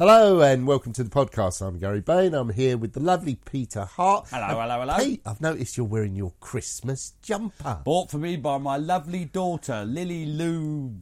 Hello 0.00 0.40
and 0.40 0.66
welcome 0.66 0.94
to 0.94 1.04
the 1.04 1.10
podcast. 1.10 1.60
I'm 1.60 1.78
Gary 1.78 2.00
Bain. 2.00 2.32
I'm 2.32 2.48
here 2.48 2.78
with 2.78 2.94
the 2.94 3.00
lovely 3.00 3.34
Peter 3.34 3.84
Hart. 3.84 4.28
Hello, 4.30 4.58
hello, 4.58 4.80
hello. 4.80 4.96
Pete, 4.96 5.20
I've 5.26 5.42
noticed 5.42 5.76
you're 5.76 5.84
wearing 5.84 6.16
your 6.16 6.32
Christmas 6.40 7.12
jumper. 7.20 7.80
Bought 7.84 8.10
for 8.10 8.16
me 8.16 8.36
by 8.36 8.56
my 8.56 8.78
lovely 8.78 9.26
daughter, 9.26 9.84
Lily 9.84 10.24
Lou. 10.24 10.94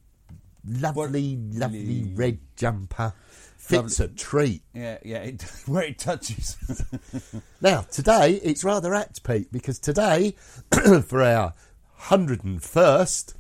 Lovely, 0.67 1.37
What- 1.37 1.61
lovely 1.61 2.03
Lovely. 2.03 2.13
red 2.17 2.39
jumper. 2.57 3.13
Fits 3.57 4.01
a 4.01 4.09
treat. 4.09 4.63
Yeah, 4.75 4.99
yeah, 5.05 5.19
it, 5.19 5.43
where 5.67 5.85
it 5.85 5.99
touches. 6.01 6.57
Now, 7.61 7.83
today 7.83 8.41
it's 8.43 8.65
rather 8.65 8.95
apt, 8.95 9.23
Pete, 9.23 9.53
because 9.53 9.79
today, 9.79 10.35
for 11.07 11.23
our 11.23 11.55
101st 12.01 13.35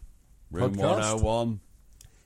Room 0.53 0.75
podcast, 0.77 1.15
101. 1.23 1.61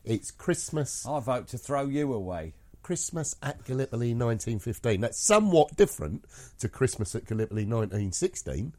it's 0.05 0.31
Christmas 0.31 1.07
I 1.07 1.19
vote 1.21 1.49
to 1.49 1.57
throw 1.59 1.87
you 1.87 2.13
away. 2.13 2.53
Christmas 2.83 3.35
at 3.43 3.65
Gallipoli 3.65 4.09
1915. 4.15 5.01
That's 5.01 5.19
somewhat 5.19 5.77
different 5.77 6.25
to 6.59 6.69
Christmas 6.69 7.15
at 7.15 7.27
Gallipoli 7.27 7.65
1916. 7.65 8.73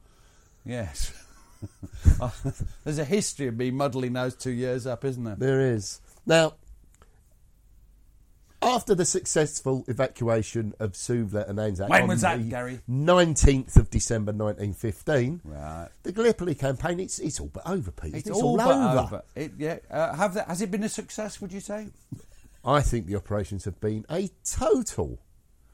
Yes. 0.65 1.13
There's 2.83 2.99
a 2.99 3.05
history 3.05 3.47
of 3.47 3.55
me 3.57 3.71
muddling 3.71 4.13
those 4.13 4.35
two 4.35 4.51
years 4.51 4.85
up, 4.85 5.05
isn't 5.05 5.23
there? 5.23 5.35
There 5.35 5.61
is. 5.73 6.01
Now, 6.25 6.53
after 8.61 8.95
the 8.95 9.03
successful 9.05 9.83
evacuation 9.89 10.73
of 10.79 10.93
Suvla 10.93 11.49
and 11.49 11.59
Anzac 11.59 11.89
When 11.89 12.03
on 12.03 12.07
was 12.07 12.21
that, 12.21 12.37
the 12.37 12.49
Gary? 12.49 12.79
19th 12.89 13.75
of 13.75 13.89
December 13.89 14.31
1915, 14.31 15.41
Right. 15.43 15.89
the 16.03 16.11
Gallipoli 16.13 16.55
campaign, 16.55 16.99
it's, 17.01 17.19
it's 17.19 17.39
all 17.41 17.49
but 17.53 17.63
over, 17.69 17.91
Pete. 17.91 18.15
It's, 18.15 18.29
It's, 18.29 18.41
all, 18.41 18.55
but 18.55 18.67
over. 18.67 18.99
over. 18.99 19.23
It, 19.35 19.51
yeah. 19.57 19.79
Uh, 19.91 20.15
have 20.15 20.33
that, 20.35 20.47
has 20.47 20.61
it 20.61 20.71
been 20.71 20.83
a 20.83 20.89
success, 20.89 21.41
would 21.41 21.51
you 21.51 21.59
say? 21.59 21.87
I 22.65 22.81
think 22.81 23.07
the 23.07 23.15
operations 23.15 23.65
have 23.65 23.79
been 23.81 24.05
a 24.09 24.29
total 24.45 25.19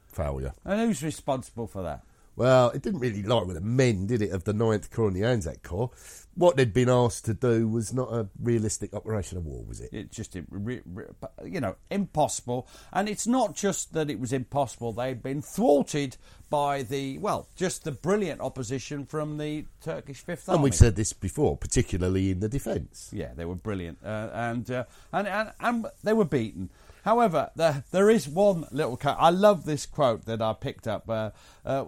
failure. 0.07 0.53
And 0.65 0.81
who's 0.81 1.03
responsible 1.03 1.67
for 1.67 1.83
that? 1.83 2.03
Well, 2.39 2.69
it 2.69 2.81
didn't 2.81 3.01
really 3.01 3.21
lie 3.21 3.44
with 3.44 3.57
the 3.57 3.61
men, 3.61 4.07
did 4.07 4.22
it, 4.22 4.31
of 4.31 4.45
the 4.45 4.53
9th 4.53 4.91
Corps 4.91 5.09
and 5.09 5.16
the 5.17 5.25
Anzac 5.25 5.61
Corps. 5.61 5.91
What 6.35 6.55
they'd 6.55 6.72
been 6.72 6.88
asked 6.88 7.25
to 7.25 7.33
do 7.33 7.67
was 7.67 7.94
not 7.94 8.13
a 8.13 8.29
realistic 8.41 8.94
operation 8.94 9.38
of 9.38 9.45
war, 9.45 9.66
was 9.67 9.81
it? 9.81 9.89
It's 9.91 10.16
just, 10.16 10.35
you 10.35 11.59
know, 11.59 11.75
impossible. 11.91 12.66
And 12.94 13.09
it's 13.09 13.28
not 13.28 13.55
just 13.55 13.91
that 13.91 14.09
it 14.09 14.22
was 14.22 14.31
impossible, 14.31 14.94
they'd 14.94 15.22
been 15.22 15.41
thwarted 15.41 16.16
by 16.49 16.81
the, 16.81 17.17
well, 17.17 17.49
just 17.57 17.83
the 17.83 17.91
brilliant 17.91 18.39
opposition 18.39 19.05
from 19.05 19.38
the 19.38 19.66
Turkish 19.83 20.22
Fifth 20.22 20.47
Army. 20.47 20.55
And 20.55 20.63
we've 20.63 20.73
said 20.73 20.95
this 20.95 21.11
before, 21.11 21.57
particularly 21.57 22.31
in 22.31 22.39
the 22.39 22.47
defence. 22.47 23.09
Yeah, 23.11 23.33
they 23.35 23.44
were 23.44 23.55
brilliant, 23.55 23.97
uh, 24.01 24.29
and, 24.31 24.72
uh, 24.72 24.85
and 25.11 25.28
and 25.28 25.51
and 25.59 25.88
they 26.03 26.13
were 26.13 26.23
beaten. 26.23 26.69
However, 27.03 27.51
there 27.55 27.83
there 27.91 28.09
is 28.09 28.27
one 28.27 28.65
little. 28.71 28.97
quote. 28.97 29.15
I 29.17 29.29
love 29.29 29.65
this 29.65 29.85
quote 29.85 30.25
that 30.25 30.41
I 30.41 30.53
picked 30.53 30.87
up. 30.87 31.09
Uh, 31.09 31.31
uh, 31.65 31.85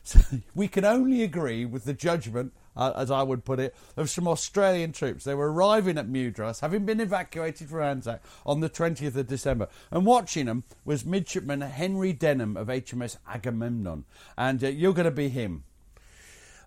we 0.54 0.68
can 0.68 0.84
only 0.84 1.22
agree 1.22 1.64
with 1.64 1.84
the 1.84 1.94
judgment, 1.94 2.52
uh, 2.76 2.92
as 2.96 3.10
I 3.10 3.22
would 3.22 3.44
put 3.44 3.58
it, 3.58 3.74
of 3.96 4.10
some 4.10 4.28
Australian 4.28 4.92
troops. 4.92 5.24
They 5.24 5.34
were 5.34 5.52
arriving 5.52 5.98
at 5.98 6.08
Mudros, 6.08 6.60
having 6.60 6.84
been 6.84 7.00
evacuated 7.00 7.68
from 7.68 7.82
Anzac 7.82 8.22
on 8.44 8.60
the 8.60 8.68
twentieth 8.68 9.16
of 9.16 9.26
December, 9.28 9.68
and 9.90 10.04
watching 10.04 10.46
them 10.46 10.64
was 10.84 11.04
midshipman 11.04 11.62
Henry 11.62 12.12
Denham 12.12 12.56
of 12.56 12.68
HMS 12.68 13.16
Agamemnon, 13.28 14.04
and 14.36 14.62
uh, 14.62 14.68
you're 14.68 14.94
going 14.94 15.04
to 15.04 15.10
be 15.10 15.28
him. 15.28 15.64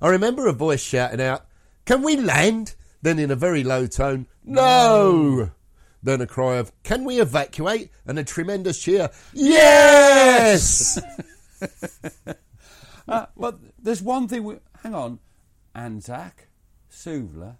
I 0.01 0.09
remember 0.09 0.47
a 0.47 0.53
voice 0.53 0.83
shouting 0.83 1.21
out, 1.21 1.45
Can 1.85 2.01
we 2.01 2.17
land? 2.17 2.75
Then 3.01 3.19
in 3.19 3.31
a 3.31 3.35
very 3.35 3.63
low 3.63 3.85
tone, 3.85 4.27
No! 4.43 5.51
Then 6.03 6.21
a 6.21 6.27
cry 6.27 6.57
of, 6.57 6.71
Can 6.83 7.05
we 7.05 7.19
evacuate? 7.21 7.89
And 8.05 8.19
a 8.19 8.23
tremendous 8.23 8.79
cheer, 8.79 9.09
Yes! 9.33 11.01
Uh, 13.05 13.25
but 13.35 13.59
there's 13.77 14.01
one 14.01 14.29
thing. 14.29 14.45
We, 14.45 14.55
hang 14.81 14.95
on, 14.95 15.19
Anzac, 15.75 16.47
Suvla. 16.89 17.57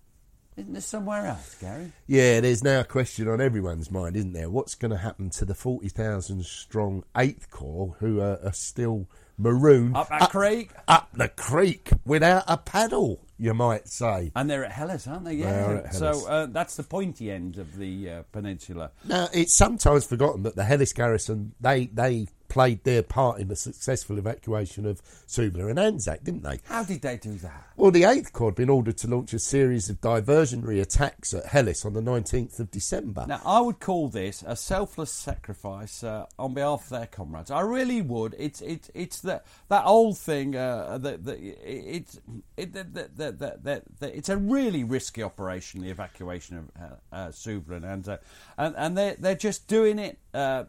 Isn't 0.58 0.74
there 0.74 0.81
somewhere 0.81 1.25
else, 1.25 1.56
Gary? 1.59 1.91
yeah, 2.08 2.40
there's 2.40 2.64
now 2.64 2.81
a 2.81 2.84
question 2.84 3.28
on 3.28 3.41
everyone's 3.41 3.90
mind, 3.91 4.16
isn't 4.16 4.34
there? 4.34 4.50
What's 4.50 4.75
going 4.75 4.91
to 4.91 4.97
happen 4.97 5.30
to 5.31 5.46
the 5.46 5.56
40,000 5.56 6.46
strong 6.46 7.03
8th 7.16 7.50
Corps 7.50 7.96
who 8.00 8.19
are, 8.22 8.40
are 8.44 8.53
still 8.53 9.08
marooned 9.38 9.97
Up 9.97 10.09
that 10.09 10.30
creek, 10.30 10.69
up 10.88 11.09
the 11.13 11.28
creek 11.28 11.90
without 12.06 12.44
a 12.47 12.56
paddle, 12.58 13.19
you 13.40 13.53
might 13.56 13.88
say? 13.88 14.31
and 14.36 14.47
they're 14.50 14.63
at 14.66 14.72
Helles, 14.72 15.08
aren't 15.08 15.25
they? 15.25 15.34
Yeah. 15.34 15.52
They 15.52 15.59
are 15.74 15.78
at 15.78 15.96
Helles. 15.96 16.24
So 16.24 16.28
uh, 16.30 16.46
that's 16.47 16.75
the 16.75 16.84
pointy 16.84 17.31
end 17.31 17.58
of 17.58 17.75
the 17.78 18.09
uh, 18.09 18.24
peninsula. 18.31 18.92
Now, 19.06 19.28
it's 19.34 19.56
sometimes 19.56 20.06
forgotten 20.06 20.44
that 20.44 20.56
the 20.56 20.63
Helles 20.63 20.94
garrison, 20.94 21.53
they, 21.59 21.88
they 21.88 22.28
played 22.53 22.84
their 22.84 23.02
part 23.02 23.40
in 23.40 23.47
the 23.47 23.56
successful 23.56 24.19
evacuation 24.19 24.86
of 24.86 25.02
Suvla 25.28 25.72
and 25.72 25.80
Anzac, 25.80 26.24
didn't 26.24 26.44
they? 26.44 26.59
How 26.66 26.84
did 26.84 27.02
they 27.02 27.18
do 27.18 27.34
that? 27.38 27.64
Well, 27.75 27.90
the 27.90 28.03
8th 28.03 28.31
Corps 28.31 28.50
had 28.50 28.56
been 28.56 28.69
ordered 28.69 28.96
to 28.97 29.08
launch 29.08 29.34
a 29.34 29.40
series 29.40 29.90
of 29.90 30.00
diversionary 30.02 30.80
attacks 30.80 31.34
at 31.34 31.47
Helles 31.47 31.84
on 31.84 31.94
the 31.94 32.02
19th 32.02 32.59
of 32.59 32.69
December. 32.69 33.25
Now, 33.28 33.42
I 33.44 33.59
would 33.59 33.80
call 33.80 34.08
this 34.08 34.44
a 34.46 34.56
selfless 34.56 35.12
sacrifice 35.12 36.03
uh, 36.03 36.28
on 36.38 36.53
behalf 36.53 36.84
of 36.84 36.90
their 36.90 37.08
comrades. 37.08 37.50
I 37.50 37.62
really 37.62 38.03
would. 38.03 38.36
It's 38.38 38.62
it's 38.62 38.92
it's 38.94 39.22
that 39.22 39.47
that 39.69 39.86
old 39.86 40.19
thing. 40.19 40.56
Uh, 40.56 41.00
that 41.00 41.25
that 41.25 41.40
it's 41.42 42.19
it, 42.56 42.74
that, 42.74 42.94
that, 42.94 43.18
that, 43.18 43.40
that, 43.40 43.63
that, 43.63 43.84
that 44.00 44.16
it's 44.16 44.30
a 44.30 44.38
really 44.38 44.84
risky 44.84 45.24
operation. 45.24 45.81
The 45.81 45.90
evacuation 45.90 46.58
of 46.58 46.69
uh, 46.80 47.16
uh, 47.16 47.28
Suvla 47.30 47.78
and 47.78 47.86
Anzac, 47.86 48.22
and 48.59 48.75
and 48.78 48.96
they 48.96 49.16
they're 49.18 49.34
just 49.34 49.68
doing 49.68 49.97
it. 49.97 50.19
Uh, 50.36 50.66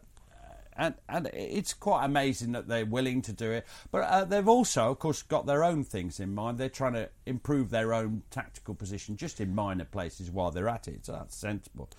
and 0.77 0.95
and 1.07 1.27
it's 1.33 1.73
quite 1.73 2.05
amazing 2.05 2.51
that 2.53 2.67
they're 2.67 2.85
willing 2.85 3.21
to 3.23 3.33
do 3.33 3.51
it. 3.51 3.65
But 3.91 4.03
uh, 4.03 4.25
they've 4.25 4.47
also, 4.47 4.91
of 4.91 4.99
course, 4.99 5.21
got 5.21 5.45
their 5.45 5.63
own 5.63 5.83
things 5.83 6.19
in 6.19 6.33
mind. 6.33 6.57
They're 6.57 6.69
trying 6.69 6.93
to 6.93 7.09
improve 7.25 7.69
their 7.69 7.93
own 7.93 8.23
tactical 8.29 8.75
position 8.75 9.17
just 9.17 9.39
in 9.39 9.55
minor 9.55 9.85
places 9.85 10.31
while 10.31 10.51
they're 10.51 10.69
at 10.69 10.87
it. 10.87 11.05
So 11.05 11.13
that's 11.13 11.35
sensible. 11.35 11.89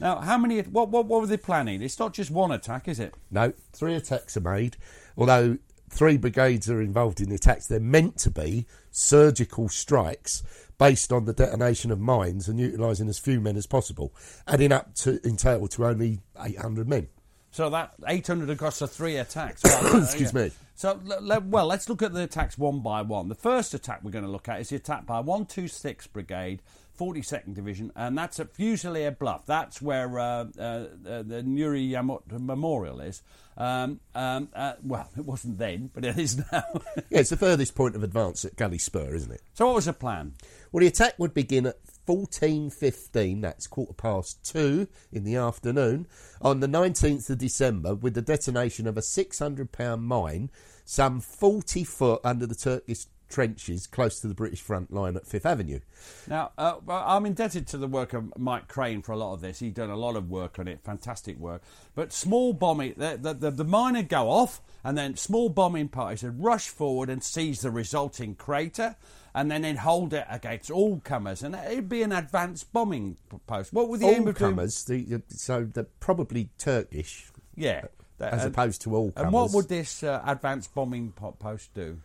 Now, 0.00 0.20
how 0.20 0.38
many? 0.38 0.60
What 0.60 0.88
what, 0.90 1.06
what 1.06 1.20
were 1.20 1.26
they 1.26 1.36
planning? 1.36 1.82
It's 1.82 1.98
not 1.98 2.12
just 2.12 2.30
one 2.30 2.52
attack, 2.52 2.88
is 2.88 3.00
it? 3.00 3.14
No, 3.30 3.52
three 3.72 3.94
attacks 3.94 4.36
are 4.36 4.40
made, 4.40 4.76
although 5.16 5.58
three 5.88 6.16
brigades 6.16 6.68
are 6.68 6.82
involved 6.82 7.20
in 7.20 7.28
the 7.28 7.36
attacks. 7.36 7.66
They're 7.66 7.80
meant 7.80 8.18
to 8.18 8.30
be 8.30 8.66
surgical 8.90 9.68
strikes 9.68 10.42
based 10.78 11.12
on 11.12 11.24
the 11.24 11.32
detonation 11.32 11.90
of 11.90 11.98
mines 11.98 12.48
and 12.48 12.60
utilising 12.60 13.08
as 13.08 13.18
few 13.18 13.40
men 13.40 13.56
as 13.56 13.66
possible, 13.66 14.14
adding 14.46 14.72
up 14.72 14.94
to 14.94 15.20
in 15.26 15.36
total 15.36 15.68
to 15.68 15.86
only 15.86 16.20
800 16.38 16.88
men. 16.88 17.08
So 17.56 17.70
that 17.70 17.94
800 18.06 18.50
across 18.50 18.80
the 18.80 18.86
three 18.86 19.16
attacks. 19.16 19.62
Well, 19.82 20.02
Excuse 20.02 20.34
me. 20.34 20.50
So, 20.74 21.00
well, 21.46 21.64
let's 21.64 21.88
look 21.88 22.02
at 22.02 22.12
the 22.12 22.24
attacks 22.24 22.58
one 22.58 22.80
by 22.80 23.00
one. 23.00 23.30
The 23.30 23.34
first 23.34 23.72
attack 23.72 24.00
we're 24.02 24.10
going 24.10 24.26
to 24.26 24.30
look 24.30 24.46
at 24.46 24.60
is 24.60 24.68
the 24.68 24.76
attack 24.76 25.06
by 25.06 25.22
126th 25.22 26.12
Brigade, 26.12 26.60
42nd 27.00 27.54
Division, 27.54 27.92
and 27.96 28.18
that's 28.18 28.38
at 28.40 28.52
Fusilier 28.52 29.18
Bluff. 29.18 29.46
That's 29.46 29.80
where 29.80 30.18
uh, 30.18 30.44
uh, 30.58 30.60
uh, 30.60 30.86
the 31.22 31.42
Nuri 31.46 31.88
Yamut 31.88 32.24
Memorial 32.30 33.00
is. 33.00 33.22
Um, 33.56 34.00
um, 34.14 34.50
uh, 34.54 34.74
well, 34.82 35.08
it 35.16 35.24
wasn't 35.24 35.56
then, 35.56 35.90
but 35.94 36.04
it 36.04 36.18
is 36.18 36.36
now. 36.52 36.64
Yeah, 37.08 37.20
it's 37.20 37.30
the 37.30 37.38
furthest 37.38 37.74
point 37.74 37.96
of 37.96 38.02
advance 38.02 38.44
at 38.44 38.56
Gully 38.56 38.76
Spur, 38.76 39.14
isn't 39.14 39.32
it? 39.32 39.40
so, 39.54 39.64
what 39.64 39.76
was 39.76 39.86
the 39.86 39.94
plan? 39.94 40.34
Well, 40.72 40.82
the 40.82 40.88
attack 40.88 41.14
would 41.18 41.32
begin 41.32 41.64
at 41.64 41.78
14.15, 42.06 43.42
that's 43.42 43.66
quarter 43.66 43.92
past 43.92 44.44
two 44.44 44.88
in 45.12 45.24
the 45.24 45.36
afternoon, 45.36 46.06
on 46.40 46.60
the 46.60 46.68
19th 46.68 47.28
of 47.30 47.38
December 47.38 47.94
with 47.94 48.14
the 48.14 48.22
detonation 48.22 48.86
of 48.86 48.96
a 48.96 49.02
£600 49.02 50.00
mine 50.00 50.50
some 50.86 51.20
40 51.20 51.84
foot 51.84 52.20
under 52.24 52.46
the 52.46 52.54
Turkish 52.54 53.06
trenches 53.28 53.86
close 53.86 54.20
to 54.20 54.28
the 54.28 54.34
British 54.34 54.60
front 54.60 54.92
line 54.92 55.16
at 55.16 55.26
Fifth 55.26 55.46
Avenue. 55.46 55.80
Now, 56.28 56.52
uh, 56.56 56.76
I'm 56.88 57.26
indebted 57.26 57.66
to 57.68 57.78
the 57.78 57.88
work 57.88 58.12
of 58.12 58.36
Mike 58.38 58.68
Crane 58.68 59.02
for 59.02 59.12
a 59.12 59.16
lot 59.16 59.34
of 59.34 59.40
this. 59.40 59.58
He's 59.58 59.72
done 59.72 59.90
a 59.90 59.96
lot 59.96 60.16
of 60.16 60.30
work 60.30 60.58
on 60.58 60.68
it, 60.68 60.80
fantastic 60.84 61.38
work. 61.38 61.62
But 61.94 62.12
small 62.12 62.52
bombing, 62.52 62.94
the, 62.96 63.18
the, 63.20 63.34
the, 63.34 63.50
the 63.50 63.64
mine 63.64 63.94
would 63.94 64.08
go 64.08 64.30
off, 64.30 64.60
and 64.84 64.96
then 64.96 65.16
small 65.16 65.48
bombing 65.48 65.88
parties 65.88 66.22
would 66.22 66.42
rush 66.42 66.68
forward 66.68 67.10
and 67.10 67.22
seize 67.22 67.62
the 67.62 67.70
resulting 67.70 68.36
crater, 68.36 68.94
and 69.36 69.50
then 69.50 69.62
they'd 69.62 69.76
hold 69.76 70.12
it 70.14 70.26
against 70.30 70.70
all 70.70 70.98
comers, 71.00 71.42
and 71.44 71.54
it'd 71.54 71.88
be 71.88 72.02
an 72.02 72.10
advanced 72.10 72.72
bombing 72.72 73.18
post. 73.46 73.72
What 73.72 73.88
were 73.88 73.98
the 73.98 74.06
aim 74.06 74.22
All 74.22 74.28
of 74.30 74.38
doing- 74.38 74.50
comers, 74.52 74.82
the, 74.84 75.22
so 75.28 75.64
they're 75.72 75.84
probably 76.00 76.48
Turkish 76.58 77.30
Yeah. 77.54 77.84
as 78.18 78.44
and, 78.44 78.52
opposed 78.54 78.80
to 78.82 78.96
all 78.96 79.12
comers. 79.12 79.24
and 79.26 79.32
what 79.32 79.52
would 79.52 79.68
this 79.68 80.02
uh, 80.02 80.22
advanced 80.26 80.74
bombing 80.74 81.12
po- 81.12 81.32
post 81.32 81.74
do? 81.74 81.98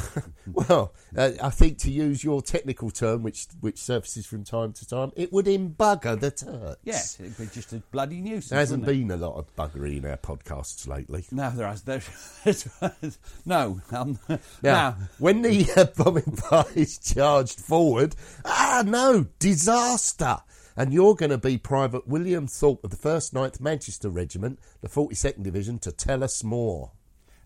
Well, 0.52 0.94
uh, 1.16 1.32
I 1.42 1.50
think 1.50 1.78
to 1.78 1.90
use 1.90 2.22
your 2.22 2.40
technical 2.40 2.90
term, 2.90 3.24
which 3.24 3.46
which 3.60 3.78
surfaces 3.78 4.26
from 4.26 4.44
time 4.44 4.72
to 4.74 4.86
time, 4.86 5.10
it 5.16 5.32
would 5.32 5.46
embugger 5.46 6.18
the 6.18 6.30
Turks. 6.30 6.80
Yes, 6.84 7.18
it'd 7.18 7.36
be 7.36 7.46
just 7.46 7.72
a 7.72 7.78
bloody 7.90 8.20
nuisance. 8.20 8.50
There 8.50 8.58
hasn't 8.60 8.84
been 8.86 9.10
a 9.10 9.16
lot 9.16 9.34
of 9.34 9.54
buggery 9.56 9.96
in 9.98 10.06
our 10.06 10.16
podcasts 10.16 10.86
lately. 10.86 11.26
No, 11.32 11.50
there 11.50 11.66
has. 11.66 13.18
No, 13.44 13.80
um, 13.90 14.18
Now, 14.28 14.38
now 14.62 14.96
when 15.18 15.42
the 15.42 15.68
uh, 15.76 15.84
bombing 16.02 16.36
parties 16.36 16.98
charged 16.98 17.58
forward, 17.58 18.14
ah, 18.44 18.84
no, 18.86 19.26
disaster. 19.38 20.38
And 20.78 20.92
you're 20.92 21.14
going 21.14 21.30
to 21.30 21.38
be 21.38 21.56
Private 21.56 22.06
William 22.06 22.46
Thorpe 22.46 22.84
of 22.84 22.90
the 22.90 22.96
1st 22.98 23.32
9th 23.32 23.60
Manchester 23.60 24.10
Regiment, 24.10 24.58
the 24.82 24.88
42nd 24.88 25.42
Division, 25.42 25.78
to 25.78 25.90
tell 25.90 26.22
us 26.22 26.44
more. 26.44 26.92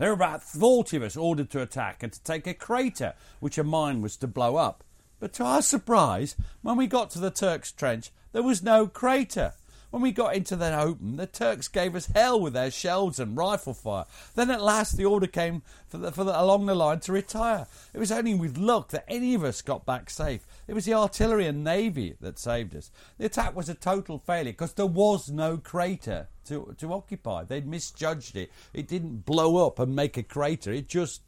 There 0.00 0.08
were 0.08 0.14
about 0.14 0.42
40 0.42 0.96
of 0.96 1.02
us 1.02 1.14
ordered 1.14 1.50
to 1.50 1.60
attack 1.60 2.02
and 2.02 2.10
to 2.10 2.22
take 2.22 2.46
a 2.46 2.54
crater, 2.54 3.12
which 3.38 3.58
a 3.58 3.62
mine 3.62 4.00
was 4.00 4.16
to 4.16 4.26
blow 4.26 4.56
up. 4.56 4.82
But 5.18 5.34
to 5.34 5.44
our 5.44 5.60
surprise, 5.60 6.36
when 6.62 6.78
we 6.78 6.86
got 6.86 7.10
to 7.10 7.18
the 7.18 7.30
Turks' 7.30 7.70
trench, 7.70 8.10
there 8.32 8.42
was 8.42 8.62
no 8.62 8.86
crater. 8.86 9.52
When 9.90 10.02
we 10.02 10.12
got 10.12 10.36
into 10.36 10.54
the 10.54 10.78
open, 10.78 11.16
the 11.16 11.26
Turks 11.26 11.66
gave 11.66 11.96
us 11.96 12.06
hell 12.06 12.40
with 12.40 12.52
their 12.52 12.70
shells 12.70 13.18
and 13.18 13.36
rifle 13.36 13.74
fire. 13.74 14.04
Then 14.36 14.50
at 14.50 14.62
last 14.62 14.96
the 14.96 15.04
order 15.04 15.26
came 15.26 15.62
for 15.88 15.98
the, 15.98 16.12
for 16.12 16.22
the, 16.22 16.40
along 16.40 16.66
the 16.66 16.76
line 16.76 17.00
to 17.00 17.12
retire. 17.12 17.66
It 17.92 17.98
was 17.98 18.12
only 18.12 18.34
with 18.34 18.56
luck 18.56 18.90
that 18.90 19.04
any 19.08 19.34
of 19.34 19.42
us 19.42 19.62
got 19.62 19.84
back 19.84 20.08
safe. 20.08 20.46
It 20.68 20.74
was 20.74 20.84
the 20.84 20.94
artillery 20.94 21.46
and 21.46 21.64
navy 21.64 22.14
that 22.20 22.38
saved 22.38 22.76
us. 22.76 22.92
The 23.18 23.26
attack 23.26 23.56
was 23.56 23.68
a 23.68 23.74
total 23.74 24.18
failure 24.18 24.52
because 24.52 24.74
there 24.74 24.86
was 24.86 25.28
no 25.28 25.56
crater 25.56 26.28
to, 26.46 26.74
to 26.78 26.92
occupy. 26.92 27.42
They'd 27.42 27.66
misjudged 27.66 28.36
it. 28.36 28.52
It 28.72 28.86
didn't 28.86 29.26
blow 29.26 29.66
up 29.66 29.80
and 29.80 29.96
make 29.96 30.16
a 30.16 30.22
crater. 30.22 30.72
It 30.72 30.88
just 30.88 31.22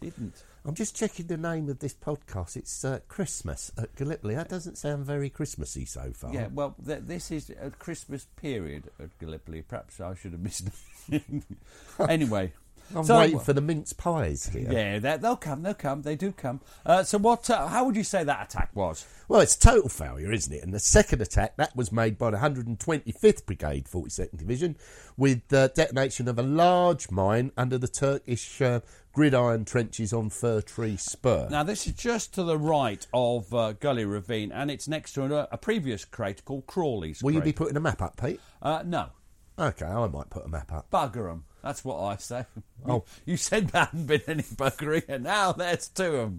didn't. 0.00 0.42
I'm 0.64 0.74
just 0.76 0.94
checking 0.94 1.26
the 1.26 1.36
name 1.36 1.68
of 1.68 1.80
this 1.80 1.92
podcast. 1.94 2.54
It's 2.56 2.84
uh, 2.84 3.00
Christmas 3.08 3.72
at 3.76 3.94
Gallipoli. 3.96 4.36
That 4.36 4.48
doesn't 4.48 4.78
sound 4.78 5.04
very 5.04 5.28
Christmassy 5.28 5.84
so 5.84 6.12
far. 6.14 6.32
Yeah, 6.32 6.48
well, 6.52 6.76
th- 6.86 7.00
this 7.04 7.32
is 7.32 7.50
a 7.60 7.70
Christmas 7.70 8.26
period 8.36 8.84
at 9.00 9.18
Gallipoli. 9.18 9.62
Perhaps 9.62 10.00
I 10.00 10.14
should 10.14 10.32
have 10.32 10.40
missed 10.40 10.68
anyway. 12.08 12.52
I'm 12.94 13.04
so- 13.04 13.18
waiting 13.18 13.38
for 13.40 13.52
the 13.54 13.60
mince 13.60 13.92
pies 13.92 14.48
here. 14.48 14.70
Yeah, 14.70 14.98
they- 14.98 15.16
they'll 15.16 15.36
come. 15.36 15.62
They'll 15.62 15.72
come. 15.74 16.02
They 16.02 16.14
do 16.14 16.30
come. 16.30 16.60
Uh, 16.84 17.02
so, 17.02 17.18
what? 17.18 17.48
Uh, 17.48 17.66
how 17.68 17.84
would 17.84 17.96
you 17.96 18.04
say 18.04 18.22
that 18.22 18.50
attack 18.50 18.70
was? 18.74 19.06
Well, 19.28 19.40
it's 19.40 19.56
total 19.56 19.88
failure, 19.88 20.30
isn't 20.30 20.52
it? 20.52 20.62
And 20.62 20.74
the 20.74 20.78
second 20.80 21.22
attack, 21.22 21.56
that 21.56 21.74
was 21.74 21.90
made 21.90 22.18
by 22.18 22.30
the 22.30 22.36
125th 22.38 23.46
Brigade, 23.46 23.86
42nd 23.86 24.36
Division, 24.36 24.76
with 25.16 25.46
the 25.48 25.72
detonation 25.74 26.28
of 26.28 26.38
a 26.38 26.42
large 26.42 27.10
mine 27.10 27.50
under 27.56 27.78
the 27.78 27.88
Turkish 27.88 28.60
uh, 28.60 28.80
gridiron 29.12 29.64
trenches 29.64 30.12
on 30.12 30.30
Fir 30.30 30.60
Tree 30.60 30.96
Spur. 30.96 31.48
Now, 31.50 31.62
this 31.62 31.86
is 31.86 31.92
just 31.94 32.34
to 32.34 32.42
the 32.44 32.58
right 32.58 33.06
of 33.12 33.52
uh, 33.54 33.72
Gully 33.72 34.04
Ravine, 34.04 34.52
and 34.52 34.70
it's 34.70 34.88
next 34.88 35.12
to 35.14 35.24
a, 35.24 35.48
a 35.52 35.58
previous 35.58 36.04
crater 36.04 36.42
called 36.42 36.66
Crawley's. 36.66 37.22
Will 37.22 37.32
you 37.32 37.40
be 37.42 37.52
putting 37.52 37.76
a 37.76 37.80
map 37.80 38.00
up, 38.02 38.20
Pete? 38.20 38.40
Uh, 38.60 38.82
no, 38.84 39.06
Okay, 39.58 39.84
I 39.86 40.06
might 40.08 40.30
put 40.30 40.46
a 40.46 40.48
map 40.48 40.72
up. 40.72 40.90
bugger 40.90 41.30
'em. 41.30 41.44
That's 41.62 41.84
what 41.84 42.00
I 42.02 42.16
say. 42.16 42.46
Oh. 42.84 43.04
You, 43.24 43.32
you 43.32 43.36
said 43.36 43.68
there 43.68 43.84
hadn't 43.84 44.06
been 44.06 44.22
any 44.26 44.42
buggering, 44.42 45.04
and 45.08 45.22
now 45.22 45.52
there's 45.52 45.86
two 45.88 46.16
of 46.16 46.32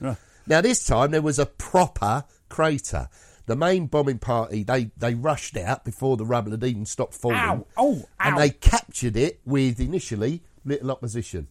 them. 0.00 0.16
Now, 0.46 0.60
this 0.60 0.84
time 0.84 1.12
there 1.12 1.22
was 1.22 1.38
a 1.38 1.46
proper 1.46 2.24
crater. 2.48 3.08
The 3.46 3.54
main 3.54 3.86
bombing 3.86 4.18
party, 4.18 4.64
they, 4.64 4.90
they 4.96 5.14
rushed 5.14 5.56
out 5.56 5.84
before 5.84 6.16
the 6.16 6.24
rubble 6.24 6.50
had 6.50 6.64
even 6.64 6.84
stopped 6.86 7.14
falling. 7.14 7.36
Ow! 7.38 7.66
Oh, 7.76 8.02
And 8.18 8.36
they 8.38 8.50
captured 8.50 9.16
it 9.16 9.40
with 9.44 9.78
initially 9.78 10.42
little 10.64 10.90
opposition. 10.90 11.46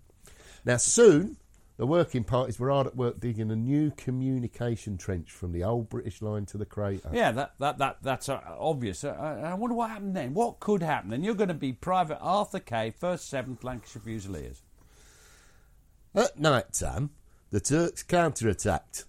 Now, 0.66 0.78
soon, 0.78 1.38
the 1.78 1.86
working 1.86 2.24
parties 2.24 2.60
were 2.60 2.70
hard 2.70 2.88
at 2.88 2.96
work 2.96 3.20
digging 3.20 3.52
a 3.52 3.56
new 3.56 3.92
communication 3.92 4.98
trench 4.98 5.32
from 5.32 5.52
the 5.52 5.64
old 5.64 5.90
British 5.90 6.22
line 6.22 6.46
to 6.48 6.58
the 6.58 6.66
crater. 6.66 7.10
Yeah, 7.12 7.32
that, 7.32 7.54
that, 7.60 7.78
that 7.80 7.98
that's 8.02 8.30
uh, 8.30 8.40
obvious. 8.60 9.04
Uh, 9.04 9.10
I 9.10 9.52
I 9.52 9.54
wonder 9.56 9.76
what 9.76 9.90
happened 9.90 10.16
then. 10.16 10.34
What 10.34 10.60
could 10.60 10.84
happen? 10.84 11.12
And 11.12 11.26
you're 11.26 11.34
going 11.34 11.48
to 11.48 11.54
be 11.54 11.74
Private 11.74 12.20
Arthur 12.22 12.60
Kay, 12.60 12.94
1st 13.02 13.46
7th 13.46 13.64
Lancashire 13.64 14.02
Fusiliers. 14.02 14.62
At 16.16 16.40
night 16.40 16.74
time, 16.74 17.10
the 17.50 17.60
Turks 17.60 18.04
counter-attacked. 18.04 19.06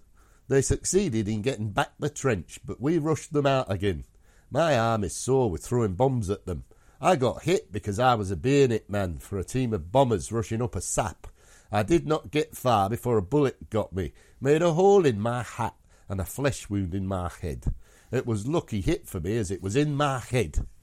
They 0.47 0.61
succeeded 0.61 1.27
in 1.27 1.41
getting 1.41 1.71
back 1.71 1.91
the 1.99 2.09
trench, 2.09 2.59
but 2.65 2.81
we 2.81 2.97
rushed 2.97 3.31
them 3.31 3.45
out 3.45 3.71
again. 3.71 4.03
My 4.51 4.77
arm 4.77 5.03
is 5.03 5.15
sore 5.15 5.49
with 5.49 5.63
throwing 5.63 5.93
bombs 5.93 6.29
at 6.29 6.45
them. 6.45 6.65
I 6.99 7.15
got 7.15 7.43
hit 7.43 7.71
because 7.71 7.99
I 7.99 8.15
was 8.15 8.31
a 8.31 8.35
bayonet 8.35 8.89
man 8.89 9.19
for 9.19 9.37
a 9.37 9.43
team 9.43 9.73
of 9.73 9.91
bombers 9.91 10.31
rushing 10.31 10.61
up 10.61 10.75
a 10.75 10.81
sap. 10.81 11.27
I 11.75 11.83
did 11.83 12.07
not 12.07 12.31
get 12.31 12.55
far 12.55 12.89
before 12.89 13.17
a 13.17 13.21
bullet 13.21 13.69
got 13.69 13.91
me, 13.91 14.13
made 14.39 14.61
a 14.61 14.71
hole 14.71 15.05
in 15.05 15.19
my 15.19 15.43
hat 15.43 15.75
and 16.07 16.21
a 16.21 16.25
flesh 16.25 16.69
wound 16.69 16.95
in 16.95 17.05
my 17.05 17.29
head. 17.41 17.65
It 18.13 18.25
was 18.25 18.47
lucky 18.47 18.79
hit 18.79 19.09
for 19.09 19.19
me 19.19 19.35
as 19.35 19.51
it 19.51 19.61
was 19.61 19.75
in 19.75 19.93
my 19.93 20.19
head. 20.19 20.65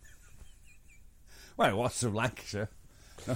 Well, 1.56 1.76
was 1.76 2.00
from 2.00 2.14
Lancashire. 2.14 2.70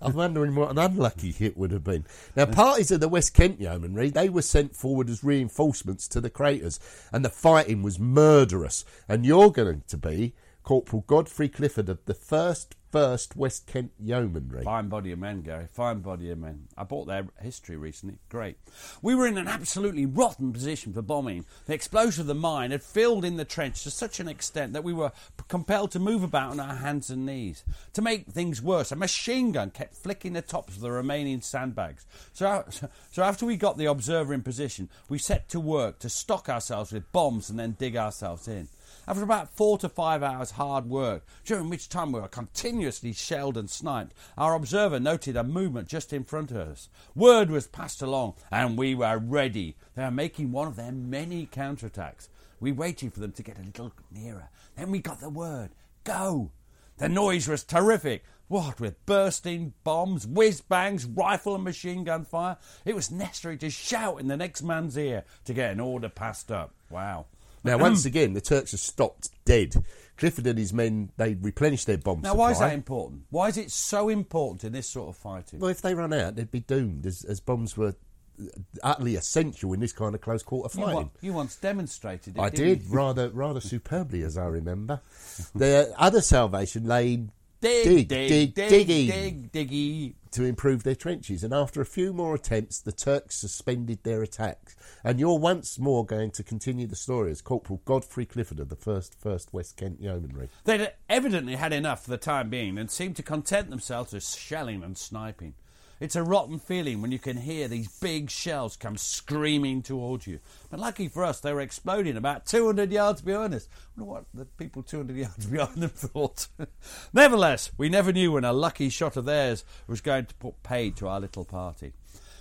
I'm 0.00 0.14
wondering 0.14 0.54
what 0.54 0.70
an 0.70 0.78
unlucky 0.78 1.32
hit 1.32 1.56
would 1.56 1.70
have 1.70 1.84
been. 1.84 2.06
Now, 2.34 2.46
parties 2.46 2.90
of 2.90 3.00
the 3.00 3.08
West 3.08 3.34
Kent 3.34 3.60
Yeomanry, 3.60 4.08
they 4.10 4.30
were 4.30 4.42
sent 4.42 4.74
forward 4.74 5.10
as 5.10 5.22
reinforcements 5.22 6.08
to 6.08 6.20
the 6.20 6.30
craters, 6.30 6.80
and 7.12 7.22
the 7.22 7.28
fighting 7.28 7.82
was 7.82 7.98
murderous. 7.98 8.86
And 9.06 9.26
you're 9.26 9.50
going 9.50 9.82
to 9.86 9.96
be 9.98 10.34
Corporal 10.64 11.04
Godfrey 11.06 11.50
Clifford 11.50 11.90
of 11.90 12.02
the 12.06 12.14
1st, 12.14 12.68
1st 12.90 13.36
West 13.36 13.66
Kent 13.66 13.92
Yeomanry. 14.00 14.64
Fine 14.64 14.88
body 14.88 15.12
of 15.12 15.18
men, 15.18 15.42
Gary. 15.42 15.66
Fine 15.70 16.00
body 16.00 16.30
of 16.30 16.38
men. 16.38 16.68
I 16.74 16.84
bought 16.84 17.06
their 17.06 17.26
history 17.42 17.76
recently. 17.76 18.16
Great. 18.30 18.56
We 19.02 19.14
were 19.14 19.26
in 19.26 19.36
an 19.36 19.46
absolutely 19.46 20.06
rotten 20.06 20.54
position 20.54 20.94
for 20.94 21.02
bombing. 21.02 21.44
The 21.66 21.74
explosion 21.74 22.22
of 22.22 22.28
the 22.28 22.34
mine 22.34 22.70
had 22.70 22.82
filled 22.82 23.26
in 23.26 23.36
the 23.36 23.44
trench 23.44 23.82
to 23.82 23.90
such 23.90 24.20
an 24.20 24.28
extent 24.28 24.72
that 24.72 24.84
we 24.84 24.94
were 24.94 25.12
compelled 25.48 25.90
to 25.90 25.98
move 25.98 26.22
about 26.22 26.52
on 26.52 26.60
our 26.60 26.76
hands 26.76 27.10
and 27.10 27.26
knees. 27.26 27.62
To 27.92 28.00
make 28.00 28.28
things 28.28 28.62
worse, 28.62 28.90
a 28.90 28.96
machine 28.96 29.52
gun 29.52 29.70
kept 29.70 29.96
flicking 29.96 30.32
the 30.32 30.40
tops 30.40 30.76
of 30.76 30.80
the 30.80 30.90
remaining 30.90 31.42
sandbags. 31.42 32.06
So, 32.32 32.64
so 33.10 33.22
after 33.22 33.44
we 33.44 33.58
got 33.58 33.76
the 33.76 33.84
observer 33.84 34.32
in 34.32 34.42
position, 34.42 34.88
we 35.10 35.18
set 35.18 35.50
to 35.50 35.60
work 35.60 35.98
to 35.98 36.08
stock 36.08 36.48
ourselves 36.48 36.90
with 36.90 37.12
bombs 37.12 37.50
and 37.50 37.58
then 37.58 37.76
dig 37.78 37.96
ourselves 37.96 38.48
in. 38.48 38.68
After 39.06 39.22
about 39.22 39.54
four 39.54 39.76
to 39.78 39.88
five 39.88 40.22
hours 40.22 40.52
hard 40.52 40.86
work, 40.86 41.26
during 41.44 41.68
which 41.68 41.90
time 41.90 42.12
we 42.12 42.20
were 42.20 42.28
continuously 42.28 43.12
shelled 43.12 43.58
and 43.58 43.68
sniped, 43.68 44.14
our 44.38 44.54
observer 44.54 44.98
noted 44.98 45.36
a 45.36 45.44
movement 45.44 45.88
just 45.88 46.12
in 46.12 46.24
front 46.24 46.50
of 46.50 46.56
us. 46.56 46.88
Word 47.14 47.50
was 47.50 47.66
passed 47.66 48.00
along, 48.00 48.34
and 48.50 48.78
we 48.78 48.94
were 48.94 49.18
ready. 49.18 49.76
They 49.94 50.04
were 50.04 50.10
making 50.10 50.52
one 50.52 50.68
of 50.68 50.76
their 50.76 50.92
many 50.92 51.46
counterattacks. 51.46 52.28
We 52.60 52.72
waited 52.72 53.12
for 53.12 53.20
them 53.20 53.32
to 53.32 53.42
get 53.42 53.58
a 53.58 53.62
little 53.62 53.92
nearer. 54.10 54.48
Then 54.76 54.90
we 54.90 55.00
got 55.00 55.20
the 55.20 55.28
word 55.28 55.70
go! 56.04 56.50
The 56.96 57.08
noise 57.08 57.48
was 57.48 57.64
terrific. 57.64 58.24
What 58.48 58.78
with 58.78 59.04
bursting 59.04 59.74
bombs, 59.84 60.26
whiz 60.26 60.60
bangs, 60.60 61.04
rifle 61.04 61.54
and 61.54 61.64
machine 61.64 62.04
gun 62.04 62.24
fire, 62.24 62.56
it 62.84 62.94
was 62.94 63.10
necessary 63.10 63.56
to 63.58 63.70
shout 63.70 64.20
in 64.20 64.28
the 64.28 64.36
next 64.36 64.62
man's 64.62 64.96
ear 64.96 65.24
to 65.44 65.52
get 65.52 65.72
an 65.72 65.80
order 65.80 66.08
passed 66.08 66.52
up. 66.52 66.72
Wow. 66.88 67.26
Now, 67.64 67.78
once 67.78 68.04
again, 68.04 68.34
the 68.34 68.40
Turks 68.40 68.72
have 68.72 68.80
stopped 68.80 69.30
dead. 69.44 69.74
Clifford 70.16 70.46
and 70.46 70.58
his 70.58 70.72
men, 70.72 71.10
they 71.16 71.34
replenished 71.34 71.86
their 71.86 71.98
bombs. 71.98 72.22
Now, 72.22 72.34
why 72.34 72.52
is 72.52 72.60
that 72.60 72.74
important? 72.74 73.22
Why 73.30 73.48
is 73.48 73.56
it 73.56 73.70
so 73.70 74.08
important 74.08 74.62
in 74.62 74.72
this 74.72 74.88
sort 74.88 75.08
of 75.08 75.16
fighting? 75.16 75.58
Well, 75.58 75.70
if 75.70 75.82
they 75.82 75.94
run 75.94 76.12
out, 76.12 76.36
they'd 76.36 76.50
be 76.50 76.60
doomed, 76.60 77.06
as, 77.06 77.24
as 77.24 77.40
bombs 77.40 77.76
were 77.76 77.96
uh, 78.40 78.44
utterly 78.82 79.16
essential 79.16 79.72
in 79.72 79.80
this 79.80 79.92
kind 79.92 80.14
of 80.14 80.20
close 80.20 80.42
quarter 80.42 80.78
you, 80.78 80.84
fighting. 80.84 80.98
on- 80.98 81.10
you 81.20 81.32
once 81.32 81.56
demonstrated 81.56 82.36
it. 82.36 82.40
I 82.40 82.50
did 82.50 82.82
you? 82.82 82.94
rather 82.94 83.30
rather 83.30 83.60
superbly, 83.60 84.22
as 84.22 84.36
I 84.38 84.46
remember. 84.46 85.00
the 85.54 85.92
other 85.96 86.20
salvation 86.20 86.84
lay 86.84 87.24
Dig, 87.64 88.08
dig, 88.08 88.28
dig, 88.28 88.54
dig, 88.54 88.86
dig, 88.86 89.52
diggy. 89.52 90.14
to 90.32 90.44
improve 90.44 90.82
their 90.82 90.94
trenches. 90.94 91.42
And 91.42 91.54
after 91.54 91.80
a 91.80 91.86
few 91.86 92.12
more 92.12 92.34
attempts, 92.34 92.78
the 92.78 92.92
Turks 92.92 93.36
suspended 93.36 94.02
their 94.02 94.22
attacks. 94.22 94.76
And 95.02 95.18
you're 95.18 95.38
once 95.38 95.78
more 95.78 96.04
going 96.04 96.30
to 96.32 96.42
continue 96.42 96.86
the 96.86 96.94
story 96.94 97.30
as 97.30 97.40
Corporal 97.40 97.80
Godfrey 97.86 98.26
Clifford 98.26 98.60
of 98.60 98.68
the 98.68 98.76
1st, 98.76 99.12
1st 99.24 99.52
West 99.52 99.76
Kent 99.78 99.98
Yeomanry. 99.98 100.50
They'd 100.64 100.92
evidently 101.08 101.56
had 101.56 101.72
enough 101.72 102.04
for 102.04 102.10
the 102.10 102.18
time 102.18 102.50
being 102.50 102.76
and 102.76 102.90
seemed 102.90 103.16
to 103.16 103.22
content 103.22 103.70
themselves 103.70 104.12
with 104.12 104.26
shelling 104.26 104.82
and 104.82 104.98
sniping. 104.98 105.54
It's 106.00 106.16
a 106.16 106.22
rotten 106.22 106.58
feeling 106.58 107.00
when 107.00 107.12
you 107.12 107.18
can 107.18 107.36
hear 107.36 107.68
these 107.68 107.88
big 108.00 108.30
shells 108.30 108.76
come 108.76 108.96
screaming 108.96 109.82
towards 109.82 110.26
you. 110.26 110.40
But 110.70 110.80
lucky 110.80 111.08
for 111.08 111.24
us, 111.24 111.40
they 111.40 111.52
were 111.52 111.60
exploding 111.60 112.16
about 112.16 112.46
200 112.46 112.90
yards 112.90 113.22
behind 113.22 113.54
us. 113.54 113.68
I 113.96 114.02
wonder 114.02 114.12
what 114.12 114.24
the 114.34 114.44
people 114.44 114.82
200 114.82 115.16
yards 115.16 115.46
behind 115.50 115.76
them 115.76 115.90
thought. 115.90 116.48
Nevertheless, 117.12 117.70
we 117.78 117.88
never 117.88 118.12
knew 118.12 118.32
when 118.32 118.44
a 118.44 118.52
lucky 118.52 118.88
shot 118.88 119.16
of 119.16 119.24
theirs 119.24 119.64
was 119.86 120.00
going 120.00 120.26
to 120.26 120.34
put 120.34 120.62
paid 120.62 120.96
to 120.96 121.08
our 121.08 121.20
little 121.20 121.44
party. 121.44 121.92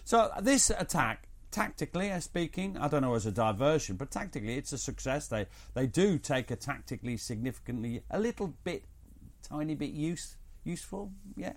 So 0.03 0.31
this 0.41 0.69
attack 0.69 1.27
tactically 1.51 2.11
uh, 2.11 2.19
speaking, 2.19 2.75
I 2.77 2.87
don't 2.87 3.03
know 3.03 3.13
as 3.13 3.27
a 3.27 3.31
diversion, 3.31 3.95
but 3.95 4.11
tactically 4.11 4.57
it's 4.57 4.73
a 4.73 4.77
success. 4.77 5.27
They 5.27 5.45
they 5.75 5.87
do 5.87 6.17
take 6.17 6.51
a 6.51 6.55
tactically 6.55 7.15
significantly 7.15 8.03
a 8.09 8.19
little 8.19 8.55
bit, 8.63 8.83
tiny 9.43 9.75
bit 9.75 9.91
use 9.91 10.35
useful. 10.63 11.11
Yeah. 11.35 11.53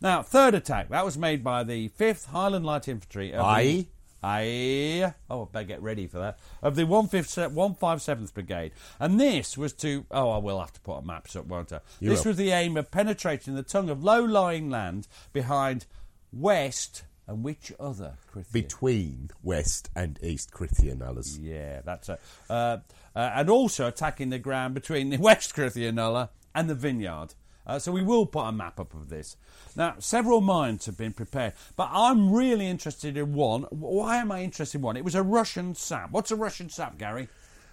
Now 0.00 0.22
third 0.22 0.54
attack 0.54 0.88
that 0.90 1.04
was 1.04 1.16
made 1.16 1.44
by 1.44 1.64
the 1.64 1.88
Fifth 1.88 2.26
Highland 2.26 2.64
Light 2.64 2.88
Infantry. 2.88 3.32
Of 3.32 3.44
Aye. 3.44 3.86
Aye. 4.22 5.14
Oh, 5.30 5.42
I 5.42 5.46
better 5.52 5.64
get 5.66 5.82
ready 5.82 6.06
for 6.06 6.18
that. 6.18 6.38
Of 6.60 6.74
the 6.74 6.82
157th 6.82 8.34
Brigade. 8.34 8.72
And 8.98 9.20
this 9.20 9.56
was 9.56 9.72
to. 9.74 10.06
Oh, 10.10 10.30
I 10.30 10.38
will 10.38 10.58
have 10.58 10.72
to 10.72 10.80
put 10.80 10.98
a 10.98 11.02
maps 11.02 11.36
up, 11.36 11.46
won't 11.46 11.72
I? 11.72 11.80
You 12.00 12.10
this 12.10 12.24
will. 12.24 12.30
was 12.30 12.36
the 12.36 12.50
aim 12.50 12.76
of 12.76 12.90
penetrating 12.90 13.54
the 13.54 13.62
tongue 13.62 13.90
of 13.90 14.02
low 14.02 14.22
lying 14.24 14.70
land 14.70 15.06
behind 15.32 15.86
West 16.32 17.04
and 17.28 17.44
which 17.44 17.72
other? 17.78 18.14
Krithia? 18.34 18.52
Between 18.52 19.30
West 19.42 19.88
and 19.94 20.18
East 20.22 20.50
Krithia 20.50 20.98
Nullahs. 20.98 21.38
Yeah, 21.38 21.82
that's 21.84 22.08
it. 22.08 22.20
Uh, 22.50 22.78
uh, 23.14 23.30
and 23.34 23.48
also 23.50 23.86
attacking 23.86 24.30
the 24.30 24.38
ground 24.38 24.74
between 24.74 25.10
the 25.10 25.16
West 25.20 25.54
Krithia 25.54 25.92
Nullah 25.92 26.30
and 26.54 26.68
the 26.68 26.74
vineyard. 26.74 27.34
Uh, 27.68 27.78
so 27.78 27.92
we 27.92 28.02
will 28.02 28.24
put 28.24 28.46
a 28.46 28.52
map 28.52 28.80
up 28.80 28.94
of 28.94 29.10
this. 29.10 29.36
Now, 29.76 29.96
several 29.98 30.40
mines 30.40 30.86
have 30.86 30.96
been 30.96 31.12
prepared, 31.12 31.52
but 31.76 31.90
I'm 31.92 32.32
really 32.32 32.66
interested 32.66 33.16
in 33.16 33.34
one. 33.34 33.64
Why 33.64 34.16
am 34.16 34.32
I 34.32 34.42
interested 34.42 34.78
in 34.78 34.82
one? 34.82 34.96
It 34.96 35.04
was 35.04 35.14
a 35.14 35.22
Russian 35.22 35.74
sap. 35.74 36.10
What's 36.10 36.30
a 36.30 36.36
Russian 36.36 36.70
sap, 36.70 36.96
Gary? 36.96 37.28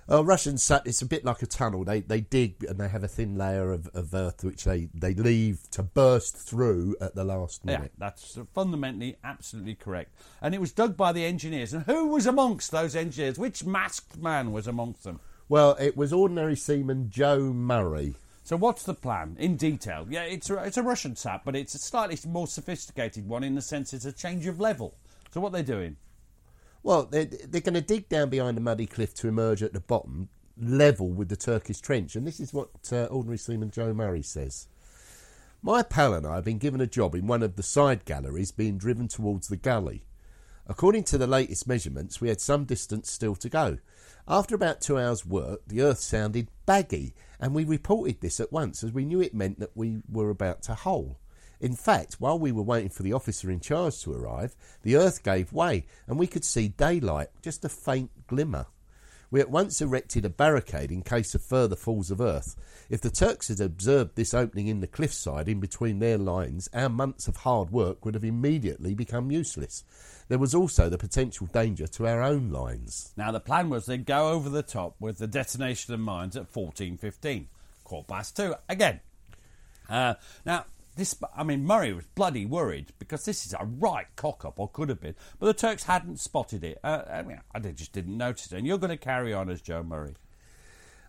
Uh, 0.08 0.24
Russian 0.24 0.58
sat. 0.58 0.86
It's 0.86 1.02
a 1.02 1.06
bit 1.06 1.26
like 1.26 1.42
a 1.42 1.48
tunnel. 1.48 1.84
They 1.84 2.02
they 2.02 2.22
dig 2.22 2.64
and 2.64 2.78
they 2.78 2.90
have 2.90 3.04
a 3.04 3.08
thin 3.08 3.38
layer 3.38 3.72
of, 3.72 3.88
of 3.96 4.14
earth 4.14 4.44
which 4.44 4.64
they, 4.64 4.90
they 4.94 5.16
leave 5.16 5.68
to 5.72 5.82
burst 5.82 6.38
through 6.38 6.96
at 7.02 7.16
the 7.16 7.24
last 7.24 7.66
minute. 7.66 7.74
Yeah, 7.74 7.80
minute. 7.80 7.94
that's 7.98 8.38
fundamentally 8.54 9.18
absolutely 9.24 9.74
correct. 9.74 10.12
And 10.42 10.54
it 10.54 10.62
was 10.62 10.72
dug 10.74 10.96
by 10.96 11.12
the 11.12 11.26
engineers. 11.26 11.74
And 11.74 11.86
who 11.86 12.06
was 12.08 12.28
amongst 12.28 12.70
those 12.70 12.96
engineers? 12.96 13.40
Which 13.40 13.66
masked 13.66 14.18
man 14.18 14.52
was 14.52 14.68
amongst 14.68 15.06
them? 15.06 15.22
Well, 15.50 15.76
it 15.80 15.98
was 15.98 16.14
ordinary 16.14 16.56
seaman 16.56 17.10
Joe 17.10 17.52
Murray. 17.52 18.16
So 18.46 18.58
what's 18.58 18.84
the 18.84 18.94
plan 18.94 19.38
in 19.40 19.58
detail? 19.58 20.06
Yeah, 20.08 20.22
it's 20.22 20.52
a, 20.52 20.64
it's 20.64 20.78
a 20.78 20.84
Russian 20.84 21.16
sap, 21.16 21.44
but 21.46 21.56
it's 21.56 21.74
a 21.74 21.80
slightly 21.80 22.16
more 22.30 22.46
sophisticated 22.46 23.28
one 23.28 23.44
in 23.44 23.56
the 23.56 23.62
sense 23.62 23.92
it's 23.92 24.06
a 24.06 24.12
change 24.12 24.46
of 24.46 24.60
level. 24.60 24.94
So 25.32 25.42
what 25.42 25.52
they're 25.52 25.64
doing? 25.64 25.98
Well, 26.84 27.06
they're, 27.06 27.26
they're 27.26 27.62
going 27.62 27.74
to 27.74 27.82
dig 27.82 28.08
down 28.08 28.30
behind 28.30 28.56
the 28.56 28.62
muddy 28.62 28.86
cliff 28.86 29.16
to 29.16 29.28
emerge 29.28 29.64
at 29.64 29.74
the 29.74 29.80
bottom, 29.80 30.30
level 30.62 31.10
with 31.10 31.30
the 31.30 31.36
Turkish 31.36 31.82
trench. 31.82 32.16
And 32.16 32.28
this 32.28 32.40
is 32.40 32.54
what 32.54 32.70
uh, 32.92 33.06
ordinary 33.06 33.40
seaman 33.40 33.72
Joe 33.72 33.96
Murray 33.96 34.22
says. 34.22 34.68
My 35.64 35.82
pal 35.82 36.14
and 36.14 36.28
I 36.28 36.36
have 36.36 36.46
been 36.46 36.60
given 36.60 36.82
a 36.82 36.86
job 36.86 37.16
in 37.16 37.26
one 37.26 37.42
of 37.42 37.56
the 37.56 37.64
side 37.64 38.06
galleries 38.06 38.52
being 38.52 38.78
driven 38.78 39.08
towards 39.08 39.48
the 39.48 39.58
gully. 39.58 40.05
According 40.68 41.04
to 41.06 41.18
the 41.18 41.28
latest 41.28 41.68
measurements, 41.68 42.20
we 42.20 42.30
had 42.30 42.42
some 42.42 42.66
distance 42.66 43.12
still 43.12 43.36
to 43.36 43.50
go. 43.50 43.78
After 44.28 44.56
about 44.56 44.82
two 44.82 44.98
hours' 44.98 45.26
work, 45.26 45.62
the 45.68 45.82
earth 45.82 46.00
sounded 46.00 46.50
baggy, 46.66 47.14
and 47.40 47.54
we 47.54 47.64
reported 47.64 48.22
this 48.22 48.40
at 48.40 48.52
once 48.52 48.84
as 48.84 48.92
we 48.92 49.06
knew 49.06 49.22
it 49.22 49.36
meant 49.36 49.60
that 49.60 49.76
we 49.78 50.02
were 50.10 50.32
about 50.32 50.64
to 50.64 50.74
hole. 50.74 51.20
In 51.60 51.76
fact, 51.76 52.16
while 52.16 52.40
we 52.40 52.52
were 52.52 52.64
waiting 52.64 52.90
for 52.90 53.04
the 53.04 53.14
officer 53.14 53.52
in 53.52 53.60
charge 53.60 54.02
to 54.02 54.14
arrive, 54.14 54.56
the 54.82 54.96
earth 54.96 55.24
gave 55.24 55.54
way, 55.54 55.86
and 56.08 56.18
we 56.18 56.28
could 56.28 56.44
see 56.44 56.68
daylight, 56.68 57.30
just 57.44 57.64
a 57.64 57.70
faint 57.70 58.10
glimmer. 58.28 58.66
We 59.36 59.42
at 59.42 59.52
once 59.52 59.82
erected 59.82 60.24
a 60.24 60.30
barricade 60.30 60.94
in 60.94 61.02
case 61.02 61.36
of 61.36 61.44
further 61.44 61.76
falls 61.76 62.10
of 62.10 62.22
earth. 62.22 62.56
If 62.90 63.02
the 63.02 63.10
Turks 63.10 63.50
had 63.50 63.60
observed 63.60 64.16
this 64.16 64.34
opening 64.34 64.68
in 64.68 64.80
the 64.80 64.88
cliffside 64.88 65.50
in 65.50 65.60
between 65.60 66.00
their 66.00 66.18
lines, 66.18 66.70
our 66.74 66.88
months 66.88 67.28
of 67.28 67.36
hard 67.36 67.70
work 67.70 68.06
would 68.06 68.14
have 68.14 68.24
immediately 68.24 68.96
become 68.96 69.32
useless. 69.32 69.84
There 70.30 70.40
was 70.40 70.56
also 70.56 70.88
the 70.88 70.98
potential 70.98 71.48
danger 71.48 71.86
to 71.86 72.08
our 72.08 72.22
own 72.22 72.50
lines. 72.50 73.12
Now 73.18 73.34
the 73.34 73.42
plan 73.42 73.70
was 73.70 73.88
they'd 73.88 74.06
go 74.06 74.30
over 74.30 74.48
the 74.48 74.64
top 74.64 74.96
with 75.02 75.18
the 75.18 75.28
detonation 75.28 75.94
of 75.94 76.00
mines 76.00 76.38
at 76.38 76.48
fourteen 76.48 76.96
fifteen, 76.96 77.50
quarter 77.84 78.08
past 78.08 78.38
two 78.38 78.56
again. 78.70 79.02
Uh, 79.90 80.14
now 80.46 80.64
this, 80.96 81.16
I 81.36 81.44
mean, 81.44 81.66
Murray 81.66 81.94
was 81.94 82.06
bloody 82.16 82.46
worried 82.46 82.94
because 83.00 83.26
this 83.26 83.46
is 83.46 83.54
a 83.54 83.66
right 83.66 84.08
cock 84.16 84.46
up, 84.46 84.60
or 84.60 84.70
could 84.70 84.90
have 84.90 85.02
been, 85.02 85.16
but 85.40 85.48
the 85.48 85.54
Turks 85.54 85.84
hadn't 85.84 86.20
spotted 86.20 86.64
it. 86.64 86.80
Uh, 86.84 87.04
I 87.12 87.22
mean, 87.22 87.42
I 87.54 87.60
just 87.60 87.92
didn't 87.92 88.18
notice 88.18 88.52
it. 88.52 88.58
And 88.58 88.66
you're 88.68 88.78
going 88.78 88.90
to 88.90 88.98
carry 88.98 89.34
on 89.34 89.50
as 89.50 89.62
Joe 89.62 89.84
Murray. 89.84 90.16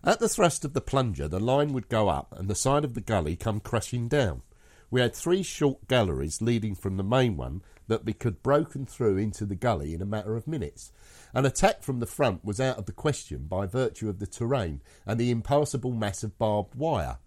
At 0.03 0.19
the 0.19 0.29
thrust 0.29 0.63
of 0.63 0.73
the 0.73 0.81
plunger, 0.81 1.27
the 1.27 1.39
line 1.39 1.73
would 1.73 1.89
go 1.89 2.07
up 2.09 2.33
and 2.37 2.47
the 2.47 2.55
side 2.55 2.83
of 2.83 2.93
the 2.93 3.01
gully 3.01 3.35
come 3.35 3.59
crashing 3.59 4.07
down. 4.07 4.41
We 4.89 5.01
had 5.01 5.15
three 5.15 5.43
short 5.43 5.87
galleries 5.87 6.41
leading 6.41 6.75
from 6.75 6.97
the 6.97 7.03
main 7.03 7.35
one 7.35 7.61
that 7.87 8.05
we 8.05 8.13
could 8.13 8.43
broken 8.43 8.85
through 8.85 9.17
into 9.17 9.45
the 9.45 9.55
gully 9.55 9.93
in 9.93 10.01
a 10.01 10.05
matter 10.05 10.35
of 10.35 10.47
minutes. 10.47 10.91
An 11.33 11.45
attack 11.45 11.83
from 11.83 11.99
the 11.99 12.05
front 12.05 12.45
was 12.45 12.59
out 12.59 12.77
of 12.77 12.85
the 12.85 12.93
question 12.93 13.47
by 13.47 13.65
virtue 13.65 14.07
of 14.07 14.19
the 14.19 14.27
terrain 14.27 14.81
and 15.05 15.19
the 15.19 15.31
impassable 15.31 15.91
mass 15.91 16.23
of 16.23 16.37
barbed 16.37 16.75
wire. 16.75 17.17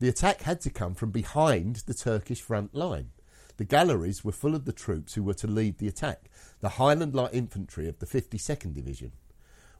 The 0.00 0.08
attack 0.08 0.42
had 0.42 0.60
to 0.60 0.70
come 0.70 0.94
from 0.94 1.10
behind 1.10 1.76
the 1.86 1.94
Turkish 1.94 2.40
front 2.40 2.74
line. 2.74 3.10
The 3.56 3.64
galleries 3.64 4.24
were 4.24 4.30
full 4.30 4.54
of 4.54 4.64
the 4.64 4.72
troops 4.72 5.14
who 5.14 5.24
were 5.24 5.34
to 5.34 5.48
lead 5.48 5.78
the 5.78 5.88
attack, 5.88 6.30
the 6.60 6.70
Highland 6.70 7.14
Light 7.14 7.34
Infantry 7.34 7.88
of 7.88 7.98
the 7.98 8.06
52nd 8.06 8.74
Division. 8.74 9.12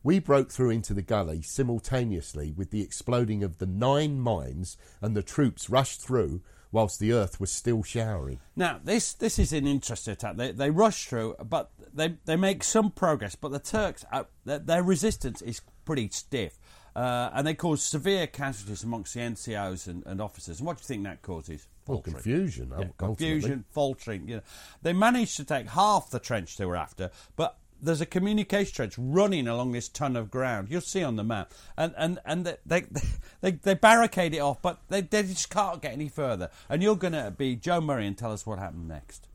We 0.02 0.18
broke 0.18 0.50
through 0.50 0.70
into 0.70 0.94
the 0.94 1.02
gully 1.02 1.42
simultaneously 1.42 2.52
with 2.52 2.70
the 2.70 2.82
exploding 2.82 3.44
of 3.44 3.58
the 3.58 3.66
nine 3.66 4.18
mines, 4.18 4.76
and 5.00 5.16
the 5.16 5.22
troops 5.22 5.70
rushed 5.70 6.00
through 6.00 6.42
whilst 6.72 6.98
the 6.98 7.12
earth 7.12 7.40
was 7.40 7.50
still 7.50 7.82
showering. 7.82 8.40
Now, 8.56 8.80
this 8.82 9.12
this 9.12 9.38
is 9.38 9.52
an 9.52 9.66
interesting 9.66 10.12
attack. 10.12 10.36
They 10.36 10.52
they 10.52 10.70
rush 10.70 11.06
through, 11.06 11.36
but 11.48 11.70
they 11.92 12.16
they 12.24 12.36
make 12.36 12.62
some 12.62 12.90
progress. 12.90 13.34
But 13.34 13.52
the 13.52 13.58
Turks, 13.58 14.04
uh, 14.12 14.24
their, 14.44 14.58
their 14.58 14.82
resistance 14.82 15.42
is 15.42 15.62
pretty 15.84 16.08
stiff, 16.10 16.58
uh, 16.98 17.30
and 17.32 17.46
they 17.46 17.54
caused 17.54 17.84
severe 17.84 18.26
casualties 18.26 18.82
amongst 18.82 19.14
the 19.14 19.20
NCOs 19.20 19.86
and, 19.86 20.04
and 20.04 20.20
officers. 20.20 20.58
And 20.58 20.66
what 20.66 20.78
do 20.78 20.80
you 20.80 20.86
think 20.86 21.04
that 21.04 21.22
causes? 21.22 21.68
Well, 21.86 21.98
Faltering. 21.98 22.14
confusion. 22.14 22.72
Yeah, 22.76 22.88
confusion, 22.98 23.64
faltering. 23.70 24.28
You 24.28 24.36
know, 24.36 24.42
they 24.82 24.92
managed 24.92 25.36
to 25.36 25.44
take 25.44 25.68
half 25.68 26.10
the 26.10 26.18
trench 26.18 26.56
they 26.56 26.66
were 26.66 26.76
after, 26.76 27.12
but 27.36 27.56
there's 27.80 28.00
a 28.00 28.06
communication 28.06 28.74
trench 28.74 28.94
running 28.98 29.46
along 29.46 29.70
this 29.70 29.88
ton 29.88 30.16
of 30.16 30.28
ground. 30.28 30.72
You'll 30.72 30.80
see 30.80 31.04
on 31.04 31.14
the 31.14 31.22
map, 31.22 31.54
and 31.76 31.94
and 31.96 32.18
and 32.24 32.44
they 32.44 32.56
they 32.66 32.86
they, 33.42 33.52
they 33.52 33.74
barricade 33.74 34.34
it 34.34 34.40
off, 34.40 34.60
but 34.60 34.80
they, 34.88 35.02
they 35.02 35.22
just 35.22 35.50
can't 35.50 35.80
get 35.80 35.92
any 35.92 36.08
further. 36.08 36.50
And 36.68 36.82
you're 36.82 36.96
going 36.96 37.12
to 37.12 37.30
be 37.30 37.54
Joe 37.54 37.80
Murray 37.80 38.08
and 38.08 38.18
tell 38.18 38.32
us 38.32 38.44
what 38.44 38.58
happened 38.58 38.88
next. 38.88 39.28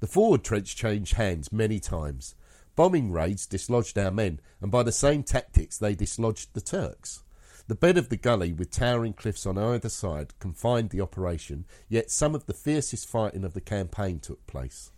The 0.00 0.06
forward 0.06 0.42
trench 0.42 0.74
changed 0.74 1.16
hands 1.16 1.52
many 1.52 1.80
times. 1.80 2.34
Bombing 2.78 3.10
raids 3.10 3.44
dislodged 3.44 3.98
our 3.98 4.12
men, 4.12 4.38
and 4.60 4.70
by 4.70 4.84
the 4.84 4.92
same 4.92 5.24
tactics 5.24 5.76
they 5.76 5.96
dislodged 5.96 6.54
the 6.54 6.60
Turks. 6.60 7.24
The 7.66 7.74
bed 7.74 7.98
of 7.98 8.08
the 8.08 8.16
gully, 8.16 8.52
with 8.52 8.70
towering 8.70 9.14
cliffs 9.14 9.46
on 9.46 9.58
either 9.58 9.88
side, 9.88 10.38
confined 10.38 10.90
the 10.90 11.00
operation, 11.00 11.64
yet 11.88 12.08
some 12.08 12.36
of 12.36 12.46
the 12.46 12.54
fiercest 12.54 13.08
fighting 13.08 13.42
of 13.42 13.52
the 13.52 13.60
campaign 13.60 14.20
took 14.20 14.46
place. 14.46 14.92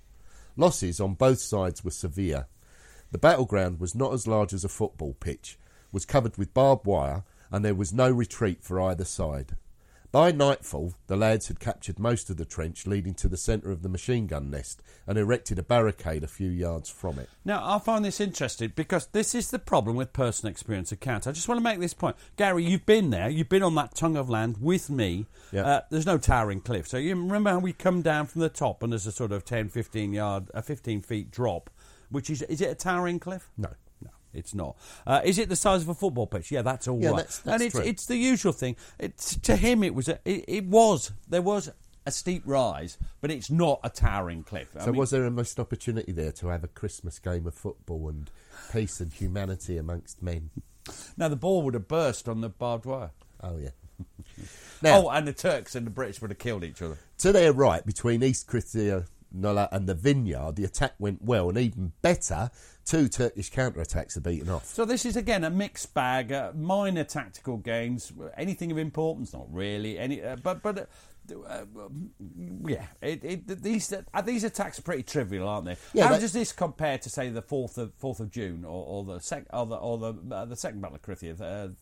Losses 0.58 1.00
on 1.00 1.14
both 1.14 1.38
sides 1.38 1.82
were 1.82 1.90
severe. 1.90 2.48
The 3.12 3.18
battleground 3.18 3.80
was 3.80 3.94
not 3.94 4.12
as 4.12 4.26
large 4.26 4.52
as 4.52 4.62
a 4.62 4.68
football 4.68 5.14
pitch, 5.14 5.58
was 5.90 6.04
covered 6.04 6.36
with 6.36 6.52
barbed 6.52 6.84
wire, 6.84 7.24
and 7.50 7.64
there 7.64 7.74
was 7.74 7.94
no 7.94 8.10
retreat 8.10 8.62
for 8.62 8.78
either 8.78 9.06
side. 9.06 9.56
By 10.12 10.32
nightfall, 10.32 10.94
the 11.06 11.16
lads 11.16 11.46
had 11.46 11.60
captured 11.60 12.00
most 12.00 12.30
of 12.30 12.36
the 12.36 12.44
trench 12.44 12.84
leading 12.84 13.14
to 13.14 13.28
the 13.28 13.36
centre 13.36 13.70
of 13.70 13.82
the 13.82 13.88
machine 13.88 14.26
gun 14.26 14.50
nest 14.50 14.82
and 15.06 15.16
erected 15.16 15.56
a 15.60 15.62
barricade 15.62 16.24
a 16.24 16.26
few 16.26 16.50
yards 16.50 16.90
from 16.90 17.20
it. 17.20 17.28
Now, 17.44 17.62
I 17.64 17.78
find 17.78 18.04
this 18.04 18.18
interesting 18.18 18.72
because 18.74 19.06
this 19.06 19.36
is 19.36 19.52
the 19.52 19.60
problem 19.60 19.94
with 19.94 20.12
personal 20.12 20.50
experience 20.50 20.90
accounts. 20.90 21.28
I 21.28 21.32
just 21.32 21.46
want 21.46 21.58
to 21.58 21.62
make 21.62 21.78
this 21.78 21.94
point. 21.94 22.16
Gary, 22.36 22.64
you've 22.64 22.86
been 22.86 23.10
there. 23.10 23.28
You've 23.28 23.48
been 23.48 23.62
on 23.62 23.76
that 23.76 23.94
tongue 23.94 24.16
of 24.16 24.28
land 24.28 24.56
with 24.60 24.90
me. 24.90 25.26
Yeah. 25.52 25.64
Uh, 25.64 25.80
there's 25.90 26.06
no 26.06 26.18
towering 26.18 26.60
cliff. 26.60 26.88
So 26.88 26.96
you 26.96 27.10
remember 27.10 27.50
how 27.50 27.60
we 27.60 27.72
come 27.72 28.02
down 28.02 28.26
from 28.26 28.40
the 28.40 28.48
top 28.48 28.82
and 28.82 28.92
there's 28.92 29.06
a 29.06 29.12
sort 29.12 29.30
of 29.30 29.44
10, 29.44 29.68
15 29.68 30.12
yard, 30.12 30.50
a 30.52 30.60
15 30.60 31.02
feet 31.02 31.30
drop, 31.30 31.70
which 32.10 32.30
is, 32.30 32.42
is 32.42 32.60
it 32.60 32.68
a 32.68 32.74
towering 32.74 33.20
cliff? 33.20 33.48
No. 33.56 33.70
No. 34.32 34.38
It's 34.38 34.54
not. 34.54 34.76
Uh, 35.06 35.20
is 35.24 35.38
it 35.38 35.48
the 35.48 35.56
size 35.56 35.82
of 35.82 35.88
a 35.88 35.94
football 35.94 36.26
pitch? 36.26 36.50
Yeah, 36.52 36.62
that's 36.62 36.86
all 36.88 36.96
right. 36.96 37.02
Yeah, 37.04 37.10
that's- 37.10 37.38
that's 37.38 37.54
and 37.54 37.62
it's 37.62 37.74
true. 37.74 37.84
it's 37.84 38.06
the 38.06 38.16
usual 38.16 38.52
thing. 38.52 38.76
It's, 38.98 39.36
to 39.40 39.56
him, 39.56 39.82
it 39.82 39.94
was 39.94 40.08
a, 40.08 40.18
it, 40.24 40.44
it 40.48 40.64
was 40.66 41.12
there 41.28 41.42
was 41.42 41.70
a 42.06 42.10
steep 42.10 42.42
rise, 42.46 42.96
but 43.20 43.30
it's 43.30 43.50
not 43.50 43.80
a 43.84 43.90
towering 43.90 44.42
cliff. 44.42 44.68
I 44.76 44.80
So 44.84 44.86
mean, 44.92 45.00
was 45.00 45.10
there 45.10 45.24
a 45.24 45.30
missed 45.30 45.60
opportunity 45.60 46.12
there 46.12 46.32
to 46.32 46.48
have 46.48 46.64
a 46.64 46.68
Christmas 46.68 47.18
game 47.18 47.46
of 47.46 47.54
football 47.54 48.08
and 48.08 48.30
peace 48.72 49.00
and 49.00 49.12
humanity 49.12 49.76
amongst 49.76 50.22
men? 50.22 50.50
now 51.16 51.28
the 51.28 51.36
ball 51.36 51.62
would 51.62 51.74
have 51.74 51.86
burst 51.88 52.28
on 52.28 52.40
the 52.40 52.48
barbed 52.48 52.86
wire. 52.86 53.10
Oh 53.42 53.58
yeah. 53.58 53.70
Now, 54.82 55.02
oh, 55.02 55.08
and 55.10 55.28
the 55.28 55.34
Turks 55.34 55.74
and 55.74 55.86
the 55.86 55.90
British 55.90 56.22
would 56.22 56.30
have 56.30 56.38
killed 56.38 56.64
each 56.64 56.80
other. 56.80 56.96
to 57.18 57.32
their 57.32 57.52
right, 57.52 57.84
between 57.84 58.22
East 58.22 58.46
Krithia 58.48 59.06
Nullah 59.32 59.68
and 59.72 59.86
the 59.86 59.94
Vineyard, 59.94 60.56
the 60.56 60.64
attack 60.64 60.94
went 60.98 61.22
well, 61.22 61.48
and 61.48 61.58
even 61.58 61.92
better, 62.02 62.50
two 62.84 63.08
Turkish 63.08 63.50
counter-attacks 63.50 64.16
are 64.16 64.20
beaten 64.20 64.48
off. 64.48 64.66
So 64.66 64.84
this 64.84 65.04
is 65.04 65.16
again 65.16 65.44
a 65.44 65.50
mixed 65.50 65.94
bag, 65.94 66.32
uh, 66.32 66.52
minor 66.54 67.04
tactical 67.04 67.56
games. 67.56 68.12
Anything 68.36 68.70
of 68.70 68.78
importance? 68.78 69.32
Not 69.32 69.46
really. 69.52 69.98
Any, 69.98 70.22
uh, 70.22 70.36
but 70.42 70.62
but. 70.62 70.78
Uh, 70.78 70.84
uh, 71.46 71.64
yeah, 72.66 72.86
it, 73.00 73.22
it, 73.22 73.62
these 73.62 73.92
uh, 73.92 74.20
these 74.22 74.42
attacks 74.42 74.80
are 74.80 74.82
pretty 74.82 75.04
trivial, 75.04 75.46
aren't 75.46 75.66
they? 75.66 75.76
Yeah, 75.92 76.08
How 76.08 76.18
does 76.18 76.32
this 76.32 76.50
compare 76.50 76.98
to 76.98 77.08
say 77.08 77.28
the 77.28 77.42
fourth 77.42 77.78
of 77.78 77.92
fourth 77.94 78.18
of 78.18 78.30
June 78.30 78.64
or, 78.64 78.84
or 78.84 79.04
the 79.04 79.20
sec, 79.20 79.44
or 79.52 79.66
the 79.66 79.76
or 79.76 79.98
the, 79.98 80.14
uh, 80.34 80.44
the 80.46 80.56
second 80.56 80.80
battle 80.80 80.96
of 80.96 81.02
Krithia? 81.02 81.74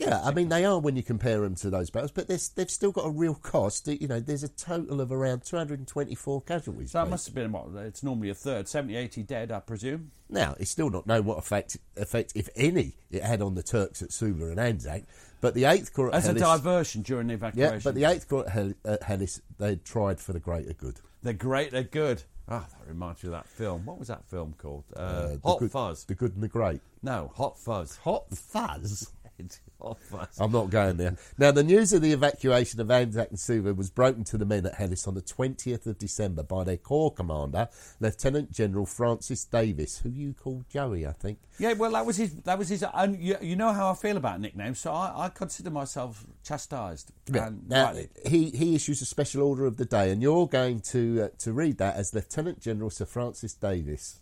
Uh, 0.00 0.06
Yeah, 0.08 0.20
I 0.22 0.32
mean 0.32 0.48
they 0.48 0.64
are 0.64 0.78
when 0.78 0.96
you 0.96 1.02
compare 1.02 1.40
them 1.40 1.54
to 1.56 1.70
those 1.70 1.90
battles, 1.90 2.10
but 2.12 2.28
they've 2.28 2.70
still 2.70 2.92
got 2.92 3.06
a 3.06 3.10
real 3.10 3.34
cost. 3.34 3.86
You 3.88 4.08
know, 4.08 4.20
there's 4.20 4.42
a 4.42 4.48
total 4.48 5.00
of 5.00 5.12
around 5.12 5.44
224 5.44 6.42
casualties. 6.42 6.90
so 6.92 6.98
that 7.04 7.10
must 7.10 7.26
have 7.26 7.34
been 7.34 7.52
what? 7.52 7.68
It's 7.84 8.02
normally 8.02 8.30
a 8.30 8.34
third, 8.34 8.68
70, 8.68 8.96
80 8.96 9.22
dead, 9.22 9.52
I 9.52 9.60
presume. 9.60 10.10
Now, 10.28 10.54
it's 10.58 10.70
still 10.70 10.90
not 10.90 11.06
known 11.06 11.24
what 11.26 11.38
effect, 11.38 11.76
effect, 11.96 12.32
if 12.34 12.48
any, 12.56 12.94
it 13.10 13.22
had 13.22 13.40
on 13.42 13.54
the 13.54 13.62
Turks 13.62 14.02
at 14.02 14.08
Suvla 14.10 14.50
and 14.50 14.58
Anzac. 14.60 15.02
But 15.40 15.54
the 15.54 15.66
Eighth 15.66 15.92
Corps 15.92 16.08
at 16.08 16.14
As 16.14 16.28
a 16.28 16.34
diversion 16.34 17.02
during 17.02 17.26
the 17.26 17.34
evacuation. 17.34 17.74
yeah, 17.74 17.80
but 17.84 17.94
the 17.94 18.04
Eighth 18.04 18.28
Corps 18.28 18.46
at, 18.84 19.02
Hel- 19.02 19.18
they 19.58 19.76
tried 19.76 20.18
for 20.20 20.32
the 20.32 20.40
greater 20.40 20.72
good. 20.72 21.00
they're 21.22 21.34
great, 21.34 21.70
they're 21.70 21.82
good. 21.82 22.22
Ah, 22.48 22.66
that 22.78 22.88
reminds 22.88 23.22
me 23.22 23.28
of 23.28 23.32
that 23.32 23.46
film. 23.48 23.84
What 23.86 23.98
was 23.98 24.08
that 24.08 24.24
film 24.26 24.54
called? 24.58 24.84
Uh, 24.96 24.98
Uh, 25.00 25.28
the 25.28 25.40
Hot 25.44 25.58
good, 25.60 25.70
Fuzz. 25.70 26.04
the 26.04 26.14
good 26.14 26.34
and 26.34 26.42
the 26.42 26.48
great. 26.48 26.80
No, 27.02 27.30
Hot 27.36 27.58
Fuzz. 27.58 27.96
Hot 27.98 28.24
fuzz. 28.34 29.10
It's 30.22 30.40
I'm 30.40 30.52
not 30.52 30.70
going 30.70 30.96
there. 30.96 31.16
Now, 31.36 31.50
the 31.50 31.62
news 31.62 31.92
of 31.92 32.00
the 32.00 32.12
evacuation 32.12 32.80
of 32.80 32.90
Anzac 32.90 33.28
and 33.28 33.38
Suvla 33.38 33.76
was 33.76 33.90
broken 33.90 34.24
to 34.24 34.38
the 34.38 34.46
men 34.46 34.64
at 34.64 34.74
Helles 34.74 35.06
on 35.06 35.14
the 35.14 35.20
20th 35.22 35.86
of 35.86 35.98
December 35.98 36.42
by 36.42 36.64
their 36.64 36.76
corps 36.76 37.12
commander, 37.12 37.68
Lieutenant 38.00 38.50
General 38.50 38.86
Francis 38.86 39.44
Davies, 39.44 39.98
who 39.98 40.08
you 40.08 40.32
call 40.32 40.64
Joey, 40.70 41.06
I 41.06 41.12
think. 41.12 41.38
Yeah, 41.58 41.74
well, 41.74 41.92
that 41.92 42.06
was 42.06 42.16
his. 42.16 42.34
That 42.36 42.58
was 42.58 42.68
his. 42.68 42.84
And 42.94 43.18
you, 43.20 43.36
you 43.42 43.56
know 43.56 43.72
how 43.72 43.90
I 43.90 43.94
feel 43.94 44.16
about 44.16 44.40
nicknames, 44.40 44.78
so 44.78 44.92
I, 44.92 45.26
I 45.26 45.28
consider 45.28 45.70
myself 45.70 46.24
chastised. 46.42 47.12
And 47.32 47.68
Now, 47.68 47.86
rightly. 47.86 48.08
he, 48.26 48.50
he 48.50 48.74
issues 48.74 49.02
a 49.02 49.06
special 49.06 49.42
order 49.42 49.66
of 49.66 49.76
the 49.76 49.84
day, 49.84 50.10
and 50.10 50.22
you're 50.22 50.48
going 50.48 50.80
to 50.80 51.24
uh, 51.24 51.28
to 51.38 51.52
read 51.52 51.78
that 51.78 51.96
as 51.96 52.14
Lieutenant 52.14 52.60
General 52.60 52.90
Sir 52.90 53.04
Francis 53.04 53.54
Davies. 53.54 54.20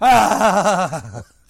Ah! 0.00 1.22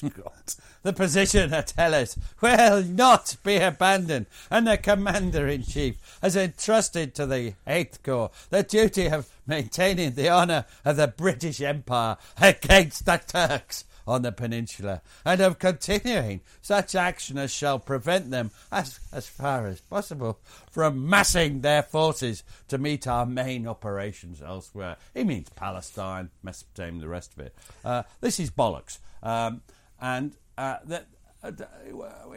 the 0.83 0.93
position 0.93 1.53
at 1.55 1.73
Helles 1.77 2.19
will 2.41 2.83
not 2.83 3.37
be 3.43 3.57
abandoned, 3.57 4.27
and 4.51 4.67
the 4.67 4.77
Commander 4.77 5.47
in 5.49 5.63
Chief 5.63 5.97
has 6.23 6.37
entrusted 6.37 7.15
to 7.15 7.27
the 7.27 7.55
Eighth 7.67 8.03
Corps 8.03 8.31
the 8.51 8.63
duty 8.63 9.09
of 9.09 9.29
maintaining 9.47 10.15
the 10.15 10.29
honour 10.29 10.67
of 10.85 10.97
the 10.97 11.09
British 11.09 11.61
Empire 11.61 12.17
against 12.41 13.07
the 13.07 13.21
Turks 13.27 13.85
on 14.07 14.23
the 14.23 14.33
peninsula, 14.33 15.01
and 15.25 15.41
of 15.41 15.59
continuing 15.59 16.41
such 16.61 16.95
action 16.95 17.39
as 17.39 17.51
shall 17.51 17.79
prevent 17.79 18.31
them, 18.31 18.51
as, 18.71 19.01
as 19.13 19.27
far 19.27 19.67
as 19.67 19.81
possible, 19.81 20.39
from 20.71 21.09
massing 21.09 21.63
their 21.63 21.83
forces 21.83 22.45
to 22.69 22.77
meet 22.79 23.07
our 23.07 23.25
main 23.25 23.67
operations 23.67 24.43
elsewhere. 24.43 24.97
He 25.15 25.25
means 25.25 25.49
Palestine, 25.51 26.31
Mesopotamia, 26.43 27.01
the 27.01 27.09
rest 27.09 27.33
of 27.33 27.47
it. 27.47 27.55
Uh, 27.85 28.03
this 28.21 28.39
is 28.39 28.51
bollocks. 28.51 28.99
Um, 29.23 29.63
and 30.01 30.37
uh, 30.59 30.77
that. 30.87 31.07
uh, 31.43 31.51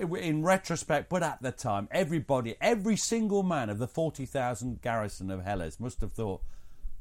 In 0.04 0.44
retrospect, 0.44 1.10
but 1.10 1.24
at 1.24 1.42
the 1.42 1.52
time, 1.52 1.88
everybody, 1.92 2.56
every 2.62 2.98
single 2.98 3.42
man 3.44 3.70
of 3.70 3.80
the 3.80 3.88
40,000 3.88 4.82
garrison 4.82 5.32
of 5.32 5.44
Helles 5.44 5.80
must 5.80 6.02
have 6.02 6.12
thought, 6.14 6.42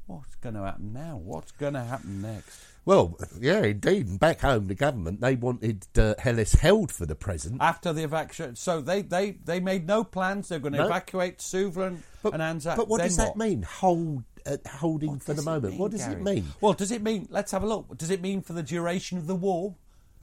what's 0.07 0.37
going 0.37 0.55
to 0.55 0.63
happen 0.63 0.93
now? 0.93 1.17
What's 1.17 1.51
going 1.53 1.75
to 1.75 1.83
happen 1.83 2.23
next? 2.23 2.61
Well, 2.85 3.19
yeah, 3.41 3.65
indeed. 3.65 4.07
And 4.07 4.21
back 4.21 4.41
home, 4.43 4.69
the 4.69 4.77
government, 4.77 5.21
they 5.21 5.35
wanted 5.35 5.87
uh, 5.99 6.15
Helles 6.21 6.53
held 6.53 6.93
for 6.93 7.05
the 7.07 7.17
present. 7.17 7.57
after 7.61 7.93
the 7.93 8.05
evacuation. 8.05 8.55
So 8.55 8.81
they, 8.81 9.03
they, 9.03 9.33
they 9.45 9.59
made 9.59 9.87
no 9.89 10.05
plans. 10.05 10.49
They're 10.49 10.61
going 10.61 10.75
to 10.75 10.79
No. 10.79 10.87
evacuate 10.87 11.39
Suvla 11.39 11.89
and, 11.89 12.03
and 12.33 12.41
Anzac. 12.43 12.77
but 12.77 12.87
what 12.89 12.99
Then 12.99 13.09
does 13.09 13.17
that 13.17 13.37
mean? 13.37 13.63
Hold, 13.63 14.23
uh, 14.47 14.57
holding 14.77 15.11
What 15.11 15.23
for 15.25 15.35
the 15.35 15.43
moment. 15.43 15.73
mean, 15.73 15.79
what 15.81 15.91
does 15.91 16.03
Gary? 16.03 16.13
it 16.15 16.23
mean? 16.23 16.45
Well, 16.61 16.73
does 16.75 16.93
it 16.93 17.03
mean? 17.03 17.27
Let's 17.31 17.51
have 17.51 17.65
a 17.65 17.67
look. 17.67 17.99
Does 17.99 18.11
it 18.11 18.23
mean 18.23 18.41
for 18.43 18.53
the 18.53 18.63
duration 18.63 19.19
of 19.19 19.27
the 19.27 19.35
war? 19.35 19.75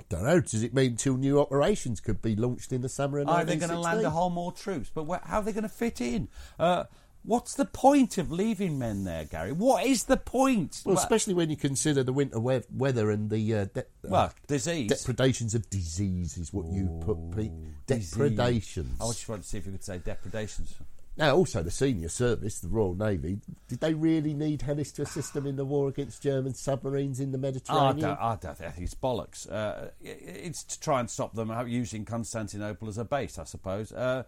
Don't 0.10 0.24
know. 0.24 0.40
Does 0.40 0.64
it 0.64 0.74
mean 0.74 0.96
two 0.96 1.18
new 1.18 1.40
operations 1.40 2.00
could 2.00 2.22
be 2.22 2.36
launched 2.36 2.72
in 2.72 2.82
the 2.82 2.90
summer 2.90 3.20
of 3.20 3.28
Are 3.28 3.44
they 3.46 3.56
going 3.58 3.70
to 3.70 3.76
1916? 3.76 3.96
land 4.04 4.06
a 4.06 4.10
whole 4.10 4.30
more 4.30 4.52
troops? 4.52 4.92
But 4.94 5.04
where, 5.04 5.22
how 5.24 5.40
are 5.40 5.44
they 5.44 5.52
going 5.52 5.64
to 5.64 5.70
fit 5.70 6.02
in? 6.02 6.28
Uh, 6.60 6.86
what's 7.24 7.54
the 7.56 7.66
point 7.66 8.18
of 8.18 8.32
leaving 8.32 8.78
men 8.78 9.04
there, 9.06 9.26
Gary? 9.26 9.52
What 9.52 9.86
is 9.86 10.04
the 10.06 10.18
point? 10.18 10.82
Well, 10.86 10.98
especially 10.98 11.34
when 11.34 11.50
you 11.50 11.56
consider 11.56 12.04
the 12.04 12.14
winter 12.14 12.40
we- 12.40 12.62
weather 12.76 13.12
and 13.12 13.30
the 13.30 13.56
uh, 13.56 13.66
de- 13.66 13.86
well, 14.04 14.22
uh, 14.24 14.30
disease. 14.48 14.90
depredations 14.90 15.56
of 15.56 15.70
disease 15.70 16.38
is 16.38 16.54
what 16.54 16.68
you 16.68 17.00
put. 17.04 17.18
Pete. 17.36 17.52
Disease. 17.88 18.12
Depredations. 18.12 19.00
I 19.02 19.06
just 19.08 19.28
wanted 19.30 19.44
to 19.44 19.48
see 19.50 19.58
if 19.58 19.66
you 19.66 19.72
could 19.72 19.84
say 19.84 19.98
depredations. 20.00 20.76
Now, 21.16 21.36
also 21.36 21.62
the 21.62 21.70
senior 21.70 22.10
service, 22.10 22.60
the 22.60 22.70
Royal 22.70 22.96
Navy, 22.96 23.40
did 23.68 23.80
they 23.82 23.94
really 23.94 24.34
need 24.34 24.64
Helles 24.64 24.92
to 24.94 25.04
assist 25.04 25.34
them 25.36 25.46
in 25.46 25.58
the 25.58 25.66
war 25.66 25.88
against 25.88 26.24
German 26.24 26.56
submarines 26.56 27.20
in 27.20 27.32
the 27.32 27.38
Oh, 27.38 27.42
I 27.42 27.44
Mediterranean? 27.44 28.00
don't, 28.00 28.20
I 28.20 28.36
don't 28.42 28.58
think 28.58 28.74
it's 28.80 28.96
bollocks. 28.96 29.50
Uh, 29.52 29.90
it's 30.02 30.64
to 30.64 30.80
try 30.80 31.00
and 31.00 31.10
stop 31.10 31.36
them 31.36 31.52
using 31.68 32.04
Constantinople 32.04 32.88
as 32.88 32.98
a 32.98 33.06
base, 33.06 33.38
I 33.38 33.44
suppose. 33.44 33.92
Uh, 33.92 34.24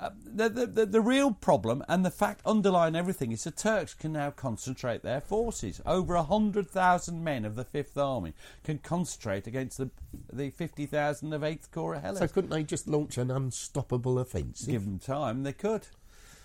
uh, 0.00 0.10
the, 0.24 0.48
the, 0.48 0.66
the, 0.68 0.86
the 0.86 1.00
real 1.00 1.32
problem 1.32 1.82
and 1.88 2.04
the 2.04 2.10
fact 2.12 2.40
underlying 2.46 2.94
everything 2.94 3.32
is 3.32 3.42
the 3.42 3.50
Turks 3.50 3.94
can 3.94 4.12
now 4.12 4.30
concentrate 4.30 5.02
their 5.02 5.20
forces. 5.20 5.80
Over 5.84 6.14
100,000 6.14 7.24
men 7.24 7.44
of 7.44 7.56
the 7.56 7.64
Fifth 7.64 7.98
Army 7.98 8.32
can 8.62 8.78
concentrate 8.78 9.48
against 9.48 9.76
the, 9.78 9.90
the 10.32 10.50
50,000 10.50 11.32
of 11.32 11.42
Eighth 11.42 11.72
Corps 11.72 11.94
of 11.96 12.02
Helles. 12.02 12.20
so 12.20 12.28
couldn't 12.28 12.50
they 12.50 12.62
just 12.62 12.86
launch 12.86 13.18
an 13.18 13.28
unstoppable 13.32 14.20
offensive? 14.20 14.68
Give 14.68 14.84
them 14.84 15.00
time, 15.00 15.42
they 15.42 15.52
could. 15.52 15.88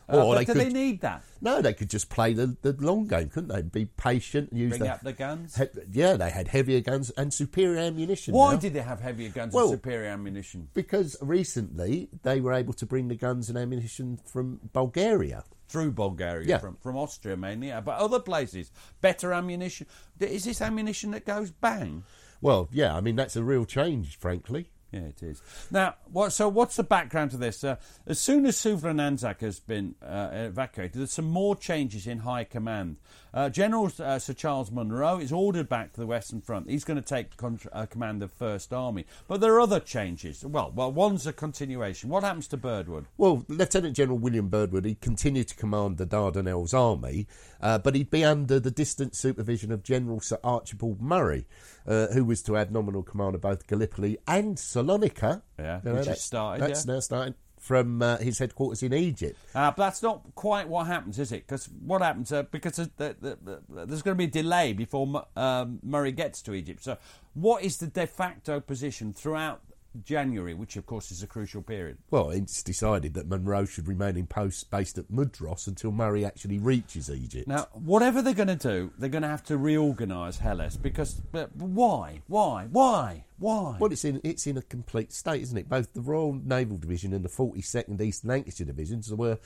Or 0.10 0.20
Uh, 0.20 0.26
but 0.26 0.36
they 0.36 0.46
do 0.46 0.54
could- 0.54 0.62
they 0.62 0.70
need 0.74 1.02
that? 1.02 1.24
No, 1.42 1.62
they 1.62 1.74
could 1.74 1.90
just 1.90 2.10
play 2.10 2.34
the, 2.34 2.56
the 2.62 2.74
long 2.74 3.08
game, 3.08 3.30
couldn't 3.30 3.50
they? 3.50 3.62
Be 3.62 3.86
patient, 3.86 4.52
and 4.52 4.60
use 4.60 4.70
Bring 4.72 4.84
the, 4.84 4.94
up 4.94 5.02
the 5.02 5.14
guns? 5.14 5.56
he- 5.56 5.66
yeah, 5.92 6.16
they 6.18 6.30
had 6.30 6.50
heavier 6.50 6.82
guns 6.82 7.10
and 7.12 7.34
superior 7.34 7.80
ammunition. 7.80 8.34
Why 8.34 8.54
now. 8.54 8.60
did 8.60 8.74
they 8.74 8.82
have 8.82 9.00
heavier 9.00 9.30
guns 9.30 9.54
Well- 9.54 9.66
and 9.70 9.74
superior 9.74 10.10
ammunition? 10.10 10.70
Because 10.74 11.16
recently 11.22 12.10
they 12.24 12.40
were 12.42 12.54
able 12.54 12.74
to 12.74 12.86
bring 12.86 13.08
the 13.08 13.16
guns 13.16 13.50
and 13.50 13.58
ammunition 13.58 14.20
from 14.26 14.60
Bulgaria. 14.74 15.44
through 15.70 15.92
Bulgaria, 15.92 16.48
Yeah. 16.48 16.58
from, 16.60 16.76
from 16.84 16.96
Austria 16.96 17.36
mainly, 17.36 17.72
uh, 17.72 17.82
but 17.82 17.98
other 17.98 18.20
places. 18.20 18.72
Better 19.02 19.34
ammunition. 19.34 19.88
Is 20.20 20.44
this 20.44 20.62
ammunition 20.62 21.10
that 21.12 21.26
goes 21.26 21.50
bang? 21.50 22.04
Well, 22.42 22.70
yeah, 22.72 22.96
I 22.96 23.02
mean 23.02 23.16
that's 23.16 23.36
a 23.36 23.44
real 23.44 23.66
change, 23.66 24.16
frankly. 24.18 24.70
Yeah, 24.94 25.00
it 25.00 25.24
is. 25.24 25.42
Now, 25.72 25.96
what, 26.12 26.34
so 26.34 26.48
what's 26.48 26.76
the 26.76 26.84
background 26.84 27.32
to 27.32 27.38
this? 27.38 27.64
Uh, 27.64 27.78
as 28.06 28.20
soon 28.20 28.46
as 28.46 28.56
Suvla 28.58 29.02
Anzac 29.02 29.42
has 29.42 29.60
been 29.60 29.96
uh, 30.06 30.30
evacuated, 30.32 31.00
there's 31.00 31.12
some 31.12 31.26
more 31.26 31.56
changes 31.56 32.06
in 32.06 32.20
high 32.20 32.44
command. 32.44 32.98
Uh, 33.34 33.50
General 33.50 33.92
uh, 34.00 34.20
Sir 34.20 34.34
Charles 34.34 34.70
Munro 34.70 35.18
is 35.18 35.32
ordered 35.32 35.68
back 35.68 35.92
to 35.94 36.00
the 36.00 36.06
Western 36.06 36.40
Front. 36.40 36.70
He's 36.70 36.84
going 36.84 37.02
to 37.02 37.08
take 37.08 37.36
contra- 37.36 37.72
uh, 37.74 37.86
command 37.88 38.22
of 38.22 38.32
First 38.32 38.72
Army. 38.72 39.06
But 39.28 39.42
there 39.42 39.54
are 39.56 39.60
other 39.62 39.80
changes. 39.80 40.46
Well, 40.46 40.72
well, 40.76 40.92
one's 40.92 41.26
a 41.26 41.34
continuation. 41.34 42.10
What 42.10 42.24
happens 42.24 42.48
to 42.50 42.58
Birdwood? 42.58 43.06
Well, 43.18 43.44
Lieutenant 43.48 43.96
General 43.96 44.20
William 44.20 44.50
Birdwood, 44.50 44.86
he 44.86 44.96
continued 44.96 45.48
to 45.48 45.56
command 45.56 45.98
the 45.98 46.06
Dardanelles 46.06 46.76
Army, 46.76 47.28
uh, 47.60 47.80
but 47.80 47.96
he'd 47.96 48.12
be 48.12 48.24
under 48.24 48.60
the 48.60 48.70
distant 48.72 49.16
supervision 49.16 49.72
of 49.72 49.82
General 49.84 50.20
Sir 50.20 50.38
Archibald 50.44 51.02
Murray, 51.02 51.48
uh, 51.88 52.08
who 52.08 52.24
was 52.24 52.44
to 52.44 52.54
have 52.54 52.72
nominal 52.72 53.02
command 53.02 53.34
of 53.34 53.42
both 53.42 53.66
Gallipoli 53.66 54.20
and 54.28 54.58
Salonika. 54.58 55.42
Yeah, 55.58 55.80
You 55.84 55.90
know, 55.90 55.92
which 55.96 55.98
has 56.00 56.06
that's- 56.06 56.24
started, 56.24 56.62
That's 56.64 56.86
yeah. 56.86 56.94
now 56.94 57.00
starting 57.00 57.34
from 57.64 58.02
uh, 58.02 58.18
his 58.18 58.40
headquarters 58.40 58.84
in 58.84 58.94
Egypt. 58.94 59.40
Uh, 59.56 59.72
but 59.72 59.86
that's 59.86 60.04
not 60.04 60.22
quite 60.36 60.68
what 60.68 60.86
happens, 60.86 61.18
is 61.18 61.32
it? 61.32 61.48
Because 61.48 61.70
what 61.86 62.02
happens? 62.02 62.30
Uh, 62.30 62.44
because 62.44 62.76
the, 62.76 62.92
the, 62.98 63.16
the, 63.22 63.38
the, 63.70 63.86
there's 63.86 64.02
going 64.02 64.18
to 64.18 64.18
be 64.18 64.26
a 64.26 64.44
delay 64.44 64.74
before 64.74 65.26
um, 65.38 65.80
Murray 65.82 66.12
gets 66.12 66.42
to 66.42 66.54
Egypt. 66.54 66.84
So, 66.84 66.98
what 67.36 67.64
is 67.64 67.78
the 67.78 67.88
de 67.88 68.06
facto 68.06 68.60
position 68.60 69.14
throughout 69.14 69.62
January, 70.04 70.54
which 70.54 70.76
of 70.76 70.86
course 70.86 71.12
is 71.12 71.24
a 71.24 71.28
crucial 71.28 71.62
period. 71.62 71.98
Well, 72.10 72.32
it's 72.32 72.64
decided 72.64 73.14
that 73.14 73.28
Munro 73.28 73.66
should 73.66 73.88
remain 73.88 74.18
in 74.18 74.28
post 74.28 74.70
based 74.72 74.98
at 74.98 75.12
Mudros 75.12 75.68
until 75.68 75.92
Murray 75.92 76.26
actually 76.26 76.60
reaches 76.60 77.10
Egypt. 77.10 77.48
Now, 77.48 77.68
whatever 77.74 78.22
they're 78.22 78.34
going 78.34 78.48
to 78.48 78.56
do, 78.56 78.92
they're 78.98 79.10
going 79.10 79.24
to 79.24 79.28
have 79.28 79.44
to 79.46 79.58
reorganise 79.58 80.40
Helles 80.40 80.78
because 80.78 81.22
but 81.32 81.56
why, 81.56 82.22
why, 82.28 82.68
why, 82.72 83.26
why? 83.38 83.78
Well, 83.80 83.92
it's 83.92 84.06
in 84.06 84.22
it's 84.24 84.48
in 84.48 84.58
a 84.58 84.62
complete 84.62 85.12
state, 85.12 85.42
isn't 85.42 85.58
it? 85.58 85.70
Both 85.70 85.94
the 85.94 86.02
Royal 86.02 86.34
Naval 86.34 86.78
Division 86.78 87.14
and 87.14 87.24
the 87.24 87.30
42nd 87.30 88.00
East 88.02 88.26
Lancashire 88.26 88.68
Divisions 88.68 89.14
were 89.14 89.38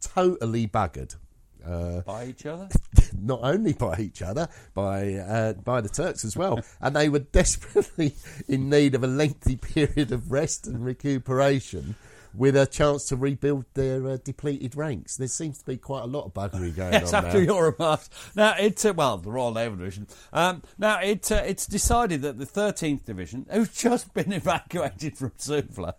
totally 0.00 0.66
buggered. 0.66 1.16
Uh, 1.66 2.00
by 2.02 2.26
each 2.26 2.46
other. 2.46 2.68
not 3.18 3.40
only 3.42 3.72
by 3.72 3.98
each 3.98 4.22
other, 4.22 4.48
by 4.74 5.14
uh, 5.14 5.52
by 5.54 5.80
the 5.80 5.88
Turks 5.88 6.24
as 6.24 6.36
well, 6.36 6.60
and 6.80 6.94
they 6.94 7.08
were 7.08 7.20
desperately 7.20 8.14
in 8.48 8.68
need 8.68 8.94
of 8.94 9.02
a 9.02 9.06
lengthy 9.06 9.56
period 9.74 10.12
of 10.12 10.30
rest 10.30 10.66
and 10.66 10.84
recuperation. 10.84 11.96
With 12.36 12.56
a 12.56 12.66
chance 12.66 13.04
to 13.06 13.16
rebuild 13.16 13.64
their 13.74 14.06
uh, 14.08 14.16
depleted 14.22 14.76
ranks, 14.76 15.16
there 15.16 15.28
seems 15.28 15.58
to 15.58 15.64
be 15.64 15.76
quite 15.76 16.02
a 16.02 16.06
lot 16.06 16.24
of 16.24 16.34
buggery 16.34 16.74
going 16.76 16.92
yes, 16.92 17.12
on 17.12 17.26
after 17.26 17.38
now. 17.38 17.44
your 17.44 17.70
remarks. 17.70 18.10
Now 18.34 18.54
it's 18.58 18.84
uh, 18.84 18.92
well 18.92 19.18
the 19.18 19.30
Royal 19.30 19.52
Naval 19.52 19.76
Division. 19.76 20.08
Um, 20.32 20.62
now 20.78 21.00
it 21.00 21.30
uh, 21.30 21.42
it's 21.46 21.66
decided 21.66 22.22
that 22.22 22.38
the 22.38 22.46
13th 22.46 23.04
Division, 23.04 23.46
who's 23.52 23.72
just 23.74 24.12
been 24.14 24.32
evacuated 24.32 25.16
from 25.16 25.30
Suvla, 25.38 25.94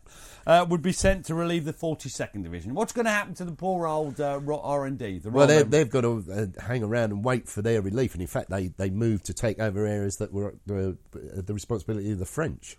uh, 0.48 0.66
would 0.70 0.82
be 0.82 0.92
sent 0.92 1.26
to 1.26 1.36
relieve 1.36 1.66
the 1.66 1.74
42nd 1.74 2.44
Division. 2.44 2.74
What's 2.76 2.94
going 2.94 3.06
to 3.06 3.12
happen 3.12 3.34
to 3.36 3.46
the 3.46 3.52
poor 3.54 3.88
old 3.88 4.20
uh, 4.20 4.40
R 4.62 4.86
and 4.86 4.98
D? 4.98 5.20
The 5.20 5.30
Well, 5.30 5.48
Royal 5.48 5.48
they've, 5.48 5.58
Naval- 5.58 5.72
they've 5.72 5.90
got 5.90 6.02
to 6.02 6.58
uh, 6.60 6.62
hang 6.62 6.84
around 6.84 7.12
and 7.12 7.24
wait 7.24 7.48
for 7.48 7.62
their 7.62 7.82
relief, 7.82 8.14
and 8.14 8.22
in 8.22 8.28
fact, 8.28 8.50
they, 8.50 8.68
they 8.68 8.90
moved 8.90 9.26
to 9.26 9.34
take 9.34 9.60
over 9.60 9.86
areas 9.86 10.18
that 10.18 10.32
were 10.32 10.50
uh, 10.70 10.92
the 11.12 11.54
responsibility 11.54 12.12
of 12.12 12.20
the 12.20 12.26
French. 12.26 12.78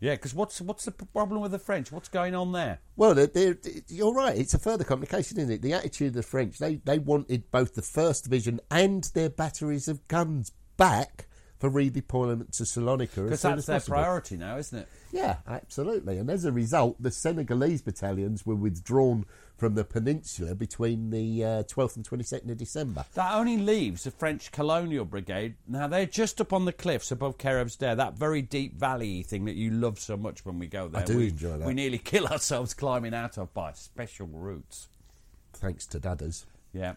Yeah, 0.00 0.14
because 0.14 0.34
what's 0.34 0.60
what's 0.60 0.84
the 0.84 0.92
problem 0.92 1.40
with 1.40 1.52
the 1.52 1.58
French? 1.58 1.92
What's 1.92 2.08
going 2.08 2.34
on 2.34 2.52
there? 2.52 2.80
Well, 2.96 3.14
they're, 3.14 3.26
they're, 3.26 3.56
you're 3.88 4.14
right. 4.14 4.36
It's 4.36 4.54
a 4.54 4.58
further 4.58 4.84
complication, 4.84 5.38
isn't 5.38 5.52
it? 5.52 5.62
The 5.62 5.74
attitude 5.74 6.08
of 6.08 6.14
the 6.14 6.22
French, 6.22 6.58
they, 6.58 6.76
they 6.84 6.98
wanted 6.98 7.50
both 7.50 7.74
the 7.74 7.82
1st 7.82 8.24
Division 8.24 8.60
and 8.70 9.04
their 9.14 9.30
batteries 9.30 9.88
of 9.88 10.06
guns 10.08 10.52
back 10.76 11.26
for 11.58 11.70
redeployment 11.70 12.56
to 12.56 12.64
Salonika. 12.64 13.24
Because 13.24 13.42
that's 13.42 13.66
their 13.66 13.76
possible. 13.76 13.94
priority 13.96 14.36
now, 14.36 14.58
isn't 14.58 14.80
it? 14.80 14.88
Yeah, 15.12 15.36
absolutely. 15.46 16.18
And 16.18 16.30
as 16.30 16.44
a 16.44 16.52
result, 16.52 17.00
the 17.02 17.10
Senegalese 17.10 17.82
battalions 17.82 18.44
were 18.44 18.54
withdrawn 18.54 19.24
from 19.56 19.74
the 19.74 19.84
peninsula 19.84 20.54
between 20.54 21.10
the 21.10 21.42
uh, 21.42 21.62
12th 21.62 21.96
and 21.96 22.08
22nd 22.08 22.50
of 22.50 22.58
December. 22.58 23.04
That 23.14 23.34
only 23.34 23.56
leaves 23.56 24.04
the 24.04 24.10
French 24.10 24.52
Colonial 24.52 25.06
Brigade. 25.06 25.54
Now 25.66 25.86
they're 25.86 26.04
just 26.04 26.40
up 26.40 26.52
on 26.52 26.66
the 26.66 26.72
cliffs 26.72 27.10
above 27.10 27.38
Kereves 27.38 27.76
Dere, 27.76 27.94
that 27.94 28.18
very 28.18 28.42
deep 28.42 28.74
valley 28.74 29.22
thing 29.22 29.46
that 29.46 29.56
you 29.56 29.70
love 29.70 29.98
so 29.98 30.16
much 30.16 30.44
when 30.44 30.58
we 30.58 30.66
go 30.66 30.88
there. 30.88 31.02
I 31.02 31.04
do 31.04 31.18
we, 31.18 31.28
enjoy 31.28 31.56
that. 31.56 31.66
We 31.66 31.72
nearly 31.72 31.98
kill 32.04 32.26
ourselves 32.26 32.74
climbing 32.74 33.14
out 33.14 33.38
of 33.38 33.52
by 33.54 33.72
special 33.72 34.26
routes. 34.26 34.88
Thanks 35.54 35.86
to 35.86 35.98
Dadders. 35.98 36.44
Yeah. 36.74 36.94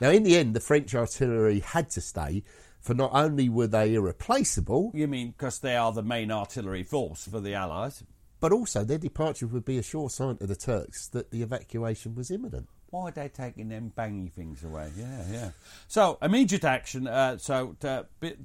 Now, 0.00 0.10
in 0.10 0.22
the 0.22 0.38
end, 0.38 0.54
the 0.54 0.60
French 0.60 0.94
artillery 0.94 1.60
had 1.60 1.90
to 1.90 2.00
stay, 2.00 2.42
for 2.88 2.94
not 2.94 3.10
only 3.12 3.50
were 3.50 3.66
they 3.66 3.92
irreplaceable, 3.92 4.90
You 4.94 5.06
mean 5.08 5.32
because 5.32 5.58
they 5.58 5.76
are 5.76 5.92
the 5.92 6.02
main 6.02 6.32
artillery 6.32 6.82
force 6.82 7.28
for 7.28 7.38
the 7.38 7.52
Allies? 7.52 8.02
but 8.40 8.50
also 8.50 8.82
their 8.82 8.96
departure 8.96 9.46
would 9.46 9.66
be 9.66 9.76
a 9.76 9.82
sure 9.82 10.08
sign 10.08 10.38
to 10.38 10.46
the 10.46 10.56
Turks 10.56 11.06
that 11.08 11.30
the 11.30 11.42
evacuation 11.42 12.14
was 12.14 12.30
imminent. 12.30 12.66
Why 12.88 13.08
are 13.08 13.10
they 13.10 13.28
taking 13.28 13.68
them 13.68 13.92
bangy 13.94 14.32
things 14.32 14.64
away? 14.64 14.90
Yeah, 14.96 15.24
yeah. 15.30 15.50
So, 15.86 16.16
immediate 16.22 16.64
action. 16.64 17.06
Uh, 17.06 17.36
so, 17.36 17.76
uh, 17.84 18.04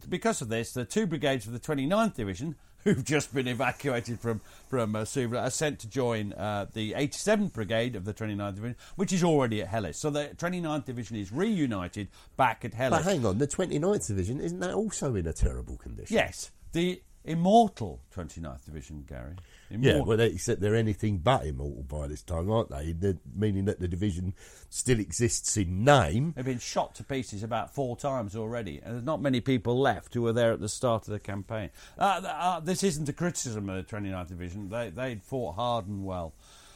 because 0.10 0.42
of 0.42 0.50
this, 0.50 0.74
the 0.74 0.84
two 0.84 1.08
brigades 1.08 1.48
of 1.48 1.54
the 1.54 1.60
29th 1.60 2.16
Division, 2.16 2.56
who've 2.94 3.04
just 3.04 3.34
been 3.34 3.48
evacuated 3.48 4.20
from, 4.20 4.42
from 4.70 4.96
uh, 4.96 5.02
Suvla, 5.02 5.44
are 5.44 5.50
sent 5.50 5.80
to 5.80 5.88
join 5.88 6.34
uh, 6.34 6.68
the 6.74 6.94
87th 6.94 7.54
Brigade 7.54 7.96
of 7.96 8.06
the 8.06 8.14
29th 8.14 8.56
Division, 8.56 8.76
which 8.96 9.14
is 9.14 9.24
already 9.24 9.62
at 9.62 9.70
Helles. 9.70 9.98
So, 9.98 10.10
the 10.10 10.32
29th 10.36 10.86
Division 10.86 11.18
is 11.18 11.32
reunited 11.32 12.10
back 12.38 12.66
at 12.66 12.74
Helles. 12.74 12.92
But 12.92 13.04
hang 13.04 13.26
on, 13.26 13.38
the 13.38 13.48
29th 13.48 14.08
Division, 14.08 14.40
isn't 14.40 14.60
that 14.60 14.74
also 14.74 15.16
in 15.16 15.28
a 15.28 15.34
terrible 15.34 15.78
condition? 15.78 16.16
Yes, 16.16 16.52
the 16.74 17.02
immortal 17.26 18.02
29th 18.16 18.66
Division, 18.66 19.06
Gary. 19.08 19.36
Yeah, 19.82 20.02
well, 20.02 20.18
they, 20.18 20.28
except 20.28 20.62
they're 20.62 20.76
anything 20.76 21.18
but 21.20 21.46
immortal 21.46 21.84
by 21.84 22.08
this 22.08 22.22
time, 22.22 22.52
aren't 22.52 22.70
they? 22.70 22.94
The, 22.94 23.18
meaning 23.36 23.66
that 23.66 23.80
the 23.80 23.88
division 23.88 24.34
still 24.70 25.00
exists 25.00 25.58
in 25.58 25.84
name. 25.84 26.34
They've 26.36 26.46
been 26.46 26.60
shot 26.60 26.96
to 26.96 27.04
pieces 27.04 27.44
about 27.44 27.74
four 27.74 27.96
times 27.98 28.36
already, 28.36 28.80
and 28.84 28.96
there's 28.96 29.06
not 29.06 29.22
many 29.22 29.42
people 29.42 29.80
left 29.80 30.14
who 30.14 30.22
were 30.22 30.34
there 30.34 30.52
at 30.52 30.60
the 30.60 30.70
start 30.70 31.08
of 31.08 31.14
the 31.14 31.20
campaign. 31.20 31.70
Uh, 31.98 32.22
uh, 32.26 32.60
this 32.60 32.84
isn't 32.84 33.10
a 33.10 33.14
criticism 33.14 33.70
of 33.70 33.88
the 33.88 33.96
29th 33.96 34.28
Division. 34.28 34.70
They 34.70 34.90
they 34.90 35.16
fought 35.16 35.56
hard 35.56 35.88
and 35.88 36.06
well. 36.06 36.34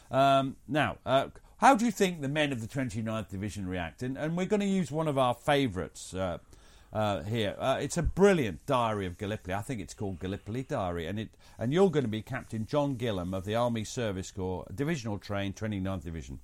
Um, 0.09 0.55
now, 0.67 0.97
uh, 1.05 1.27
how 1.57 1.75
do 1.75 1.85
you 1.85 1.91
think 1.91 2.21
the 2.21 2.29
men 2.29 2.51
of 2.51 2.61
the 2.61 2.67
29th 2.67 3.29
Division 3.29 3.67
react? 3.67 4.03
And, 4.03 4.17
and 4.17 4.37
we're 4.37 4.45
going 4.45 4.59
to 4.59 4.67
use 4.67 4.91
one 4.91 5.07
of 5.07 5.17
our 5.17 5.33
favourites. 5.33 6.13
Uh, 6.13 6.37
uh, 6.93 7.23
here, 7.23 7.55
uh, 7.59 7.77
it's 7.81 7.97
a 7.97 8.03
brilliant 8.03 8.65
diary 8.65 9.05
of 9.05 9.17
Gallipoli. 9.17 9.53
I 9.53 9.61
think 9.61 9.81
it's 9.81 9.93
called 9.93 10.19
Gallipoli 10.19 10.63
Diary, 10.63 11.07
and 11.07 11.19
it 11.19 11.29
and 11.59 11.73
you're 11.73 11.91
going 11.91 12.05
to 12.05 12.09
be 12.09 12.21
Captain 12.21 12.65
John 12.65 12.95
Gillam 12.95 13.35
of 13.35 13.45
the 13.45 13.55
Army 13.55 13.83
Service 13.83 14.31
Corps, 14.31 14.65
Divisional 14.73 15.17
Train, 15.17 15.53
29th 15.53 16.03
Division. 16.03 16.39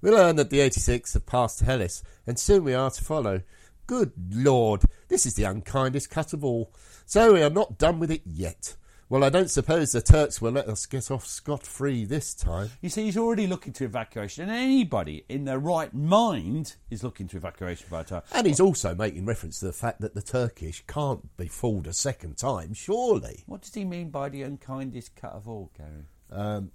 We 0.00 0.10
learn 0.10 0.36
that 0.36 0.50
the 0.50 0.60
86 0.60 1.14
have 1.14 1.26
passed 1.26 1.60
Helles, 1.60 2.02
and 2.26 2.38
soon 2.38 2.64
we 2.64 2.74
are 2.74 2.90
to 2.90 3.04
follow. 3.04 3.42
Good 3.86 4.12
Lord, 4.30 4.82
this 5.08 5.26
is 5.26 5.34
the 5.34 5.44
unkindest 5.44 6.10
cut 6.10 6.32
of 6.32 6.44
all. 6.44 6.72
So 7.04 7.34
we 7.34 7.42
are 7.42 7.50
not 7.50 7.78
done 7.78 7.98
with 7.98 8.10
it 8.10 8.22
yet. 8.24 8.76
Well, 9.12 9.24
I 9.24 9.28
don't 9.28 9.50
suppose 9.50 9.92
the 9.92 10.00
Turks 10.00 10.40
will 10.40 10.52
let 10.52 10.68
us 10.68 10.86
get 10.86 11.10
off 11.10 11.26
scot 11.26 11.66
free 11.66 12.06
this 12.06 12.32
time. 12.32 12.70
You 12.80 12.88
see, 12.88 13.04
he's 13.04 13.18
already 13.18 13.46
looking 13.46 13.74
to 13.74 13.84
evacuation, 13.84 14.48
and 14.48 14.50
anybody 14.50 15.26
in 15.28 15.44
their 15.44 15.58
right 15.58 15.92
mind 15.92 16.76
is 16.88 17.04
looking 17.04 17.28
to 17.28 17.36
evacuation 17.36 17.88
by 17.90 18.04
time. 18.04 18.22
And 18.32 18.46
he's 18.46 18.58
also 18.58 18.94
making 18.94 19.26
reference 19.26 19.58
to 19.58 19.66
the 19.66 19.74
fact 19.74 20.00
that 20.00 20.14
the 20.14 20.22
Turkish 20.22 20.82
can't 20.86 21.36
be 21.36 21.46
fooled 21.46 21.86
a 21.88 21.92
second 21.92 22.38
time, 22.38 22.72
surely. 22.72 23.44
What 23.44 23.60
does 23.60 23.74
he 23.74 23.84
mean 23.84 24.08
by 24.08 24.30
the 24.30 24.44
unkindest 24.44 25.14
cut 25.14 25.32
of 25.32 25.46
all, 25.46 25.70
Gary? 25.76 26.06
Um, 26.30 26.70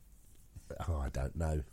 oh, 0.87 0.97
I 0.97 1.09
don't 1.09 1.35
know. 1.35 1.63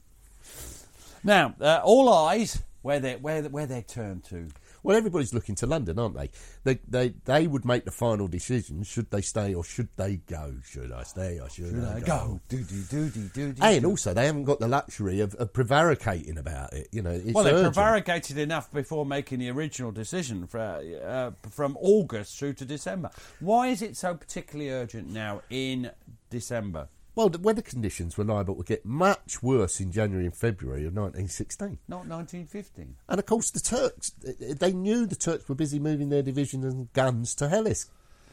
Now, 1.23 1.55
uh, 1.61 1.83
all 1.85 2.11
eyes 2.11 2.63
where 2.81 3.01
they 3.01 3.17
where 3.17 3.43
where 3.43 3.67
they 3.67 3.83
turn 3.83 4.23
to. 4.31 4.49
Well, 4.85 4.99
everybody's 4.99 5.33
looking 5.33 5.55
to 5.57 5.67
London, 5.67 5.99
aren't 5.99 6.15
they? 6.15 6.31
They 6.63 6.79
they 6.87 7.15
they 7.25 7.47
would 7.47 7.65
make 7.65 7.87
the 7.87 7.91
final 7.91 8.29
decision: 8.29 8.85
should 8.85 9.11
they 9.11 9.23
stay 9.23 9.55
or 9.55 9.65
should 9.65 9.89
they 9.97 10.17
go? 10.17 10.57
Should 10.63 10.93
I 10.93 11.03
stay 11.05 11.41
or 11.41 11.49
should, 11.49 11.83
I, 11.83 12.01
go? 12.01 12.39
Doody 12.51 12.83
doody 12.91 13.31
doody. 13.33 13.63
And 13.63 13.87
also, 13.87 14.13
they 14.13 14.27
haven't 14.27 14.45
got 14.45 14.61
the 14.61 14.69
luxury 14.69 15.21
of, 15.21 15.35
of 15.37 15.55
prevaricating 15.55 16.37
about 16.37 16.75
it. 16.75 16.89
You 16.93 17.01
know, 17.01 17.13
it's 17.13 17.33
well, 17.33 17.45
they 17.45 17.53
urgent. 17.53 17.75
prevaricated 17.75 18.37
enough 18.37 18.71
before 18.73 19.07
making 19.07 19.39
the 19.39 19.49
original 19.49 19.91
decision 19.91 20.47
for, 20.47 20.61
uh, 20.61 21.31
from 21.49 21.79
August 21.81 22.39
through 22.39 22.53
to 22.53 22.67
December. 22.67 23.09
Why 23.41 23.69
is 23.69 23.81
it 23.81 23.97
so 23.97 24.15
particularly 24.15 24.71
urgent 24.71 25.09
now 25.09 25.41
in 25.49 25.93
December? 26.29 26.89
Well, 27.15 27.29
the 27.29 27.39
weather 27.39 27.63
conditions 27.63 28.19
were 28.19 28.25
liable 28.25 28.57
to 28.57 28.65
get 28.65 28.85
much 28.85 29.43
worse 29.43 29.81
in 29.81 29.93
January 29.93 30.25
and 30.27 30.35
February 30.35 30.81
of 30.81 30.95
1916. 30.95 31.79
Not 31.87 32.07
1915. 32.07 32.97
And 33.09 33.19
of 33.21 33.27
course, 33.27 33.51
the 33.51 33.61
Turks, 33.61 34.11
they 34.11 34.73
knew 34.73 35.07
the 35.07 35.15
Turks 35.15 35.49
were 35.49 35.55
busy 35.55 35.79
moving 35.79 36.09
their 36.09 36.23
divisions 36.23 36.65
and 36.65 36.93
guns 36.93 37.35
to 37.37 37.49
Helles. 37.49 37.87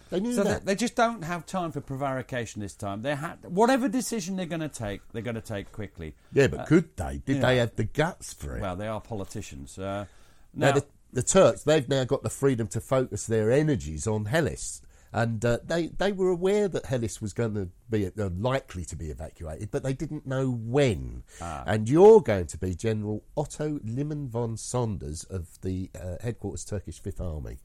They 0.10 0.20
knew 0.20 0.34
So 0.34 0.44
that. 0.44 0.66
they 0.66 0.76
just 0.76 0.96
don't 0.96 1.24
have 1.24 1.46
time 1.46 1.72
for 1.72 1.80
prevarication 1.80 2.62
this 2.62 2.74
time. 2.74 3.02
They 3.02 3.16
had 3.16 3.38
whatever 3.46 3.88
decision 3.88 4.36
they're 4.36 4.46
going 4.46 4.60
to 4.62 4.68
take, 4.68 5.02
they're 5.14 5.22
going 5.22 5.36
to 5.36 5.42
take 5.42 5.72
quickly. 5.72 6.16
yeah, 6.34 6.48
but 6.48 6.68
could 6.68 6.98
they? 6.98 7.22
Did 7.26 7.38
yeah. 7.38 7.42
they 7.42 7.58
have 7.58 7.76
the 7.78 7.86
guts 7.86 8.34
for 8.34 8.58
it? 8.58 8.62
Well, 8.62 8.76
they 8.76 8.88
are 8.88 9.00
politicians. 9.00 9.78
Uh, 9.80 10.06
now, 10.54 10.68
now, 10.68 10.72
the, 10.74 10.86
the 11.14 11.24
Turks, 11.24 11.64
they've 11.64 11.88
now 11.88 12.04
got 12.04 12.24
the 12.24 12.30
freedom 12.30 12.68
to 12.70 12.82
focus 12.82 13.26
their 13.26 13.52
energies 13.52 14.06
on 14.06 14.26
Helles. 14.26 14.82
And 15.14 15.44
uh, 15.44 15.60
they, 15.66 15.88
they 15.88 16.12
were 16.14 16.30
aware 16.30 16.68
that 16.70 16.86
Helles 16.86 17.22
was 17.22 17.34
going 17.34 17.54
to 17.56 17.70
be 17.90 18.08
uh, 18.08 18.30
likely 18.38 18.86
to 18.86 18.96
be 18.96 19.10
evacuated, 19.10 19.70
but 19.70 19.84
they 19.84 19.94
didn't 19.94 20.26
know 20.26 20.50
when. 20.50 21.24
And 21.42 21.90
you're 21.90 22.22
going 22.22 22.48
to 22.48 22.58
be 22.58 22.76
General 22.76 23.24
Otto 23.36 23.80
Liman 23.84 24.30
von 24.30 24.56
Sanders 24.56 25.24
of 25.26 25.60
the 25.62 25.90
uh, 26.02 26.16
headquarters 26.22 26.64
Turkish 26.64 27.02
Fifth 27.02 27.20
Army. 27.20 27.58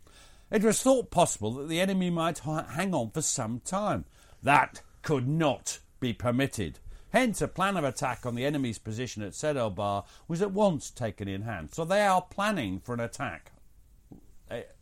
it 0.51 0.63
was 0.65 0.83
thought 0.83 1.11
possible 1.11 1.53
that 1.55 1.69
the 1.69 1.81
enemy 1.81 2.11
might 2.11 2.41
ha- 2.41 2.65
hang 2.65 2.95
on 2.95 3.11
for 3.11 3.23
some 3.23 3.61
time. 3.65 4.05
That 4.43 4.83
could 5.03 5.29
not 5.29 5.79
be 6.01 6.13
permitted. 6.13 6.81
Hence, 7.13 7.41
a 7.41 7.49
plan 7.49 7.77
of 7.77 7.85
attack 7.85 8.27
on 8.27 8.35
the 8.35 8.45
enemy's 8.45 8.79
position 8.79 9.23
at 9.23 9.33
Sedd 9.33 9.57
el 9.57 9.71
Bahr 9.71 10.05
was 10.29 10.43
at 10.43 10.51
once 10.51 10.91
taken 10.91 11.29
in 11.29 11.43
hand. 11.43 11.73
So 11.73 11.85
they 11.85 12.05
are 12.05 12.21
planning 12.23 12.81
for 12.81 12.93
an 12.93 13.01
attack. 13.01 13.53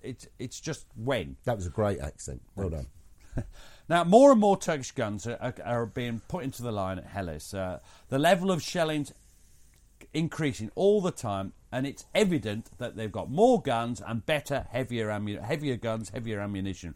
It's 0.05 0.29
it's 0.39 0.61
just 0.61 0.87
when. 0.97 1.37
That 1.45 1.57
was 1.57 1.67
a 1.67 1.71
great 1.71 2.01
accent. 2.01 2.43
Well 2.55 2.71
done. 2.71 2.87
Now, 3.87 4.03
more 4.03 4.33
and 4.33 4.41
more 4.41 4.57
Turkish 4.57 4.93
guns 4.93 5.27
are, 5.27 5.55
are, 5.63 5.85
being 5.85 6.23
put 6.27 6.43
into 6.43 6.63
the 6.63 6.73
line 6.73 6.99
at 6.99 7.05
Helles. 7.05 7.53
Uh, 7.53 7.81
the 8.09 8.19
level 8.19 8.51
of 8.51 8.63
shelling's 8.63 9.13
increasing 10.15 10.71
all 10.75 11.03
the 11.03 11.11
time, 11.11 11.53
and 11.71 11.87
it's 11.87 12.07
evident 12.15 12.71
that 12.79 12.97
they've 12.97 13.13
got 13.13 13.31
more 13.31 13.61
guns 13.61 14.01
and 14.01 14.25
better, 14.25 14.67
heavier, 14.71 15.09
ammu- 15.09 15.43
heavier 15.43 15.77
guns, 15.77 16.11
heavier 16.11 16.41
ammunition. 16.41 16.95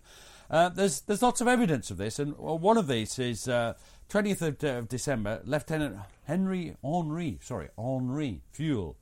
Uh, 0.50 0.70
there's 0.70 1.02
there's 1.02 1.20
lots 1.20 1.42
of 1.42 1.48
evidence 1.48 1.90
of 1.90 1.98
this, 1.98 2.18
and 2.18 2.36
one 2.38 2.78
of 2.78 2.86
these 2.86 3.18
is 3.18 3.48
uh, 3.48 3.74
20th 4.08 4.40
of, 4.40 4.64
of 4.64 4.88
December, 4.88 5.42
Lieutenant 5.44 5.98
Henry 6.24 6.74
Henri, 6.82 7.38
sorry, 7.42 7.68
Henri 7.76 8.40
Fuel. 8.52 8.96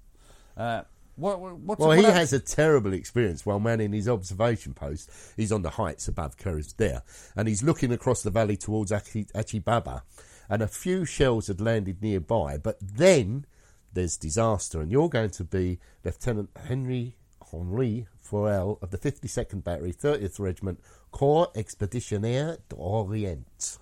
Uh, 0.57 0.83
what, 1.17 1.41
what's 1.41 1.81
Well, 1.81 1.89
what 1.89 1.99
he 1.99 2.05
hap- 2.05 2.15
has 2.15 2.33
a 2.33 2.41
terrible 2.41 2.93
experience 2.93 3.45
while 3.45 3.61
manning 3.61 3.93
his 3.93 4.09
observation 4.09 4.75
post. 4.75 5.11
He's 5.37 5.53
on 5.53 5.63
the 5.63 5.71
heights 5.71 6.09
above 6.09 6.37
there, 6.77 7.03
and 7.35 7.49
he's 7.49 7.63
looking 7.63 7.93
across 7.93 8.23
the 8.23 8.31
valley 8.31 8.57
towards 8.57 8.93
Achi, 8.93 9.27
Achibaba, 9.35 10.03
and 10.49 10.63
a 10.63 10.69
few 10.69 11.05
shells 11.05 11.49
had 11.49 11.61
landed 11.61 12.03
nearby, 12.03 12.59
but 12.59 12.79
then 12.81 13.47
there's 13.93 14.17
disaster, 14.17 14.81
and 14.81 14.93
you're 14.93 15.09
going 15.09 15.31
to 15.31 15.45
be 15.45 15.79
Lieutenant 16.05 16.51
Henry 16.69 17.17
Henri 17.53 18.07
Forel 18.21 18.79
of 18.83 18.91
the 18.91 18.99
52nd 18.99 19.63
Battery, 19.65 19.93
30th 19.93 20.39
Regiment, 20.39 20.81
Corps 21.11 21.49
Expeditionnaire 21.55 22.59
d'Orient. 22.69 23.79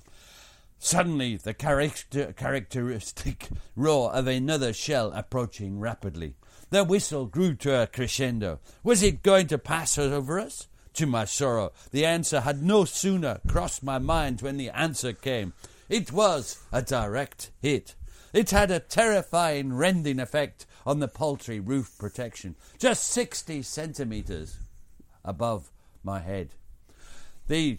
Suddenly, 0.79 1.37
the 1.37 1.55
character, 1.55 2.33
characteristic 2.33 3.49
roar 3.77 4.13
of 4.13 4.27
another 4.27 4.73
shell 4.73 5.13
approaching 5.13 5.81
rapidly. 5.81 6.37
The 6.71 6.85
whistle 6.85 7.27
grew 7.27 7.55
to 7.57 7.83
a 7.83 7.87
crescendo. 7.87 8.61
Was 8.83 9.03
it 9.03 9.23
going 9.23 9.47
to 9.49 9.59
pass 9.59 9.99
over 9.99 10.41
us? 10.41 10.69
To 10.95 11.07
my 11.07 11.25
sorrow, 11.25 11.73
the 11.91 12.05
answer 12.05 12.41
had 12.41 12.63
no 12.63 12.85
sooner 12.85 13.41
crossed 13.49 13.83
my 13.83 13.99
mind 13.99 14.43
when 14.43 14.57
the 14.57 14.71
answer 14.71 15.13
came. 15.13 15.53
It 15.89 16.13
was 16.13 16.59
a 16.71 16.83
direct 16.83 17.51
hit. 17.61 17.97
It 18.33 18.51
had 18.51 18.71
a 18.71 18.81
terrifying 18.81 19.73
rending 19.75 20.21
effect 20.21 20.67
on 20.87 21.01
the 21.01 21.09
paltry 21.09 21.61
roof 21.61 21.97
protection, 21.99 22.55
just 22.79 23.07
60 23.09 23.63
centimetres 23.63 24.59
above 25.25 25.71
my 26.03 26.21
head. 26.21 26.51
The 27.49 27.79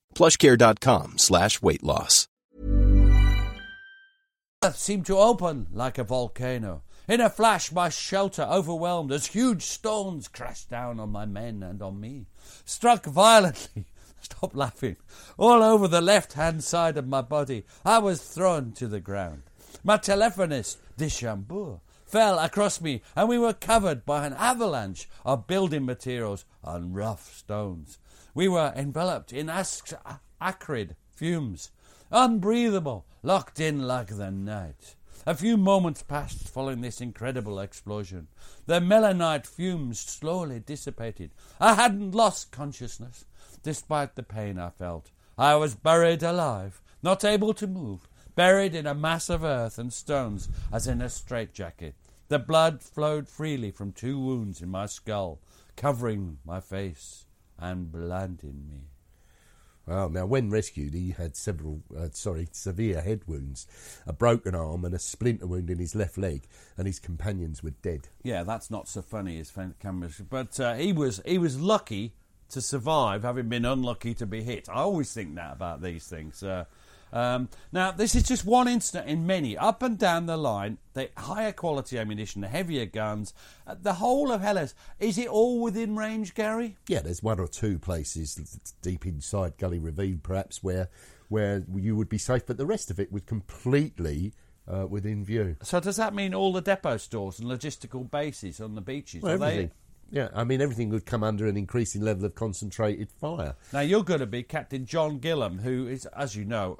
plushcare.com 0.15 1.17
slash 1.17 1.61
weight 1.61 1.83
loss. 1.83 2.27
seemed 4.73 5.05
to 5.07 5.17
open 5.17 5.67
like 5.71 5.97
a 5.97 6.03
volcano. 6.03 6.83
In 7.07 7.19
a 7.19 7.29
flash, 7.29 7.71
my 7.71 7.89
shelter 7.89 8.43
overwhelmed 8.43 9.11
as 9.11 9.25
huge 9.27 9.63
stones 9.63 10.27
crashed 10.27 10.69
down 10.69 10.99
on 10.99 11.11
my 11.11 11.25
men 11.25 11.63
and 11.63 11.81
on 11.81 11.99
me. 11.99 12.27
Struck 12.63 13.05
violently, 13.05 13.87
stop 14.21 14.55
laughing, 14.55 14.97
all 15.37 15.63
over 15.63 15.87
the 15.87 15.99
left 15.99 16.33
hand 16.33 16.63
side 16.63 16.97
of 16.97 17.07
my 17.07 17.21
body, 17.21 17.65
I 17.83 17.97
was 17.97 18.21
thrown 18.21 18.71
to 18.73 18.87
the 18.87 18.99
ground. 18.99 19.43
My 19.83 19.97
telephonist, 19.97 20.77
Deschambault, 20.95 21.81
fell 22.05 22.37
across 22.37 22.79
me, 22.81 23.01
and 23.15 23.27
we 23.27 23.39
were 23.39 23.53
covered 23.53 24.05
by 24.05 24.27
an 24.27 24.33
avalanche 24.33 25.09
of 25.25 25.47
building 25.47 25.85
materials 25.85 26.45
and 26.63 26.95
rough 26.95 27.35
stones. 27.35 27.97
We 28.33 28.47
were 28.47 28.71
enveloped 28.77 29.33
in 29.33 29.49
acrid 29.49 30.95
fumes, 31.11 31.71
unbreathable, 32.11 33.05
locked 33.23 33.59
in 33.59 33.85
like 33.85 34.07
the 34.07 34.31
night. 34.31 34.95
A 35.27 35.35
few 35.35 35.57
moments 35.57 36.01
passed 36.01 36.47
following 36.47 36.79
this 36.79 37.01
incredible 37.01 37.59
explosion. 37.59 38.29
The 38.67 38.79
melanite 38.79 39.45
fumes 39.45 39.99
slowly 39.99 40.59
dissipated. 40.59 41.31
I 41.59 41.73
hadn't 41.73 42.15
lost 42.15 42.51
consciousness, 42.51 43.25
despite 43.63 44.15
the 44.15 44.23
pain 44.23 44.57
I 44.57 44.69
felt. 44.69 45.11
I 45.37 45.55
was 45.55 45.75
buried 45.75 46.23
alive, 46.23 46.81
not 47.03 47.25
able 47.25 47.53
to 47.55 47.67
move, 47.67 48.07
buried 48.35 48.73
in 48.73 48.87
a 48.87 48.95
mass 48.95 49.29
of 49.29 49.43
earth 49.43 49.77
and 49.77 49.91
stones 49.91 50.47
as 50.71 50.87
in 50.87 51.01
a 51.01 51.09
straitjacket. 51.09 51.95
The 52.29 52.39
blood 52.39 52.81
flowed 52.81 53.27
freely 53.27 53.71
from 53.71 53.91
two 53.91 54.17
wounds 54.17 54.61
in 54.61 54.69
my 54.69 54.85
skull, 54.85 55.39
covering 55.75 56.37
my 56.45 56.61
face 56.61 57.25
and 57.61 57.91
blinding 57.91 58.65
me. 58.69 58.81
Well, 59.87 60.09
now 60.09 60.25
when 60.25 60.49
rescued, 60.49 60.93
he 60.93 61.11
had 61.11 61.35
several, 61.35 61.81
uh, 61.97 62.09
sorry, 62.11 62.47
severe 62.51 63.01
head 63.01 63.21
wounds, 63.27 63.67
a 64.05 64.13
broken 64.13 64.53
arm, 64.53 64.85
and 64.85 64.93
a 64.93 64.99
splinter 64.99 65.47
wound 65.47 65.69
in 65.69 65.79
his 65.79 65.95
left 65.95 66.17
leg, 66.17 66.43
and 66.77 66.87
his 66.87 66.99
companions 66.99 67.63
were 67.63 67.73
dead. 67.81 68.07
Yeah, 68.23 68.43
that's 68.43 68.69
not 68.69 68.87
so 68.87 69.01
funny 69.01 69.39
as 69.39 69.51
cameras, 69.79 70.21
but 70.29 70.59
uh, 70.59 70.75
he 70.75 70.93
was 70.93 71.21
he 71.25 71.37
was 71.37 71.59
lucky 71.59 72.13
to 72.49 72.61
survive, 72.61 73.23
having 73.23 73.49
been 73.49 73.65
unlucky 73.65 74.13
to 74.15 74.25
be 74.25 74.43
hit. 74.43 74.69
I 74.69 74.81
always 74.81 75.13
think 75.13 75.35
that 75.35 75.53
about 75.53 75.81
these 75.81 76.05
things. 76.07 76.43
Uh, 76.43 76.65
um, 77.13 77.49
now, 77.71 77.91
this 77.91 78.15
is 78.15 78.23
just 78.23 78.45
one 78.45 78.67
incident 78.67 79.07
in 79.09 79.25
many. 79.25 79.57
Up 79.57 79.83
and 79.83 79.97
down 79.97 80.25
the 80.25 80.37
line, 80.37 80.77
the 80.93 81.09
higher 81.17 81.51
quality 81.51 81.97
ammunition, 81.97 82.41
the 82.41 82.47
heavier 82.47 82.85
guns, 82.85 83.33
uh, 83.67 83.75
the 83.79 83.93
whole 83.93 84.31
of 84.31 84.41
Helles. 84.41 84.73
Is 84.99 85.17
it 85.17 85.27
all 85.27 85.59
within 85.61 85.95
range, 85.95 86.33
Gary? 86.33 86.77
Yeah, 86.87 87.01
there's 87.01 87.21
one 87.23 87.39
or 87.39 87.47
two 87.47 87.79
places 87.79 88.35
deep 88.81 89.05
inside 89.05 89.57
Gully 89.57 89.79
Ravine, 89.79 90.19
perhaps, 90.23 90.63
where 90.63 90.89
where 91.29 91.63
you 91.73 91.95
would 91.95 92.09
be 92.09 92.17
safe, 92.17 92.45
but 92.45 92.57
the 92.57 92.65
rest 92.65 92.91
of 92.91 92.99
it 92.99 93.09
was 93.09 93.21
completely 93.21 94.33
uh, 94.67 94.85
within 94.85 95.23
view. 95.23 95.55
So 95.63 95.79
does 95.79 95.95
that 95.95 96.13
mean 96.13 96.33
all 96.33 96.51
the 96.51 96.61
depot 96.61 96.97
stores 96.97 97.39
and 97.39 97.47
logistical 97.47 98.09
bases 98.09 98.59
on 98.59 98.75
the 98.75 98.81
beaches? 98.81 99.23
Well, 99.23 99.35
are 99.35 99.37
they- 99.37 99.45
everything. 99.45 99.71
Yeah, 100.13 100.27
I 100.35 100.43
mean, 100.43 100.59
everything 100.59 100.89
would 100.89 101.05
come 101.05 101.23
under 101.23 101.47
an 101.47 101.55
increasing 101.55 102.01
level 102.01 102.25
of 102.25 102.35
concentrated 102.35 103.09
fire. 103.09 103.55
Now 103.71 103.79
you're 103.79 104.03
going 104.03 104.19
to 104.19 104.25
be 104.25 104.43
Captain 104.43 104.85
John 104.85 105.21
Gillam, 105.21 105.61
who 105.61 105.87
is, 105.87 106.05
as 106.07 106.35
you 106.35 106.43
know, 106.43 106.79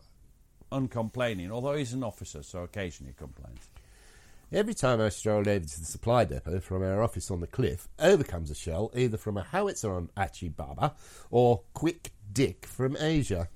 uncomplaining. 0.72 1.52
Although 1.52 1.76
he's 1.76 1.94
an 1.94 2.04
officer, 2.04 2.44
so 2.44 2.64
occasionally 2.64 3.14
complains. 3.18 3.70
Every 4.54 4.74
time 4.74 5.00
I 5.00 5.08
stroll 5.10 5.48
over 5.48 5.60
to 5.60 5.80
the 5.80 5.86
supply 5.86 6.26
depot 6.26 6.60
from 6.60 6.84
our 6.84 7.02
office 7.02 7.32
on 7.32 7.40
the 7.40 7.48
cliff, 7.48 7.88
over 7.98 8.24
comes 8.24 8.52
a 8.52 8.56
shell 8.56 8.92
either 8.94 9.16
from 9.18 9.38
a 9.38 9.44
howitzer 9.44 9.94
on 9.94 10.10
Achi 10.18 10.50
Baba 10.50 10.94
or 11.30 11.62
Quick 11.74 12.12
Dick 12.34 12.66
from 12.66 12.98
Asia. 13.00 13.48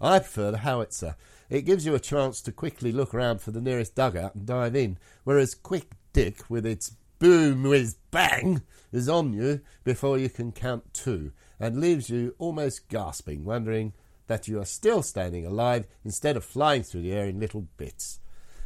I 0.00 0.20
prefer 0.20 0.50
the 0.50 0.58
howitzer. 0.58 1.16
It 1.50 1.66
gives 1.66 1.84
you 1.84 1.94
a 1.94 2.00
chance 2.00 2.40
to 2.42 2.52
quickly 2.52 2.92
look 2.92 3.14
around 3.14 3.42
for 3.42 3.50
the 3.50 3.60
nearest 3.60 3.94
dugout 3.94 4.34
and 4.34 4.46
dive 4.46 4.74
in, 4.74 4.96
whereas 5.24 5.54
Quick 5.54 5.90
Dick, 6.14 6.48
with 6.48 6.64
its 6.64 6.96
boom 7.18 7.64
whiz 7.64 7.96
bang, 8.10 8.62
is 8.90 9.08
on 9.08 9.34
you 9.34 9.60
before 9.84 10.16
you 10.16 10.30
can 10.30 10.52
count 10.52 10.94
two 10.94 11.32
and 11.60 11.80
leaves 11.80 12.08
you 12.08 12.34
almost 12.38 12.88
gasping, 12.88 13.44
wondering 13.44 13.92
that 14.28 14.46
you 14.46 14.60
are 14.60 14.64
still 14.64 15.02
standing 15.02 15.44
alive 15.44 15.86
instead 16.04 16.36
of 16.36 16.44
flying 16.44 16.84
through 16.84 17.02
the 17.02 17.12
air 17.12 17.26
in 17.26 17.40
little 17.40 17.66
bits. 17.76 18.20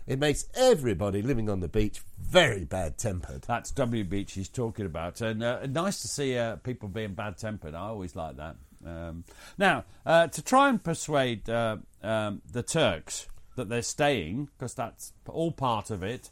It 0.06 0.18
makes 0.18 0.46
everybody 0.54 1.22
living 1.22 1.48
on 1.48 1.60
the 1.60 1.68
beach 1.68 2.02
very 2.20 2.64
bad 2.64 2.98
tempered. 2.98 3.42
That's 3.42 3.70
W 3.70 4.04
Beach 4.04 4.32
he's 4.32 4.48
talking 4.48 4.84
about. 4.84 5.20
And 5.20 5.42
uh, 5.42 5.66
nice 5.66 6.02
to 6.02 6.08
see 6.08 6.36
uh, 6.36 6.56
people 6.56 6.88
being 6.88 7.14
bad 7.14 7.38
tempered. 7.38 7.74
I 7.74 7.86
always 7.86 8.16
like 8.16 8.36
that. 8.36 8.56
Um, 8.84 9.24
now, 9.58 9.84
uh, 10.04 10.26
to 10.26 10.42
try 10.42 10.68
and 10.68 10.82
persuade 10.82 11.48
uh, 11.48 11.76
um, 12.02 12.42
the 12.50 12.64
Turks 12.64 13.28
that 13.54 13.68
they're 13.68 13.82
staying, 13.82 14.48
because 14.58 14.74
that's 14.74 15.12
all 15.28 15.52
part 15.52 15.90
of 15.90 16.02
it, 16.02 16.30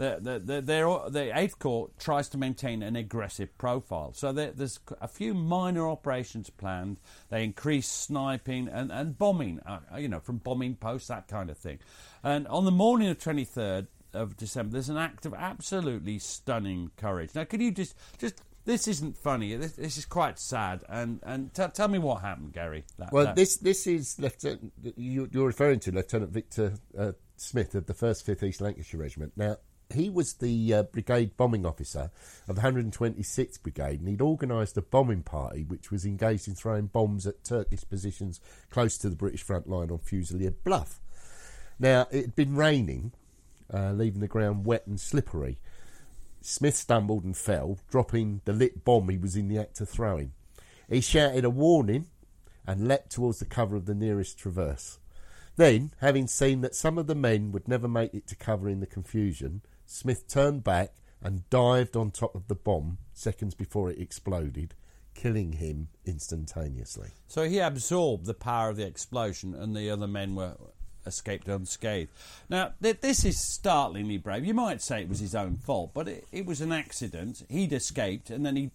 uh, 0.00 0.16
the, 0.20 0.38
the, 0.38 0.60
the, 0.60 1.04
the 1.10 1.38
Eighth 1.38 1.58
Corps 1.58 1.90
tries 1.98 2.28
to 2.30 2.38
maintain 2.38 2.82
an 2.82 2.96
aggressive 2.96 3.56
profile. 3.58 4.12
So 4.12 4.32
there, 4.32 4.52
there's 4.52 4.80
a 5.00 5.08
few 5.08 5.34
minor 5.34 5.88
operations 5.88 6.50
planned. 6.50 7.00
They 7.30 7.44
increase 7.44 7.88
sniping 7.88 8.68
and, 8.68 8.90
and 8.92 9.18
bombing, 9.18 9.60
uh, 9.66 9.80
you 9.98 10.08
know, 10.08 10.20
from 10.20 10.38
bombing 10.38 10.76
posts, 10.76 11.08
that 11.08 11.28
kind 11.28 11.50
of 11.50 11.58
thing. 11.58 11.78
And 12.22 12.46
on 12.48 12.64
the 12.64 12.70
morning 12.70 13.08
of 13.08 13.18
23rd 13.18 13.86
of 14.14 14.36
December, 14.36 14.72
there's 14.72 14.88
an 14.88 14.96
act 14.96 15.26
of 15.26 15.34
absolutely 15.34 16.18
stunning 16.18 16.90
courage. 16.96 17.34
Now, 17.34 17.44
can 17.44 17.60
you 17.60 17.70
just 17.70 17.94
just 18.18 18.42
this 18.68 18.86
isn't 18.86 19.16
funny. 19.16 19.56
This, 19.56 19.72
this 19.72 19.96
is 19.96 20.04
quite 20.04 20.38
sad. 20.38 20.84
And 20.90 21.20
and 21.22 21.52
t- 21.54 21.64
tell 21.72 21.88
me 21.88 21.98
what 21.98 22.20
happened, 22.20 22.52
Gary. 22.52 22.84
That, 22.98 23.12
Well, 23.12 23.24
that- 23.24 23.36
this 23.36 23.56
this 23.56 23.86
is 23.86 24.18
Lieutenant. 24.18 24.72
You, 24.96 25.28
you're 25.32 25.46
referring 25.46 25.80
to 25.80 25.92
Lieutenant 25.92 26.30
Victor 26.32 26.74
uh, 26.96 27.12
Smith 27.36 27.74
of 27.74 27.86
the 27.86 27.94
First 27.94 28.26
Fifth 28.26 28.42
East 28.42 28.60
Lancashire 28.60 29.00
Regiment. 29.00 29.32
Now, 29.36 29.56
he 29.94 30.10
was 30.10 30.34
the 30.34 30.74
uh, 30.74 30.82
brigade 30.84 31.36
bombing 31.36 31.64
officer 31.64 32.10
of 32.46 32.56
the 32.56 32.62
126th 32.62 33.62
Brigade, 33.62 34.00
and 34.00 34.08
he'd 34.08 34.20
organised 34.20 34.76
a 34.76 34.82
bombing 34.82 35.22
party 35.22 35.64
which 35.64 35.90
was 35.90 36.04
engaged 36.04 36.46
in 36.46 36.54
throwing 36.54 36.86
bombs 36.86 37.26
at 37.26 37.42
Turkish 37.42 37.88
positions 37.88 38.40
close 38.70 38.98
to 38.98 39.08
the 39.08 39.16
British 39.16 39.42
front 39.42 39.68
line 39.68 39.90
on 39.90 39.98
Fusilier 39.98 40.54
Bluff. 40.64 41.00
Now, 41.78 42.06
it 42.10 42.22
had 42.22 42.36
been 42.36 42.54
raining, 42.54 43.12
uh, 43.72 43.92
leaving 43.92 44.20
the 44.20 44.28
ground 44.28 44.66
wet 44.66 44.86
and 44.86 45.00
slippery. 45.00 45.58
Smith 46.42 46.76
stumbled 46.76 47.24
and 47.24 47.36
fell, 47.36 47.78
dropping 47.90 48.42
the 48.44 48.52
lit 48.52 48.84
bomb 48.84 49.08
he 49.08 49.16
was 49.16 49.36
in 49.36 49.48
the 49.48 49.58
act 49.58 49.80
of 49.80 49.88
throwing. 49.88 50.32
He 50.88 51.00
shouted 51.00 51.44
a 51.44 51.50
warning 51.50 52.06
and 52.66 52.86
leapt 52.86 53.10
towards 53.10 53.38
the 53.38 53.46
cover 53.46 53.76
of 53.76 53.86
the 53.86 53.94
nearest 53.94 54.38
traverse. 54.38 54.98
Then, 55.56 55.92
having 56.00 56.26
seen 56.26 56.60
that 56.60 56.74
some 56.74 56.98
of 56.98 57.06
the 57.06 57.14
men 57.14 57.50
would 57.52 57.66
never 57.66 57.88
make 57.88 58.14
it 58.14 58.26
to 58.28 58.36
cover 58.36 58.68
in 58.68 58.80
the 58.80 58.86
confusion, 58.86 59.62
Smith 59.90 60.28
turned 60.28 60.62
back 60.62 60.92
and 61.22 61.48
dived 61.50 61.96
on 61.96 62.10
top 62.10 62.34
of 62.34 62.46
the 62.46 62.54
bomb 62.54 62.98
seconds 63.14 63.54
before 63.54 63.90
it 63.90 63.98
exploded, 63.98 64.74
killing 65.14 65.54
him 65.54 65.88
instantaneously. 66.04 67.08
So 67.26 67.48
he 67.48 67.58
absorbed 67.58 68.26
the 68.26 68.34
power 68.34 68.68
of 68.68 68.76
the 68.76 68.86
explosion, 68.86 69.54
and 69.54 69.74
the 69.74 69.90
other 69.90 70.06
men 70.06 70.34
were 70.34 70.56
escaped 71.06 71.48
unscathed. 71.48 72.10
Now, 72.50 72.74
th- 72.82 73.00
this 73.00 73.24
is 73.24 73.40
startlingly 73.40 74.18
brave. 74.18 74.44
You 74.44 74.54
might 74.54 74.82
say 74.82 75.00
it 75.00 75.08
was 75.08 75.20
his 75.20 75.34
own 75.34 75.56
fault, 75.56 75.92
but 75.94 76.06
it, 76.06 76.26
it 76.30 76.44
was 76.46 76.60
an 76.60 76.70
accident. 76.70 77.44
He'd 77.48 77.72
escaped, 77.72 78.28
and 78.30 78.44
then 78.44 78.56
he 78.56 78.70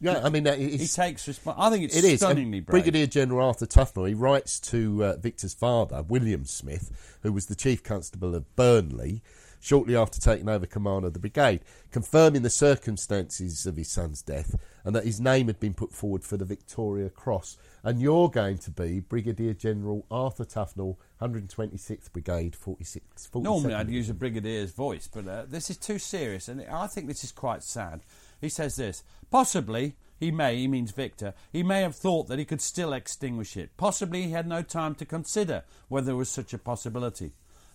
Yeah, 0.00 0.20
I 0.22 0.28
mean, 0.30 0.44
he 0.46 0.86
takes 0.88 1.28
responsibility. 1.28 1.60
I 1.66 1.70
think 1.70 1.84
it's 1.84 1.96
It 1.96 2.04
is. 2.04 2.20
stunningly 2.20 2.60
brave. 2.60 2.72
Brigadier 2.82 3.06
General 3.06 3.46
Arthur 3.46 3.66
Tufnell, 3.66 4.08
he 4.08 4.14
writes 4.14 4.58
to 4.60 5.04
uh, 5.04 5.16
Victor's 5.18 5.54
father, 5.54 6.02
William 6.02 6.44
Smith, 6.44 7.18
who 7.22 7.32
was 7.32 7.46
the 7.46 7.54
Chief 7.54 7.82
Constable 7.84 8.34
of 8.34 8.54
Burnley, 8.56 9.22
shortly 9.60 9.96
after 9.96 10.20
taking 10.20 10.48
over 10.48 10.66
command 10.66 11.04
of 11.04 11.12
the 11.12 11.18
brigade, 11.18 11.60
confirming 11.90 12.42
the 12.42 12.50
circumstances 12.50 13.66
of 13.66 13.76
his 13.76 13.88
son's 13.88 14.22
death 14.22 14.54
and 14.84 14.94
that 14.94 15.04
his 15.04 15.20
name 15.20 15.48
had 15.48 15.58
been 15.58 15.74
put 15.74 15.92
forward 15.92 16.22
for 16.22 16.36
the 16.36 16.44
Victoria 16.44 17.10
Cross. 17.10 17.58
And 17.82 18.00
you're 18.00 18.30
going 18.30 18.58
to 18.58 18.70
be 18.70 19.00
Brigadier 19.00 19.52
General 19.52 20.06
Arthur 20.10 20.44
Tufnell, 20.44 20.96
126th 21.20 22.12
Brigade, 22.12 22.54
46. 22.54 23.28
47th. 23.32 23.42
Normally, 23.42 23.74
I'd 23.74 23.90
use 23.90 24.08
a 24.08 24.14
brigadier's 24.14 24.72
voice, 24.72 25.08
but 25.12 25.26
uh, 25.26 25.44
this 25.48 25.70
is 25.70 25.76
too 25.76 25.98
serious, 25.98 26.48
and 26.48 26.64
I 26.70 26.86
think 26.86 27.08
this 27.08 27.24
is 27.24 27.32
quite 27.32 27.62
sad. 27.62 28.02
He 28.40 28.48
says 28.48 28.76
this 28.76 29.02
possibly. 29.30 29.96
He 30.18 30.30
may, 30.30 30.56
he 30.56 30.66
means 30.66 30.92
Victor, 30.92 31.34
he 31.52 31.62
may 31.62 31.82
have 31.82 31.94
thought 31.94 32.28
that 32.28 32.38
he 32.38 32.46
could 32.46 32.62
still 32.62 32.94
extinguish 32.94 33.54
it. 33.54 33.76
Possibly 33.76 34.22
he 34.22 34.30
had 34.30 34.46
no 34.46 34.62
time 34.62 34.94
to 34.94 35.04
consider 35.04 35.62
whether 35.88 36.06
there 36.06 36.16
was 36.16 36.30
such 36.30 36.54
a 36.54 36.58
possibility. 36.58 37.32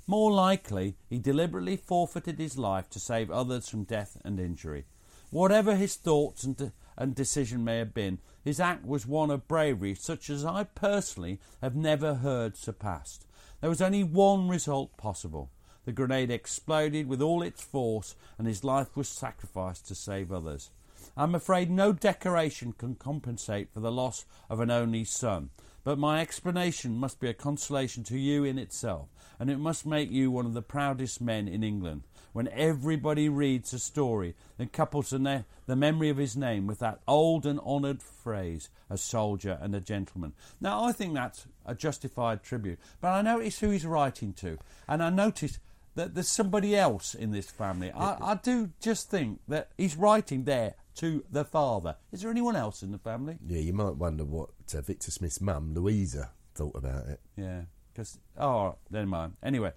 More 0.07 0.31
likely, 0.31 0.97
he 1.09 1.19
deliberately 1.19 1.77
forfeited 1.77 2.39
his 2.39 2.57
life 2.57 2.89
to 2.89 2.99
save 2.99 3.29
others 3.29 3.69
from 3.69 3.83
death 3.83 4.17
and 4.25 4.39
injury. 4.39 4.85
Whatever 5.29 5.75
his 5.75 5.95
thoughts 5.95 6.43
and, 6.43 6.57
de- 6.57 6.73
and 6.97 7.15
decision 7.15 7.63
may 7.63 7.77
have 7.77 7.93
been, 7.93 8.19
his 8.43 8.59
act 8.59 8.85
was 8.85 9.05
one 9.05 9.31
of 9.31 9.47
bravery 9.47 9.95
such 9.95 10.29
as 10.29 10.43
I 10.43 10.63
personally 10.63 11.39
have 11.61 11.75
never 11.75 12.15
heard 12.15 12.57
surpassed. 12.57 13.25
There 13.61 13.69
was 13.69 13.81
only 13.81 14.03
one 14.03 14.49
result 14.49 14.97
possible. 14.97 15.51
The 15.85 15.91
grenade 15.91 16.29
exploded 16.29 17.07
with 17.07 17.21
all 17.21 17.41
its 17.41 17.63
force, 17.63 18.15
and 18.37 18.47
his 18.47 18.63
life 18.63 18.95
was 18.95 19.07
sacrificed 19.07 19.87
to 19.87 19.95
save 19.95 20.31
others. 20.31 20.71
I'm 21.15 21.33
afraid 21.35 21.71
no 21.71 21.93
decoration 21.93 22.73
can 22.73 22.95
compensate 22.95 23.71
for 23.71 23.79
the 23.79 23.91
loss 23.91 24.25
of 24.49 24.59
an 24.59 24.69
only 24.69 25.03
son, 25.03 25.49
but 25.83 25.97
my 25.97 26.21
explanation 26.21 26.97
must 26.97 27.19
be 27.19 27.29
a 27.29 27.33
consolation 27.33 28.03
to 28.05 28.17
you 28.17 28.43
in 28.43 28.59
itself, 28.59 29.09
and 29.41 29.49
it 29.49 29.57
must 29.57 29.87
make 29.87 30.11
you 30.11 30.29
one 30.29 30.45
of 30.45 30.53
the 30.53 30.61
proudest 30.61 31.19
men 31.19 31.47
in 31.47 31.63
England. 31.63 32.03
When 32.31 32.47
everybody 32.49 33.27
reads 33.27 33.73
a 33.73 33.79
story 33.79 34.35
and 34.59 34.71
couples 34.71 35.09
the, 35.09 35.17
ne- 35.17 35.45
the 35.65 35.75
memory 35.75 36.09
of 36.09 36.17
his 36.17 36.37
name 36.37 36.67
with 36.67 36.77
that 36.77 36.99
old 37.07 37.47
and 37.47 37.59
honoured 37.59 38.03
phrase, 38.03 38.69
a 38.87 38.97
soldier 38.97 39.57
and 39.59 39.73
a 39.73 39.79
gentleman. 39.79 40.33
Now, 40.61 40.83
I 40.83 40.91
think 40.91 41.15
that's 41.15 41.47
a 41.65 41.73
justified 41.73 42.43
tribute, 42.43 42.77
but 43.01 43.07
I 43.07 43.23
notice 43.23 43.59
who 43.59 43.71
he's 43.71 43.83
writing 43.83 44.33
to, 44.33 44.59
and 44.87 45.01
I 45.01 45.09
notice 45.09 45.57
that 45.95 46.13
there's 46.13 46.29
somebody 46.29 46.75
else 46.75 47.15
in 47.15 47.31
this 47.31 47.49
family. 47.49 47.91
I, 47.91 48.17
I 48.21 48.35
do 48.35 48.69
just 48.79 49.09
think 49.09 49.39
that 49.47 49.71
he's 49.75 49.97
writing 49.97 50.43
there 50.43 50.75
to 50.97 51.23
the 51.31 51.45
father. 51.45 51.95
Is 52.11 52.21
there 52.21 52.29
anyone 52.29 52.55
else 52.55 52.83
in 52.83 52.91
the 52.91 52.99
family? 52.99 53.39
Yeah, 53.47 53.61
you 53.61 53.73
might 53.73 53.95
wonder 53.95 54.23
what 54.23 54.51
uh, 54.77 54.81
Victor 54.81 55.09
Smith's 55.09 55.41
mum, 55.41 55.73
Louisa, 55.73 56.29
thought 56.53 56.75
about 56.75 57.07
it. 57.07 57.21
Yeah. 57.35 57.61
Because 58.01 58.17
oh, 58.39 58.77
never 58.89 59.05
mind. 59.05 59.33
Anyway, 59.43 59.73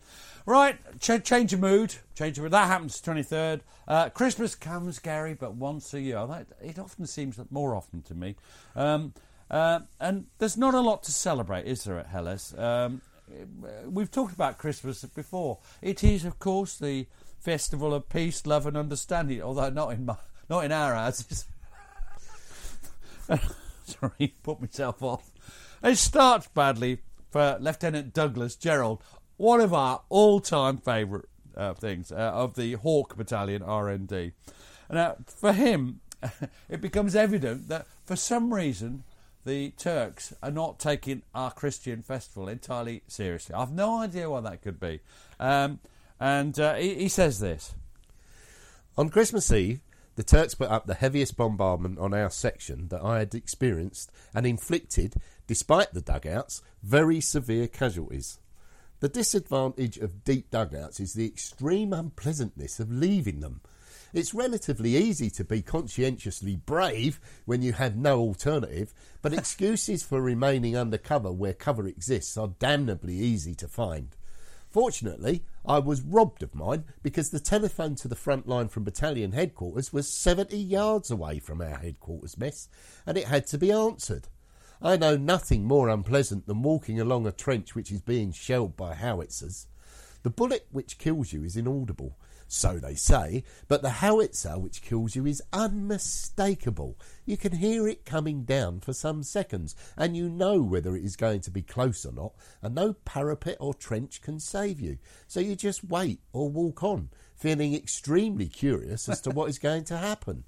right. 0.46 0.78
Ch- 0.98 1.22
change 1.22 1.52
of 1.52 1.60
mood. 1.60 1.96
Change 2.14 2.38
of 2.38 2.44
mood. 2.44 2.52
That 2.52 2.68
happens 2.68 2.98
twenty 2.98 3.22
third. 3.22 3.60
Uh, 3.86 4.08
Christmas 4.08 4.54
comes, 4.54 4.98
Gary, 4.98 5.34
but 5.34 5.54
once 5.54 5.92
a 5.92 6.00
year. 6.00 6.26
That, 6.26 6.46
it 6.62 6.78
often 6.78 7.06
seems 7.06 7.38
more 7.50 7.74
often 7.74 8.00
to 8.02 8.14
me. 8.14 8.36
Um, 8.74 9.12
uh, 9.50 9.80
and 10.00 10.24
there's 10.38 10.56
not 10.56 10.72
a 10.72 10.80
lot 10.80 11.02
to 11.02 11.12
celebrate, 11.12 11.66
is 11.66 11.84
there, 11.84 11.98
at 11.98 12.06
Helles? 12.06 12.58
Um, 12.58 13.02
we've 13.86 14.10
talked 14.10 14.32
about 14.32 14.56
Christmas 14.56 15.04
before. 15.04 15.58
It 15.82 16.02
is, 16.02 16.24
of 16.24 16.38
course, 16.38 16.78
the 16.78 17.06
festival 17.38 17.92
of 17.92 18.08
peace, 18.08 18.46
love, 18.46 18.66
and 18.66 18.74
understanding. 18.74 19.42
Although 19.42 19.68
not 19.68 19.92
in 19.92 20.06
my, 20.06 20.16
not 20.48 20.64
in 20.64 20.72
our 20.72 20.94
houses. 20.94 21.44
Sorry, 23.84 24.34
put 24.42 24.62
myself 24.62 25.02
off. 25.02 25.30
It 25.82 25.96
starts 25.96 26.48
badly 26.54 27.00
for 27.34 27.58
Lieutenant 27.60 28.14
Douglas 28.14 28.54
Jerrold, 28.54 29.02
one 29.38 29.60
of 29.60 29.74
our 29.74 30.02
all-time 30.08 30.78
favourite 30.78 31.24
uh, 31.56 31.74
things 31.74 32.12
uh, 32.12 32.14
of 32.14 32.54
the 32.54 32.74
Hawke 32.74 33.16
Battalion 33.16 33.60
RND. 33.60 34.30
Now, 34.88 35.16
for 35.26 35.52
him, 35.52 35.98
it 36.68 36.80
becomes 36.80 37.16
evident 37.16 37.66
that 37.66 37.88
for 38.04 38.14
some 38.14 38.54
reason 38.54 39.02
the 39.44 39.70
Turks 39.70 40.32
are 40.44 40.52
not 40.52 40.78
taking 40.78 41.22
our 41.34 41.50
Christian 41.50 42.02
festival 42.02 42.48
entirely 42.48 43.02
seriously. 43.08 43.52
I've 43.52 43.72
no 43.72 43.98
idea 43.98 44.30
why 44.30 44.38
that 44.38 44.62
could 44.62 44.78
be. 44.78 45.00
Um, 45.40 45.80
and 46.20 46.56
uh, 46.60 46.74
he, 46.74 46.94
he 46.94 47.08
says 47.08 47.40
this. 47.40 47.74
On 48.96 49.08
Christmas 49.08 49.50
Eve, 49.50 49.80
the 50.14 50.22
Turks 50.22 50.54
put 50.54 50.70
up 50.70 50.86
the 50.86 50.94
heaviest 50.94 51.36
bombardment 51.36 51.98
on 51.98 52.14
our 52.14 52.30
section 52.30 52.86
that 52.88 53.02
I 53.02 53.18
had 53.18 53.34
experienced 53.34 54.12
and 54.32 54.46
inflicted, 54.46 55.16
despite 55.46 55.92
the 55.92 56.00
dugouts, 56.00 56.62
very 56.82 57.20
severe 57.20 57.66
casualties. 57.66 58.38
The 59.00 59.08
disadvantage 59.08 59.98
of 59.98 60.24
deep 60.24 60.50
dugouts 60.50 61.00
is 61.00 61.14
the 61.14 61.26
extreme 61.26 61.92
unpleasantness 61.92 62.80
of 62.80 62.90
leaving 62.90 63.40
them. 63.40 63.60
It's 64.14 64.32
relatively 64.32 64.96
easy 64.96 65.28
to 65.30 65.44
be 65.44 65.60
conscientiously 65.60 66.54
brave 66.54 67.20
when 67.46 67.62
you 67.62 67.72
have 67.72 67.96
no 67.96 68.20
alternative, 68.20 68.94
but 69.22 69.32
excuses 69.32 70.04
for 70.04 70.22
remaining 70.22 70.76
under 70.76 70.98
cover 70.98 71.32
where 71.32 71.52
cover 71.52 71.86
exists 71.88 72.36
are 72.36 72.54
damnably 72.60 73.14
easy 73.16 73.56
to 73.56 73.66
find. 73.66 74.16
Fortunately, 74.70 75.44
I 75.66 75.80
was 75.80 76.00
robbed 76.02 76.42
of 76.42 76.54
mine 76.54 76.84
because 77.02 77.30
the 77.30 77.40
telephone 77.40 77.94
to 77.96 78.08
the 78.08 78.16
front 78.16 78.48
line 78.48 78.68
from 78.68 78.84
battalion 78.84 79.32
headquarters 79.32 79.92
was 79.92 80.08
70 80.08 80.56
yards 80.56 81.10
away 81.10 81.40
from 81.40 81.60
our 81.60 81.78
headquarters 81.78 82.38
mess, 82.38 82.68
and 83.06 83.18
it 83.18 83.26
had 83.26 83.46
to 83.48 83.58
be 83.58 83.70
answered. 83.70 84.28
I 84.82 84.96
know 84.96 85.16
nothing 85.16 85.64
more 85.64 85.88
unpleasant 85.88 86.46
than 86.46 86.62
walking 86.62 87.00
along 87.00 87.26
a 87.26 87.32
trench 87.32 87.74
which 87.74 87.90
is 87.90 88.00
being 88.00 88.32
shelled 88.32 88.76
by 88.76 88.94
howitzers. 88.94 89.66
The 90.22 90.30
bullet 90.30 90.66
which 90.70 90.98
kills 90.98 91.32
you 91.32 91.44
is 91.44 91.56
inaudible, 91.56 92.18
so 92.48 92.78
they 92.78 92.94
say, 92.94 93.44
but 93.68 93.82
the 93.82 93.90
howitzer 93.90 94.58
which 94.58 94.82
kills 94.82 95.16
you 95.16 95.26
is 95.26 95.42
unmistakable. 95.52 96.98
You 97.24 97.36
can 97.36 97.52
hear 97.52 97.88
it 97.88 98.04
coming 98.04 98.44
down 98.44 98.80
for 98.80 98.92
some 98.92 99.22
seconds, 99.22 99.74
and 99.96 100.16
you 100.16 100.28
know 100.28 100.62
whether 100.62 100.96
it 100.96 101.04
is 101.04 101.16
going 101.16 101.40
to 101.42 101.50
be 101.50 101.62
close 101.62 102.06
or 102.06 102.12
not, 102.12 102.34
and 102.62 102.74
no 102.74 102.92
parapet 102.92 103.56
or 103.60 103.74
trench 103.74 104.22
can 104.22 104.40
save 104.40 104.80
you. 104.80 104.98
So 105.26 105.40
you 105.40 105.56
just 105.56 105.84
wait 105.84 106.20
or 106.32 106.48
walk 106.48 106.82
on, 106.82 107.10
feeling 107.34 107.74
extremely 107.74 108.48
curious 108.48 109.08
as 109.08 109.20
to 109.22 109.30
what 109.30 109.48
is 109.48 109.58
going 109.58 109.84
to 109.84 109.98
happen. 109.98 110.44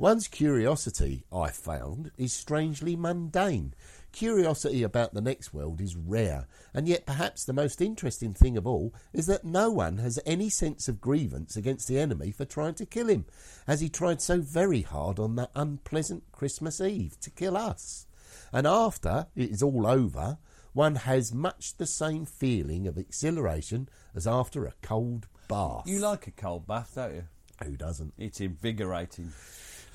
One's 0.00 0.28
curiosity, 0.28 1.24
I 1.32 1.50
found, 1.50 2.12
is 2.16 2.32
strangely 2.32 2.94
mundane. 2.94 3.74
Curiosity 4.12 4.84
about 4.84 5.12
the 5.12 5.20
next 5.20 5.52
world 5.52 5.80
is 5.80 5.96
rare, 5.96 6.46
and 6.72 6.86
yet 6.86 7.04
perhaps 7.04 7.44
the 7.44 7.52
most 7.52 7.80
interesting 7.80 8.32
thing 8.32 8.56
of 8.56 8.64
all 8.64 8.94
is 9.12 9.26
that 9.26 9.44
no 9.44 9.72
one 9.72 9.98
has 9.98 10.20
any 10.24 10.50
sense 10.50 10.86
of 10.86 11.00
grievance 11.00 11.56
against 11.56 11.88
the 11.88 11.98
enemy 11.98 12.30
for 12.30 12.44
trying 12.44 12.74
to 12.74 12.86
kill 12.86 13.08
him, 13.08 13.26
as 13.66 13.80
he 13.80 13.88
tried 13.88 14.22
so 14.22 14.40
very 14.40 14.82
hard 14.82 15.18
on 15.18 15.34
that 15.34 15.50
unpleasant 15.56 16.22
Christmas 16.30 16.80
Eve 16.80 17.18
to 17.18 17.30
kill 17.30 17.56
us. 17.56 18.06
And 18.52 18.68
after 18.68 19.26
it 19.34 19.50
is 19.50 19.64
all 19.64 19.84
over, 19.84 20.38
one 20.74 20.94
has 20.94 21.34
much 21.34 21.76
the 21.76 21.86
same 21.86 22.24
feeling 22.24 22.86
of 22.86 22.98
exhilaration 22.98 23.88
as 24.14 24.28
after 24.28 24.64
a 24.64 24.74
cold 24.80 25.26
bath. 25.48 25.88
You 25.88 25.98
like 25.98 26.28
a 26.28 26.30
cold 26.30 26.68
bath, 26.68 26.92
don't 26.94 27.14
you? 27.16 27.24
Who 27.64 27.76
doesn't? 27.76 28.14
It's 28.16 28.40
invigorating. 28.40 29.32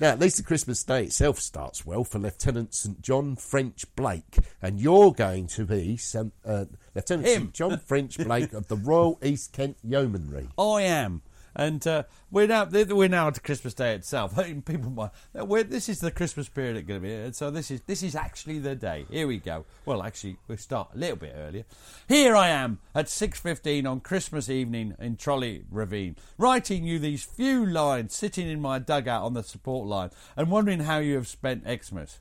Now, 0.00 0.10
at 0.10 0.18
least 0.18 0.36
the 0.36 0.42
Christmas 0.42 0.82
Day 0.82 1.04
itself 1.04 1.38
starts 1.38 1.86
well 1.86 2.04
for 2.04 2.18
Lieutenant 2.18 2.74
St 2.74 3.00
John 3.00 3.36
French 3.36 3.84
Blake, 3.94 4.38
and 4.60 4.80
you're 4.80 5.12
going 5.12 5.46
to 5.48 5.64
be 5.64 5.96
some, 5.96 6.32
uh, 6.44 6.64
Lieutenant 6.94 7.28
Him. 7.28 7.42
St 7.42 7.52
John 7.52 7.78
French 7.78 8.18
Blake 8.18 8.52
of 8.52 8.68
the 8.68 8.76
Royal 8.76 9.18
East 9.22 9.52
Kent 9.52 9.76
Yeomanry. 9.82 10.48
I 10.58 10.82
am. 10.82 11.22
And 11.56 11.86
uh, 11.86 12.04
we're 12.30 12.48
now 12.48 12.64
we're 12.64 13.08
now 13.08 13.30
to 13.30 13.40
Christmas 13.40 13.74
Day 13.74 13.94
itself. 13.94 14.36
People 14.64 14.90
might 14.90 15.10
this 15.70 15.88
is 15.88 16.00
the 16.00 16.10
Christmas 16.10 16.48
period 16.48 16.86
going 16.86 17.00
to 17.00 17.06
be, 17.06 17.14
and 17.14 17.34
so 17.34 17.50
this 17.50 17.70
is 17.70 17.80
this 17.82 18.02
is 18.02 18.16
actually 18.16 18.58
the 18.58 18.74
day. 18.74 19.06
Here 19.10 19.26
we 19.26 19.38
go. 19.38 19.64
Well, 19.86 20.02
actually, 20.02 20.36
we 20.48 20.56
start 20.56 20.90
a 20.94 20.98
little 20.98 21.16
bit 21.16 21.34
earlier. 21.36 21.64
Here 22.08 22.34
I 22.34 22.48
am 22.48 22.80
at 22.94 23.08
six 23.08 23.38
fifteen 23.38 23.86
on 23.86 24.00
Christmas 24.00 24.50
evening 24.50 24.96
in 24.98 25.16
Trolley 25.16 25.64
Ravine, 25.70 26.16
writing 26.38 26.84
you 26.84 26.98
these 26.98 27.22
few 27.22 27.64
lines, 27.64 28.14
sitting 28.14 28.48
in 28.48 28.60
my 28.60 28.78
dugout 28.78 29.22
on 29.22 29.34
the 29.34 29.42
support 29.42 29.86
line, 29.86 30.10
and 30.36 30.50
wondering 30.50 30.80
how 30.80 30.98
you 30.98 31.14
have 31.14 31.28
spent 31.28 31.64
Xmas. 31.64 32.18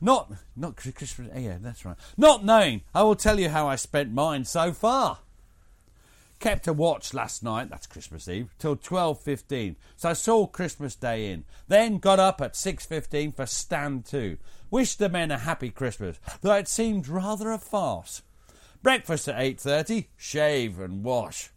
Not 0.00 0.32
not 0.54 0.76
Christmas. 0.76 1.30
Yeah, 1.34 1.58
that's 1.60 1.84
right. 1.84 1.96
Not 2.16 2.44
knowing, 2.44 2.82
I 2.94 3.02
will 3.02 3.16
tell 3.16 3.40
you 3.40 3.48
how 3.48 3.66
I 3.66 3.76
spent 3.76 4.12
mine 4.12 4.44
so 4.44 4.72
far 4.72 5.18
kept 6.44 6.68
a 6.68 6.74
watch 6.74 7.14
last 7.14 7.42
night, 7.42 7.70
that's 7.70 7.86
Christmas 7.86 8.28
Eve, 8.28 8.50
till 8.58 8.76
12.15. 8.76 9.76
So 9.96 10.10
I 10.10 10.12
saw 10.12 10.46
Christmas 10.46 10.94
Day 10.94 11.30
in. 11.30 11.44
Then 11.68 11.96
got 11.96 12.20
up 12.20 12.42
at 12.42 12.52
6.15 12.52 13.34
for 13.34 13.46
stand 13.46 14.04
to. 14.08 14.36
Wished 14.70 14.98
the 14.98 15.08
men 15.08 15.30
a 15.30 15.38
happy 15.38 15.70
Christmas, 15.70 16.20
though 16.42 16.52
it 16.52 16.68
seemed 16.68 17.08
rather 17.08 17.50
a 17.50 17.56
farce. 17.56 18.20
Breakfast 18.82 19.26
at 19.26 19.36
8.30, 19.36 20.08
shave 20.18 20.78
and 20.78 21.02
wash. 21.02 21.48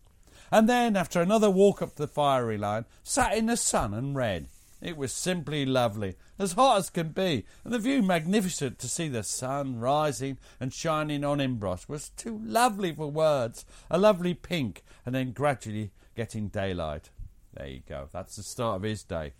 And 0.53 0.69
then, 0.69 0.95
after 0.95 1.19
another 1.19 1.49
walk 1.49 1.81
up 1.81 1.95
the 1.95 2.07
fiery 2.07 2.57
line, 2.57 2.85
sat 3.03 3.35
in 3.35 3.47
the 3.47 3.57
sun 3.57 3.93
and 3.93 4.15
read. 4.15 4.47
It 4.82 4.95
was 4.95 5.11
simply 5.11 5.65
lovely, 5.65 6.15
as 6.38 6.53
hot 6.53 6.78
as 6.78 6.89
can 6.91 7.09
be, 7.09 7.45
and 7.63 7.73
the 7.73 7.80
view 7.80 8.03
magnificent 8.03 8.78
to 8.80 8.88
see 8.88 9.07
the 9.07 9.23
sun 9.23 9.80
rising 9.80 10.38
and 10.59 10.71
shining 10.71 11.23
on 11.23 11.39
Imbros 11.39 11.89
was 11.89 12.09
too 12.09 12.39
lovely 12.43 12.91
for 12.93 13.09
words. 13.09 13.65
A 13.89 13.97
lovely 13.97 14.36
pink, 14.36 14.84
and 15.05 15.15
then 15.15 15.32
gradually 15.32 15.91
getting 16.15 16.49
daylight. 16.49 17.09
There 17.55 17.67
you 17.67 17.82
go. 17.89 18.09
That's 18.11 18.36
the 18.36 18.43
start 18.43 18.75
of 18.78 18.84
his 18.84 19.03
day. 19.03 19.34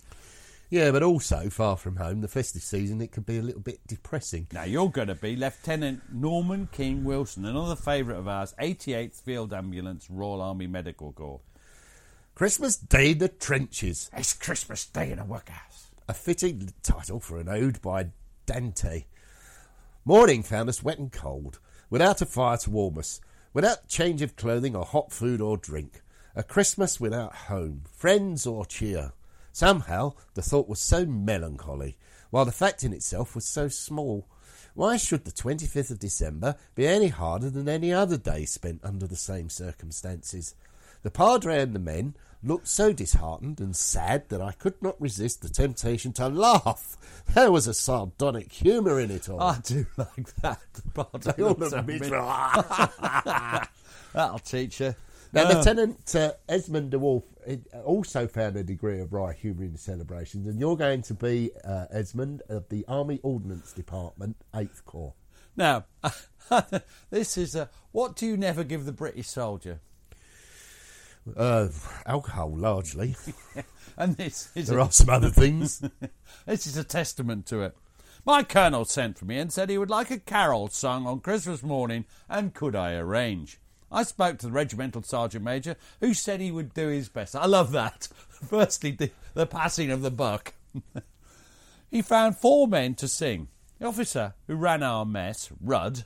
Yeah, 0.70 0.92
but 0.92 1.04
also, 1.04 1.50
far 1.50 1.78
from 1.78 1.96
home, 1.96 2.20
the 2.20 2.28
festive 2.28 2.64
season, 2.64 3.00
it 3.00 3.14
could 3.14 3.26
be 3.26 3.38
a 3.38 3.42
little 3.42 3.62
bit 3.62 3.80
depressing. 3.88 4.48
Now 4.52 4.64
you're 4.64 4.90
going 4.90 5.08
to 5.08 5.16
be 5.16 5.38
Lieutenant 5.38 6.02
Norman 6.12 6.68
King 6.74 7.06
Wilson, 7.06 7.46
another 7.46 7.78
favourite 7.78 8.18
of 8.18 8.28
ours, 8.28 8.54
88th 8.60 9.22
Field 9.22 9.54
Ambulance 9.54 10.10
Royal 10.10 10.42
Army 10.42 10.68
Medical 10.68 11.14
Corps. 11.14 11.40
Christmas 12.38 12.76
Day 12.76 13.14
in 13.14 13.18
the 13.18 13.30
Trenches. 13.30 14.12
It's 14.16 14.34
Christmas 14.34 14.86
Day 14.86 15.12
in 15.12 15.18
a 15.18 15.26
workhouse. 15.26 15.88
A 16.08 16.14
fitting 16.14 16.72
title 16.84 17.20
for 17.20 17.40
an 17.40 17.50
ode 17.50 17.82
by 17.82 18.10
Dante. 18.46 19.06
Morning 20.06 20.44
found 20.44 20.70
us 20.70 20.84
wet 20.84 21.00
and 21.00 21.12
cold, 21.12 21.58
without 21.90 22.22
a 22.22 22.28
fire 22.28 22.58
to 22.58 22.70
warm 22.70 23.00
us, 23.00 23.22
without 23.54 23.88
change 23.88 24.22
of 24.22 24.36
clothing 24.36 24.76
or 24.76 24.86
hot 24.86 25.12
food 25.12 25.42
or 25.42 25.58
drink. 25.58 26.04
A 26.36 26.44
Christmas 26.44 27.00
without 27.00 27.34
home, 27.34 27.82
friends 27.92 28.46
or 28.46 28.68
cheer. 28.68 29.14
Somehow 29.52 30.14
the 30.36 30.44
thought 30.44 30.70
was 30.70 30.80
so 30.80 31.08
melancholy, 31.08 31.98
while 32.30 32.46
the 32.46 32.52
fact 32.52 32.84
in 32.84 32.94
itself 32.94 33.34
was 33.34 33.46
so 33.46 33.68
small. 33.68 34.28
Why 34.76 34.98
should 34.98 35.26
the 35.26 35.32
25th 35.32 35.90
of 35.90 35.98
December 35.98 36.56
be 36.76 36.86
any 36.86 37.08
harder 37.08 37.50
than 37.50 37.68
any 37.68 37.92
other 37.92 38.16
day 38.16 38.46
spent 38.46 38.82
under 38.84 39.08
the 39.08 39.16
same 39.16 39.50
circumstances? 39.50 40.54
The 41.04 41.12
padre 41.12 41.62
and 41.62 41.74
the 41.74 41.80
men 41.80 42.16
looked 42.48 42.68
so 42.68 42.93
disheartened 42.93 43.60
and 43.60 43.76
sad 43.76 44.30
that 44.30 44.41
I 44.41 44.52
could 44.54 44.82
not 44.82 45.00
resist 45.02 45.41
the 45.41 45.50
temptation 45.50 46.14
to 46.14 46.28
laugh. 46.30 46.95
There 47.34 47.52
was 47.52 47.68
a 47.68 47.74
sardonic 47.74 48.54
humour 48.54 49.02
in 49.02 49.12
it 49.12 49.28
all. 49.28 49.41
I 49.41 49.58
do 49.62 49.86
like 49.98 50.34
that. 50.38 50.62
They 51.36 51.43
all 51.43 51.56
looked 51.56 51.86
miserable. 51.86 52.26
That'll 54.14 54.39
teach 54.39 54.80
you. 54.80 54.95
Now, 55.34 55.43
Uh, 55.50 55.54
Lieutenant 55.58 56.16
uh, 56.16 56.32
Esmond 56.48 56.91
de 56.91 57.00
Wolf 57.00 57.26
uh, 57.45 57.56
also 57.84 58.28
found 58.28 58.56
a 58.56 58.64
degree 58.64 59.02
of 59.02 59.12
wry 59.12 59.34
humour 59.34 59.66
in 59.66 59.74
the 59.74 59.78
celebrations, 59.78 60.48
and 60.48 60.58
you're 60.58 60.78
going 60.78 61.02
to 61.02 61.14
be 61.14 61.52
uh, 61.66 61.88
Esmond 61.91 62.43
of 62.48 62.70
the 62.70 62.86
Army 62.88 63.20
Ordnance 63.24 63.74
Department, 63.74 64.38
8th 64.54 64.86
Corps. 64.86 65.14
Now, 65.58 65.84
this 67.10 67.38
is 67.38 67.56
a. 67.56 67.70
What 67.91 68.16
do 68.16 68.26
you 68.26 68.38
never 68.38 68.64
give 68.64 68.86
the 68.86 68.93
British 68.93 69.28
soldier? 69.28 69.82
Uh, 71.36 71.68
alcohol, 72.06 72.56
largely. 72.56 73.16
And 73.98 74.16
this 74.16 74.50
is 74.54 74.68
there 74.68 74.78
a, 74.78 74.84
are 74.84 74.92
some 74.92 75.10
other 75.10 75.32
things. 75.32 75.82
this 76.46 76.68
is 76.68 76.78
a 76.78 76.84
testament 76.84 77.48
to 77.48 77.62
it. 77.62 77.76
My 78.26 78.44
colonel 78.44 78.86
sent 78.86 79.18
for 79.18 79.26
me 79.26 79.40
and 79.40 79.52
said 79.52 79.70
he 79.70 79.78
would 79.78 79.90
like 79.90 80.12
a 80.12 80.20
carol 80.20 80.68
sung 80.68 81.08
on 81.08 81.20
Christmas 81.20 81.64
morning, 81.64 82.06
and 82.30 82.54
could 82.54 82.76
I 82.76 82.94
arrange? 82.94 83.60
I 83.92 84.04
spoke 84.04 84.38
to 84.40 84.48
the 84.48 84.52
regimental 84.52 85.02
sergeant 85.02 85.44
major, 85.44 85.78
who 86.00 86.14
said 86.14 86.42
he 86.42 86.52
would 86.52 86.74
do 86.74 86.90
his 86.90 87.10
best. 87.10 87.36
I 87.36 87.46
love 87.48 87.72
that. 87.72 88.08
Firstly, 88.30 88.92
the, 88.92 89.12
the 89.34 89.48
passing 89.48 89.90
of 89.90 90.02
the 90.02 90.12
buck. 90.12 90.54
he 91.90 92.02
found 92.02 92.38
four 92.38 92.68
men 92.68 92.94
to 92.96 93.08
sing. 93.08 93.48
The 93.80 93.88
officer 93.88 94.34
who 94.46 94.56
ran 94.56 94.84
our 94.84 95.06
mess, 95.06 95.50
Rudd, 95.60 96.06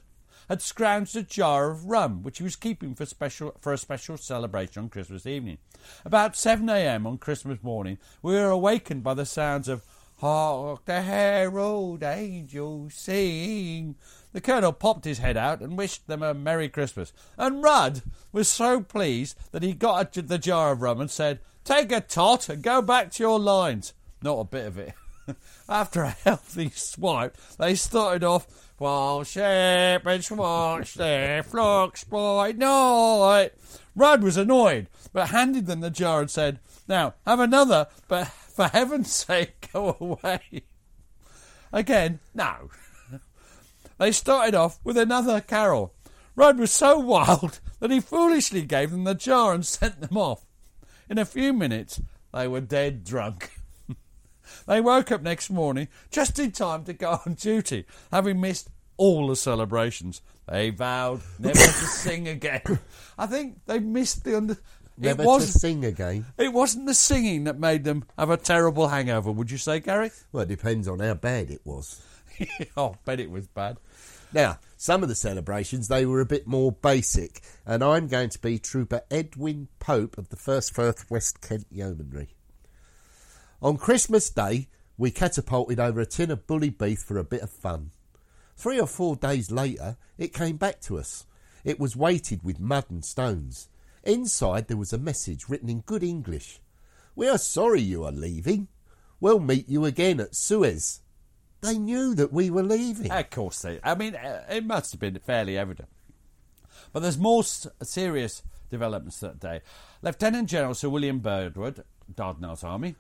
had 0.52 0.60
scrounged 0.60 1.16
a 1.16 1.24
jar 1.24 1.72
of 1.72 1.86
rum, 1.86 2.24
which 2.24 2.40
he 2.40 2.44
was 2.44 2.58
keeping 2.58 2.94
for 2.94 3.06
special 3.06 3.56
for 3.62 3.72
a 3.72 3.78
special 3.78 4.18
celebration 4.18 4.84
on 4.84 4.90
Christmas 4.90 5.26
evening. 5.26 5.58
About 6.04 6.36
seven 6.36 6.68
a.m. 6.68 7.08
on 7.08 7.20
Christmas 7.20 7.64
morning, 7.64 7.98
we 8.22 8.34
were 8.34 8.50
awakened 8.50 9.02
by 9.02 9.14
the 9.14 9.26
sounds 9.26 9.70
of 9.70 9.86
"Hark 10.18 10.84
the 10.84 11.04
herald 11.04 12.04
angels 12.04 12.96
sing." 12.96 13.96
The 14.34 14.42
colonel 14.42 14.74
popped 14.74 15.06
his 15.06 15.20
head 15.20 15.38
out 15.38 15.62
and 15.62 15.78
wished 15.78 16.08
them 16.08 16.22
a 16.22 16.34
merry 16.34 16.68
Christmas. 16.68 17.14
And 17.38 17.64
Rudd 17.64 18.02
was 18.34 18.50
so 18.50 18.82
pleased 18.82 19.38
that 19.54 19.64
he 19.64 19.72
got 19.72 20.12
the 20.12 20.38
jar 20.38 20.74
of 20.74 20.82
rum 20.82 21.00
and 21.00 21.10
said, 21.10 21.40
"Take 21.64 21.94
a 21.94 22.02
tot 22.02 22.50
and 22.50 22.62
go 22.62 22.82
back 22.82 23.12
to 23.12 23.24
your 23.24 23.40
lines." 23.40 23.94
Not 24.22 24.40
a 24.40 24.44
bit 24.44 24.68
of 24.68 24.78
it. 24.78 24.96
After 25.70 26.04
a 26.04 26.10
healthy 26.10 26.70
swipe, 26.70 27.38
they 27.58 27.76
started 27.76 28.24
off 28.24 28.48
while 28.78 29.24
shepherds 29.24 30.32
watch 30.32 30.96
their 30.96 31.44
flocks 31.44 32.04
by 32.04 32.52
night. 32.52 33.52
Rudd 33.96 34.24
was 34.24 34.38
annoyed, 34.38 34.88
but 35.14 35.30
handed 35.30 35.68
them 35.68 35.82
the 35.82 35.90
jar 35.90 36.22
and 36.22 36.32
said, 36.32 36.60
Now, 36.88 37.14
have 37.26 37.40
another, 37.40 37.88
but 38.08 38.28
for 38.28 38.68
heaven's 38.68 39.14
sake, 39.14 39.70
go 39.74 39.96
away. 40.00 40.64
Again, 41.72 42.20
no. 42.34 42.70
They 43.98 44.12
started 44.12 44.56
off 44.56 44.80
with 44.84 44.98
another 44.98 45.42
carol. 45.42 45.94
Rudd 46.36 46.58
was 46.58 46.72
so 46.72 46.98
wild 46.98 47.60
that 47.80 47.92
he 47.92 48.00
foolishly 48.00 48.64
gave 48.64 48.90
them 48.90 49.04
the 49.04 49.14
jar 49.14 49.54
and 49.54 49.64
sent 49.64 50.02
them 50.02 50.18
off. 50.18 50.48
In 51.08 51.20
a 51.20 51.26
few 51.26 51.54
minutes, 51.54 52.02
they 52.34 52.48
were 52.48 52.62
dead 52.62 53.04
drunk. 53.04 53.52
They 54.68 54.82
woke 54.82 55.12
up 55.12 55.22
next 55.22 55.50
morning 55.50 55.88
just 56.10 56.40
in 56.40 56.52
time 56.52 56.84
to 56.86 56.94
go 56.94 57.20
on 57.26 57.36
duty, 57.36 57.86
having 58.12 58.42
missed 58.42 58.70
all 58.98 59.28
the 59.28 59.36
celebrations. 59.36 60.22
They 60.48 60.70
vowed 60.70 61.22
never 61.40 61.58
to 61.58 61.64
sing 61.64 62.28
again. 62.28 62.80
I 63.18 63.26
think 63.26 63.66
they 63.66 63.80
missed 63.80 64.24
the 64.24 64.38
under. 64.38 64.58
Never 64.98 65.24
it 65.24 65.26
to 65.26 65.30
was. 65.30 65.62
sing 65.62 65.86
again. 65.86 66.26
It 66.38 66.54
wasn't 66.54 66.86
the 66.86 66.94
singing 66.94 67.46
that 67.46 67.58
made 67.58 67.84
them 67.84 68.06
have 68.18 68.30
a 68.30 68.38
terrible 68.38 68.90
hangover. 68.90 69.32
Would 69.32 69.50
you 69.50 69.58
say, 69.58 69.80
Gary? 69.80 70.12
Well, 70.32 70.44
it 70.44 70.50
depends 70.50 70.88
on 70.88 71.00
how 71.00 71.16
bad 71.16 71.50
it 71.50 71.62
was. 71.64 72.06
oh, 72.78 72.96
bet 73.06 73.20
it 73.20 73.32
was 73.32 73.48
bad. 73.48 73.78
Now, 74.34 74.60
some 74.78 75.04
of 75.04 75.10
the 75.10 75.16
celebrations, 75.16 75.88
they 75.88 76.06
were 76.06 76.22
a 76.22 76.26
bit 76.26 76.48
more 76.48 76.72
basic, 76.72 77.42
and 77.66 77.84
I'm 77.84 78.08
going 78.08 78.30
to 78.30 78.40
be 78.40 78.60
Trooper 78.60 79.02
Edwin 79.12 79.68
Pope 79.80 80.18
of 80.18 80.30
the 80.30 80.38
1st 80.38 80.74
Firth 80.74 81.12
West 81.12 81.42
Kent 81.42 81.66
Yeomanry. 81.70 82.30
On 83.64 83.78
Christmas 83.78 84.28
Day, 84.32 84.70
we 84.98 85.12
catapulted 85.12 85.80
over 85.80 86.02
a 86.02 86.06
tin 86.08 86.32
of 86.32 86.48
bully 86.48 86.72
beef 86.72 87.00
for 87.00 87.20
a 87.20 87.24
bit 87.24 87.42
of 87.42 87.52
fun. 87.52 87.92
Three 88.56 88.80
or 88.80 88.88
four 88.88 89.16
days 89.16 89.52
later, 89.52 89.98
it 90.18 90.34
came 90.34 90.58
back 90.58 90.82
to 90.82 90.98
us. 90.98 91.28
It 91.64 91.80
was 91.80 91.96
weighted 91.96 92.42
with 92.42 92.60
mud 92.60 92.86
and 92.90 93.06
stones. 93.06 93.70
Inside, 94.04 94.68
there 94.68 94.78
was 94.78 94.94
a 94.94 94.98
message 94.98 95.48
written 95.48 95.70
in 95.70 95.82
good 95.82 96.02
English. 96.02 96.60
We 97.16 97.30
are 97.30 97.38
sorry 97.38 97.82
you 97.82 98.04
are 98.04 98.12
leaving. 98.12 98.68
We'll 99.20 99.40
meet 99.40 99.70
you 99.70 99.86
again 99.86 100.20
at 100.20 100.36
Suez. 100.36 101.02
They 101.62 101.78
knew 101.78 102.16
that 102.16 102.34
we 102.34 102.50
were 102.50 102.64
leaving. 102.64 103.12
Of 103.12 103.30
course 103.30 103.62
they. 103.62 103.80
I 103.84 103.94
mean, 103.94 104.16
uh, 104.16 104.44
it 104.50 104.66
must 104.66 104.92
have 104.94 105.00
been 105.00 105.20
fairly 105.20 105.56
evident. 105.56 105.90
But 106.92 107.02
there's 107.02 107.20
more 107.20 107.44
serious 107.44 108.42
developments 108.72 109.20
that 109.20 109.40
day. 109.40 109.62
Lieutenant 110.02 110.50
General 110.50 110.74
Sir 110.74 110.90
William 110.90 111.20
Birdwood, 111.20 111.84
Dardanelles 112.12 112.64
Army, 112.64 112.96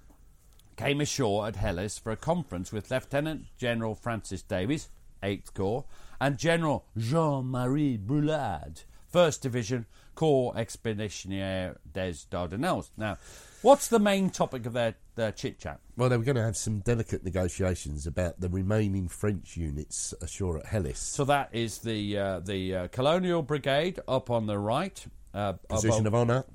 came 0.75 1.01
ashore 1.01 1.47
at 1.47 1.55
Helles 1.55 1.97
for 1.97 2.11
a 2.11 2.17
conference 2.17 2.71
with 2.71 2.91
Lieutenant 2.91 3.45
General 3.57 3.95
Francis 3.95 4.41
Davies, 4.41 4.89
8th 5.23 5.53
Corps, 5.53 5.85
and 6.19 6.37
General 6.37 6.85
Jean-Marie 6.97 7.97
Brulard, 7.97 8.83
1st 9.13 9.41
Division, 9.41 9.85
Corps 10.15 10.53
Expeditionnaire 10.55 11.77
des 11.91 12.13
Dardanelles. 12.29 12.89
Now, 12.97 13.17
what's 13.61 13.87
the 13.87 13.99
main 13.99 14.29
topic 14.29 14.65
of 14.65 14.73
their, 14.73 14.95
their 15.15 15.31
chit-chat? 15.31 15.79
Well, 15.97 16.09
they 16.09 16.17
were 16.17 16.23
going 16.23 16.35
to 16.35 16.43
have 16.43 16.57
some 16.57 16.79
delicate 16.79 17.23
negotiations 17.23 18.05
about 18.05 18.39
the 18.39 18.49
remaining 18.49 19.07
French 19.07 19.57
units 19.57 20.13
ashore 20.21 20.59
at 20.59 20.67
Helles. 20.67 20.99
So 20.99 21.25
that 21.25 21.49
is 21.51 21.79
the 21.79 22.17
uh, 22.17 22.39
the 22.39 22.75
uh, 22.75 22.87
Colonial 22.89 23.41
Brigade 23.41 23.99
up 24.07 24.29
on 24.29 24.47
the 24.47 24.57
right, 24.57 25.03
uh, 25.33 25.53
Position 25.69 26.07
of 26.07 26.15
honour. 26.15 26.45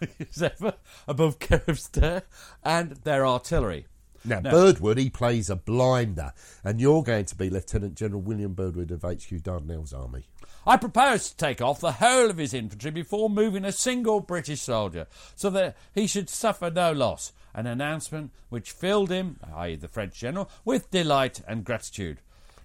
as 0.20 0.42
ever, 0.42 0.74
above 1.08 1.38
Kereves 1.38 1.88
Dere, 1.88 2.22
and 2.62 2.92
their 3.04 3.26
artillery. 3.26 3.86
Now, 4.24 4.40
No. 4.40 4.50
Birdwood, 4.50 4.98
he 4.98 5.08
plays 5.08 5.48
a 5.48 5.56
blinder, 5.56 6.32
and 6.62 6.80
you're 6.80 7.02
going 7.02 7.24
to 7.24 7.34
be 7.34 7.48
Lieutenant 7.48 7.94
General 7.94 8.20
William 8.20 8.52
Birdwood 8.52 8.90
of 8.90 9.02
HQ 9.02 9.42
Dardanelles 9.42 9.94
Army. 9.94 10.26
I 10.66 10.76
propose 10.76 11.30
to 11.30 11.36
take 11.36 11.62
off 11.62 11.80
the 11.80 11.92
whole 11.92 12.28
of 12.28 12.36
his 12.36 12.52
infantry 12.52 12.90
before 12.90 13.30
moving 13.30 13.64
a 13.64 13.72
single 13.72 14.20
British 14.20 14.60
soldier, 14.60 15.06
so 15.34 15.48
that 15.50 15.76
he 15.94 16.06
should 16.06 16.28
suffer 16.28 16.70
no 16.70 16.92
loss. 16.92 17.32
An 17.54 17.66
announcement 17.66 18.30
which 18.50 18.70
filled 18.72 19.10
him, 19.10 19.40
i.e., 19.54 19.76
the 19.76 19.88
French 19.88 20.14
general, 20.14 20.50
with 20.64 20.90
delight 20.90 21.40
and 21.48 21.64
gratitude. 21.64 22.20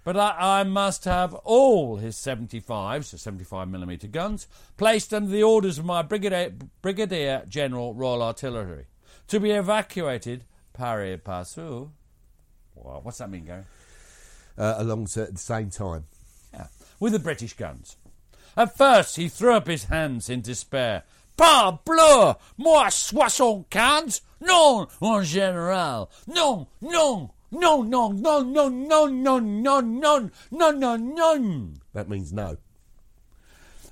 But 0.06 0.16
I, 0.16 0.60
I 0.60 0.62
must 0.62 1.04
have 1.04 1.34
all 1.34 1.96
his 1.96 2.14
75s, 2.14 3.06
so 3.06 3.16
75mm 3.16 4.08
guns, 4.12 4.46
placed 4.76 5.12
under 5.12 5.28
the 5.28 5.42
orders 5.42 5.78
of 5.78 5.84
my 5.84 6.02
Brigadier, 6.02 6.52
Brigadier 6.80 7.42
General 7.48 7.92
Royal 7.92 8.22
Artillery 8.22 8.86
to 9.26 9.40
be 9.40 9.50
evacuated 9.50 10.44
pari 10.72 11.16
passu. 11.16 11.90
Wow, 12.76 13.00
what's 13.02 13.18
that 13.18 13.30
mean, 13.30 13.46
Gary? 13.46 13.64
Uh, 14.56 14.76
alongside 14.78 15.22
at 15.22 15.32
the 15.32 15.40
same 15.40 15.70
time. 15.70 16.04
Yeah, 16.52 16.68
with 17.00 17.12
the 17.12 17.18
British 17.18 17.54
guns. 17.54 17.96
At 18.56 18.76
first, 18.76 19.16
he 19.16 19.28
threw 19.28 19.54
up 19.54 19.66
his 19.66 19.86
hands 19.86 20.30
in 20.30 20.40
despair. 20.40 21.02
Parbleu! 21.36 22.36
Moi, 22.56 22.88
soixante-quinze? 22.90 24.20
Non, 24.40 24.86
mon 25.00 25.24
général! 25.24 26.08
Non, 26.28 26.68
non! 26.80 27.30
Non, 27.50 27.88
non, 27.88 28.20
non, 28.20 28.52
non, 28.52 28.88
non, 28.88 29.22
non, 29.22 29.62
non, 29.62 30.00
non, 30.00 30.32
non, 30.50 30.80
non, 30.80 31.14
non! 31.14 31.80
That 31.92 32.08
means 32.08 32.32
no. 32.32 32.56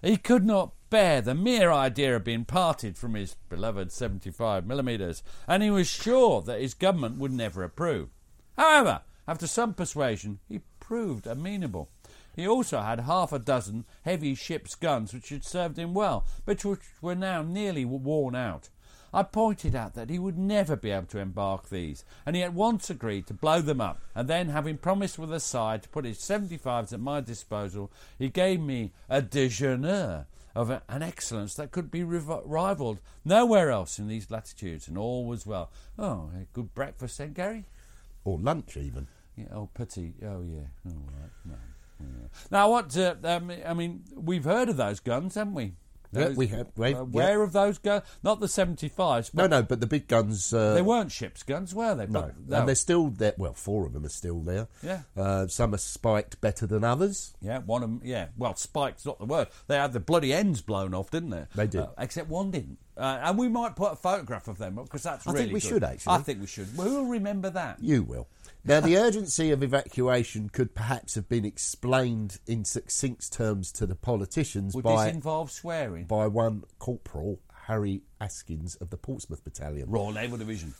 He 0.02 0.16
could 0.16 0.44
not 0.44 0.72
bear 0.90 1.20
the 1.20 1.34
mere 1.34 1.72
idea 1.72 2.14
of 2.16 2.24
being 2.24 2.44
parted 2.44 2.98
from 2.98 3.14
his 3.14 3.36
beloved 3.48 3.90
75 3.90 4.66
millimeters, 4.66 5.22
and 5.46 5.62
he 5.62 5.70
was 5.70 5.88
sure 5.88 6.42
that 6.42 6.60
his 6.60 6.74
government 6.74 7.18
would 7.18 7.32
never 7.32 7.62
approve. 7.62 8.10
However, 8.56 9.02
after 9.26 9.46
some 9.46 9.72
persuasion, 9.74 10.40
he 10.48 10.60
proved 10.80 11.26
amenable. 11.26 11.90
He 12.36 12.46
also 12.46 12.80
had 12.80 13.00
half 13.00 13.32
a 13.32 13.38
dozen 13.38 13.86
heavy 14.02 14.34
ship's 14.34 14.74
guns 14.74 15.14
which 15.14 15.28
had 15.28 15.44
served 15.44 15.78
him 15.78 15.94
well, 15.94 16.26
but 16.44 16.64
which 16.64 16.80
were 17.00 17.14
now 17.14 17.42
nearly 17.42 17.84
worn 17.84 18.34
out. 18.34 18.68
I 19.14 19.22
pointed 19.22 19.76
out 19.76 19.94
that 19.94 20.10
he 20.10 20.18
would 20.18 20.36
never 20.36 20.74
be 20.74 20.90
able 20.90 21.06
to 21.06 21.20
embark 21.20 21.68
these, 21.68 22.04
and 22.26 22.34
he 22.34 22.42
at 22.42 22.52
once 22.52 22.90
agreed 22.90 23.28
to 23.28 23.34
blow 23.34 23.60
them 23.60 23.80
up, 23.80 24.00
and 24.12 24.28
then, 24.28 24.48
having 24.48 24.76
promised 24.76 25.20
with 25.20 25.32
a 25.32 25.38
sigh 25.38 25.78
to 25.78 25.88
put 25.88 26.04
his 26.04 26.18
75s 26.18 26.92
at 26.92 26.98
my 26.98 27.20
disposal, 27.20 27.92
he 28.18 28.28
gave 28.28 28.60
me 28.60 28.90
a 29.08 29.22
déjeuner 29.22 30.26
of 30.56 30.70
an 30.70 31.02
excellence 31.02 31.54
that 31.54 31.70
could 31.70 31.92
be 31.92 32.02
riv- 32.02 32.42
rivalled 32.44 32.98
nowhere 33.24 33.70
else 33.70 34.00
in 34.00 34.08
these 34.08 34.32
latitudes, 34.32 34.88
and 34.88 34.98
all 34.98 35.24
was 35.24 35.46
well. 35.46 35.70
Oh, 35.96 36.30
a 36.34 36.46
good 36.52 36.74
breakfast 36.74 37.18
then, 37.18 37.34
Gary? 37.34 37.66
Or 38.24 38.38
lunch, 38.38 38.76
even. 38.76 39.06
Yeah, 39.36 39.46
oh, 39.52 39.68
pity. 39.74 40.14
Oh, 40.22 40.42
yeah. 40.42 40.66
All 40.86 41.08
right. 41.20 41.30
No. 41.44 41.54
Yeah. 42.00 42.28
Now, 42.50 42.70
what? 42.70 42.96
Uh, 42.96 43.14
um, 43.22 43.52
I 43.64 43.74
mean, 43.74 44.02
we've 44.14 44.44
heard 44.44 44.68
of 44.68 44.76
those 44.76 44.98
guns, 45.00 45.36
haven't 45.36 45.54
we? 45.54 45.74
Yeah, 46.14 46.28
Those- 46.28 46.36
we 46.36 46.46
have. 46.48 46.68
We- 46.76 46.86
uh, 46.94 46.98
yeah. 46.98 47.02
where 47.04 47.42
of 47.42 47.52
those 47.52 47.78
guns? 47.78 48.04
Not 48.22 48.40
the 48.40 48.46
75s. 48.48 49.32
No, 49.34 49.42
But 49.44 49.50
no, 49.50 49.62
but 49.62 49.80
the 49.80 49.86
big 49.86 50.08
guns. 50.08 50.52
Uh, 50.52 50.74
They 50.74 50.82
weren't 50.82 51.10
ships' 51.12 51.42
guns, 51.42 51.74
were 51.74 51.94
they? 51.94 52.06
No. 52.06 52.30
But- 52.46 52.58
and 52.58 52.68
they're 52.68 52.74
still 52.74 53.08
there. 53.08 53.34
Well, 53.36 53.54
four 53.54 53.86
of 53.86 53.92
them 53.92 54.04
are 54.04 54.08
still 54.10 54.40
there. 54.40 54.68
Yeah. 54.82 55.02
Uh, 55.16 55.46
some 55.48 55.74
are 55.74 55.78
spiked 55.78 56.40
better 56.40 56.66
than 56.66 56.84
others. 56.84 57.34
Yeah, 57.40 57.58
one 57.60 57.82
of 57.82 57.90
them. 57.90 58.00
Yeah, 58.04 58.28
well, 58.36 58.54
spiked's 58.56 59.04
not 59.04 59.18
the 59.18 59.26
word. 59.26 59.48
They 59.66 59.76
had 59.76 59.92
the 59.92 60.00
bloody 60.00 60.32
ends 60.32 60.60
blown 60.62 60.94
off, 60.94 61.10
didn't 61.10 61.30
they? 61.30 61.46
They 61.54 61.66
did. 61.66 61.80
Uh, 61.80 61.88
except 61.98 62.28
one 62.28 62.50
didn't. 62.50 62.78
Uh, 62.96 63.18
and 63.24 63.36
we 63.36 63.48
might 63.48 63.74
put 63.74 63.92
a 63.92 63.96
photograph 63.96 64.46
of 64.46 64.58
them 64.58 64.76
because 64.76 65.02
that's 65.02 65.26
I 65.26 65.32
think 65.32 65.38
really 65.40 65.54
we 65.54 65.60
good. 65.60 65.68
should, 65.68 65.84
actually. 65.84 66.12
I 66.14 66.18
think 66.18 66.40
we 66.40 66.46
should. 66.46 66.76
Well, 66.76 66.86
who'll 66.88 67.06
remember 67.06 67.50
that? 67.50 67.82
You 67.82 68.04
will. 68.04 68.28
Now, 68.66 68.80
the 68.80 68.96
urgency 68.96 69.50
of 69.50 69.62
evacuation 69.62 70.48
could 70.48 70.74
perhaps 70.74 71.16
have 71.16 71.28
been 71.28 71.44
explained 71.44 72.38
in 72.46 72.64
succinct 72.64 73.30
terms 73.30 73.70
to 73.72 73.86
the 73.86 73.94
politicians 73.94 74.74
Would 74.74 74.84
by 74.84 75.06
this 75.06 75.14
involve 75.14 75.50
swearing? 75.50 76.06
by 76.06 76.26
one 76.28 76.64
Corporal 76.78 77.40
Harry 77.66 78.02
Askins 78.20 78.80
of 78.80 78.88
the 78.88 78.96
Portsmouth 78.96 79.44
Battalion. 79.44 79.90
Royal 79.90 80.12
Naval 80.12 80.38
Division. 80.38 80.74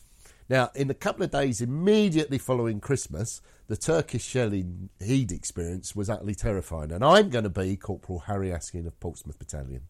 Now, 0.49 0.71
in 0.75 0.89
the 0.89 0.95
couple 0.95 1.25
of 1.25 1.31
days 1.31 1.61
immediately 1.61 2.39
following 2.39 2.81
Christmas, 2.81 3.43
the 3.67 3.77
Turkish 3.77 4.25
shelling 4.25 4.89
he'd 4.99 5.33
experienced 5.33 5.95
was 5.95 6.09
utterly 6.09 6.35
terrifying, 6.35 6.91
and 6.91 7.05
I'm 7.05 7.29
going 7.29 7.45
to 7.45 7.51
be 7.51 7.77
Corporal 7.77 8.21
Harry 8.21 8.51
Askin 8.51 8.87
of 8.87 8.99
Portsmouth 9.01 9.39
Battalion. 9.39 9.83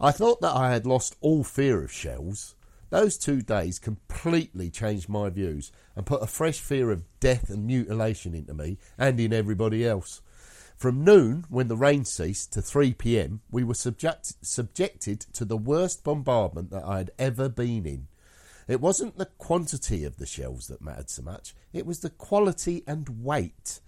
I 0.00 0.10
thought 0.10 0.40
that 0.40 0.54
I 0.54 0.72
had 0.72 0.84
lost 0.84 1.16
all 1.20 1.44
fear 1.44 1.82
of 1.82 1.92
shells. 1.92 2.56
Those 2.92 3.16
two 3.16 3.40
days 3.40 3.78
completely 3.78 4.68
changed 4.68 5.08
my 5.08 5.30
views 5.30 5.72
and 5.96 6.04
put 6.04 6.22
a 6.22 6.26
fresh 6.26 6.60
fear 6.60 6.90
of 6.90 7.04
death 7.20 7.48
and 7.48 7.66
mutilation 7.66 8.34
into 8.34 8.52
me 8.52 8.76
and 8.98 9.18
in 9.18 9.32
everybody 9.32 9.86
else. 9.86 10.20
From 10.76 11.02
noon, 11.02 11.46
when 11.48 11.68
the 11.68 11.76
rain 11.76 12.04
ceased, 12.04 12.52
to 12.52 12.60
3 12.60 12.92
pm, 12.92 13.40
we 13.50 13.64
were 13.64 13.72
subject, 13.72 14.34
subjected 14.42 15.20
to 15.32 15.46
the 15.46 15.56
worst 15.56 16.04
bombardment 16.04 16.68
that 16.68 16.84
I 16.84 16.98
had 16.98 17.12
ever 17.18 17.48
been 17.48 17.86
in. 17.86 18.08
It 18.68 18.82
wasn't 18.82 19.16
the 19.16 19.30
quantity 19.38 20.04
of 20.04 20.18
the 20.18 20.26
shells 20.26 20.66
that 20.68 20.82
mattered 20.82 21.08
so 21.08 21.22
much, 21.22 21.54
it 21.72 21.86
was 21.86 22.00
the 22.00 22.10
quality 22.10 22.84
and 22.86 23.24
weight. 23.24 23.80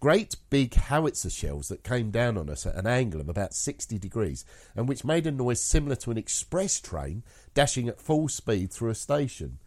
Great 0.00 0.36
big 0.48 0.72
howitzer 0.72 1.28
shells 1.28 1.68
that 1.68 1.84
came 1.84 2.10
down 2.10 2.38
on 2.38 2.48
us 2.48 2.64
at 2.64 2.74
an 2.74 2.86
angle 2.86 3.20
of 3.20 3.28
about 3.28 3.52
60 3.52 3.98
degrees 3.98 4.46
and 4.74 4.88
which 4.88 5.04
made 5.04 5.26
a 5.26 5.30
noise 5.30 5.60
similar 5.60 5.94
to 5.94 6.10
an 6.10 6.16
express 6.16 6.80
train 6.80 7.22
dashing 7.52 7.86
at 7.86 8.00
full 8.00 8.26
speed 8.26 8.72
through 8.72 8.88
a 8.88 8.94
station. 8.94 9.58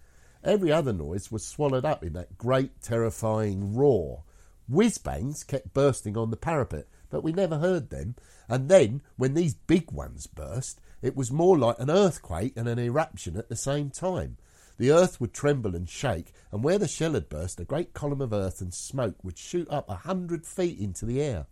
Every 0.44 0.72
other 0.72 0.92
noise 0.92 1.32
was 1.32 1.46
swallowed 1.46 1.86
up 1.86 2.04
in 2.04 2.14
that 2.14 2.40
great, 2.40 2.82
terrifying 2.82 3.76
roar. 3.76 4.24
Whiz 4.68 4.98
bangs 4.98 5.44
kept 5.44 5.76
bursting 5.76 6.18
on 6.18 6.32
the 6.32 6.36
parapet, 6.36 6.88
but 7.12 7.24
we 7.24 7.32
never 7.32 7.60
heard 7.60 7.92
them. 7.92 8.16
And 8.50 8.70
then, 8.70 9.04
when 9.18 9.36
these 9.36 9.54
big 9.54 9.92
ones 9.92 10.26
burst, 10.26 10.82
it 11.04 11.16
was 11.16 11.32
more 11.32 11.60
like 11.60 11.78
an 11.78 11.92
earthquake 11.92 12.54
and 12.56 12.68
an 12.68 12.80
eruption 12.80 13.38
at 13.38 13.50
the 13.50 13.56
same 13.56 13.92
time. 13.92 14.38
The 14.78 14.92
earth 14.92 15.22
would 15.22 15.34
tremble 15.34 15.76
and 15.76 15.88
shake, 15.88 16.34
and 16.52 16.64
where 16.64 16.80
the 16.80 16.88
shell 16.88 17.14
had 17.14 17.30
burst, 17.30 17.60
a 17.60 17.66
great 17.66 17.94
column 17.94 18.22
of 18.22 18.34
earth 18.34 18.60
and 18.60 18.74
smoke 18.74 19.24
would 19.24 19.38
shoot 19.38 19.70
up 19.70 19.90
a 19.90 19.96
hundred 19.96 20.46
feet 20.46 20.80
into 20.80 21.06
the 21.06 21.22
air. 21.22 21.46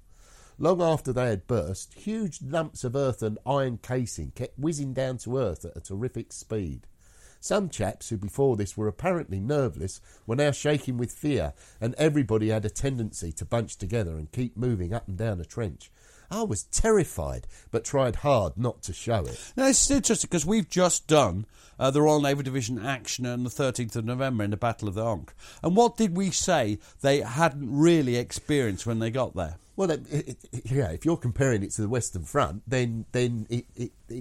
Long 0.57 0.82
after 0.82 1.13
they 1.13 1.28
had 1.30 1.47
burst, 1.47 1.93
huge 1.93 2.41
lumps 2.41 2.84
of 2.84 2.95
earth 2.95 3.24
and 3.24 3.39
iron 3.45 3.78
casing 3.78 4.32
kept 4.32 4.59
whizzing 4.59 4.93
down 4.93 5.17
to 5.19 5.38
earth 5.38 5.65
at 5.65 5.78
a 5.78 5.82
terrific 5.82 6.34
speed. 6.34 6.88
Some 7.39 7.69
chaps 7.69 8.09
who 8.09 8.17
before 8.17 8.55
this 8.55 8.78
were 8.78 8.88
apparently 8.88 9.39
nerveless 9.39 9.99
were 10.28 10.36
now 10.36 10.51
shaking 10.51 10.97
with 10.97 11.11
fear, 11.11 11.53
and 11.80 11.95
everybody 11.95 12.49
had 12.49 12.65
a 12.65 12.69
tendency 12.69 13.32
to 13.32 13.45
bunch 13.45 13.78
together 13.78 14.17
and 14.17 14.32
keep 14.32 14.55
moving 14.55 14.93
up 14.93 15.07
and 15.07 15.17
down 15.17 15.39
the 15.39 15.45
trench. 15.45 15.91
I 16.32 16.43
was 16.43 16.63
terrified, 16.63 17.45
but 17.71 17.84
tried 17.84 18.17
hard 18.17 18.53
not 18.57 18.82
to 18.84 18.93
show 18.93 19.25
it. 19.25 19.53
Now, 19.57 19.67
it's 19.67 19.91
interesting 19.91 20.29
because 20.29 20.45
we've 20.45 20.69
just 20.69 21.05
done 21.07 21.45
uh, 21.77 21.91
the 21.91 22.01
Royal 22.01 22.21
Naval 22.21 22.43
Division 22.43 22.84
action 22.84 23.25
on 23.25 23.43
the 23.43 23.49
13th 23.49 23.97
of 23.97 24.05
November 24.05 24.43
in 24.45 24.51
the 24.51 24.57
Battle 24.57 24.88
of 24.88 24.93
the 24.93 25.03
Ancre. 25.03 25.34
And 25.61 25.75
what 25.75 25.97
did 25.97 26.15
we 26.15 26.32
say 26.32 26.79
they 27.01 27.19
hadn't 27.19 27.69
really 27.69 28.15
experienced 28.15 28.86
when 28.86 28.99
they 28.99 29.11
got 29.11 29.36
there? 29.36 29.57
Well, 29.75 29.89
it, 29.91 30.05
it, 30.11 30.38
it, 30.51 30.71
yeah, 30.71 30.91
if 30.91 31.05
you're 31.05 31.17
comparing 31.17 31.63
it 31.63 31.71
to 31.71 31.82
the 31.82 31.89
Western 31.89 32.23
Front, 32.23 32.61
then 32.67 33.05
then 33.13 33.47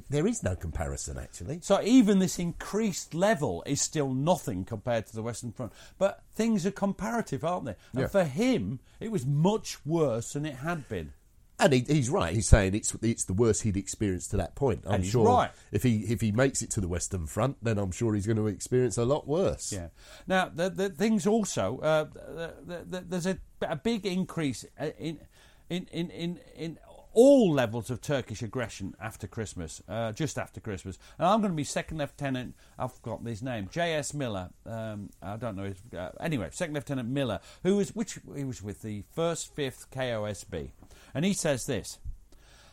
there 0.09 0.27
is 0.27 0.43
no 0.43 0.55
comparison 0.57 1.19
actually. 1.19 1.59
So 1.63 1.83
even 1.83 2.19
this 2.19 2.39
increased 2.39 3.15
level 3.15 3.63
is 3.67 3.81
still 3.83 4.15
nothing 4.15 4.65
compared 4.65 5.07
to 5.09 5.15
the 5.15 5.23
Western 5.23 5.53
Front. 5.53 5.73
But 5.99 6.23
things 6.35 6.65
are 6.65 6.71
comparative, 6.71 7.45
aren't 7.45 7.67
they? 7.67 7.75
And 7.93 8.03
Yeah. 8.03 8.07
for 8.07 8.25
him, 8.25 8.79
it 9.01 9.11
was 9.11 9.27
much 9.27 9.85
worse 9.85 10.33
than 10.33 10.47
it 10.47 10.57
had 10.57 10.89
been. 10.89 11.13
And 11.61 11.73
he, 11.73 11.81
he's 11.81 12.11
right. 12.11 12.35
He's 12.35 12.49
saying 12.49 12.75
it's 12.75 12.97
it's 13.03 13.25
the 13.25 13.33
worst 13.33 13.63
he'd 13.63 13.77
experienced 13.77 14.31
to 14.33 14.37
that 14.39 14.55
point. 14.55 14.85
I'm 14.87 15.03
sure 15.03 15.27
right. 15.27 15.51
if 15.73 15.83
he 15.83 15.99
if 16.01 16.21
he 16.21 16.33
makes 16.33 16.63
it 16.63 16.71
to 16.71 16.81
the 16.81 16.89
Western 16.89 17.27
Front, 17.27 17.59
then 17.63 17.79
I'm 17.79 17.93
sure 17.93 18.15
he's 18.15 18.27
going 18.27 18.37
to 18.37 18.47
experience 18.47 18.97
a 18.97 19.05
lot 19.05 19.27
worse. 19.27 19.73
Yeah. 19.73 19.89
Now, 20.27 20.51
the, 20.53 20.71
the 20.71 20.89
things 20.89 21.27
also, 21.27 21.79
uh, 21.79 22.05
the, 22.05 22.55
the, 22.67 22.85
the, 22.85 23.01
there's 23.01 23.27
a, 23.27 23.39
a 23.63 23.77
big 23.77 24.07
increase 24.07 24.65
uh, 24.79 24.91
in, 24.99 25.21
in, 25.69 25.87
in, 25.93 26.11
in, 26.11 26.41
in 26.57 26.79
all 27.13 27.53
levels 27.53 27.91
of 27.91 28.01
Turkish 28.01 28.43
aggression 28.43 28.95
after 29.01 29.27
Christmas, 29.27 29.83
uh, 29.89 30.13
just 30.13 30.39
after 30.39 30.61
Christmas. 30.61 30.99
And 31.19 31.27
I'm 31.27 31.41
going 31.41 31.53
to 31.53 31.57
be 31.57 31.65
Second 31.65 31.99
Lieutenant, 31.99 32.55
I've 32.79 32.93
forgotten 32.93 33.27
his 33.27 33.43
name, 33.43 33.69
J.S. 33.71 34.15
Miller. 34.15 34.51
Um, 34.65 35.11
I 35.23 35.37
don't 35.37 35.57
know 35.57 35.65
his. 35.65 35.83
Uh, 35.97 36.11
anyway, 36.21 36.49
Second 36.53 36.75
Lieutenant 36.75 37.09
Miller, 37.09 37.41
who 37.63 37.77
was, 37.77 37.95
which 37.95 38.19
he 38.37 38.45
was 38.45 38.63
with 38.63 38.83
the 38.83 39.03
1st, 39.17 39.51
5th 39.55 39.89
KOSB. 39.91 40.71
And 41.15 41.25
he 41.25 41.33
says 41.33 41.67
this. 41.67 41.99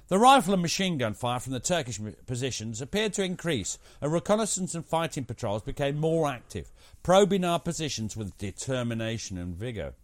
The 0.10 0.20
rifle 0.20 0.54
and 0.54 0.62
machine 0.62 0.98
gun 0.98 1.14
fire 1.14 1.40
from 1.40 1.52
the 1.52 1.60
Turkish 1.60 2.00
positions 2.26 2.82
appeared 2.82 3.12
to 3.14 3.24
increase, 3.24 3.78
and 4.02 4.12
reconnaissance 4.12 4.74
and 4.74 4.86
fighting 4.86 5.26
patrols 5.26 5.64
became 5.64 5.98
more 5.98 6.30
active, 6.30 6.72
probing 7.04 7.44
our 7.44 7.60
positions 7.60 8.16
with 8.16 8.38
determination 8.38 9.38
and 9.38 9.54
vigour. 9.54 9.96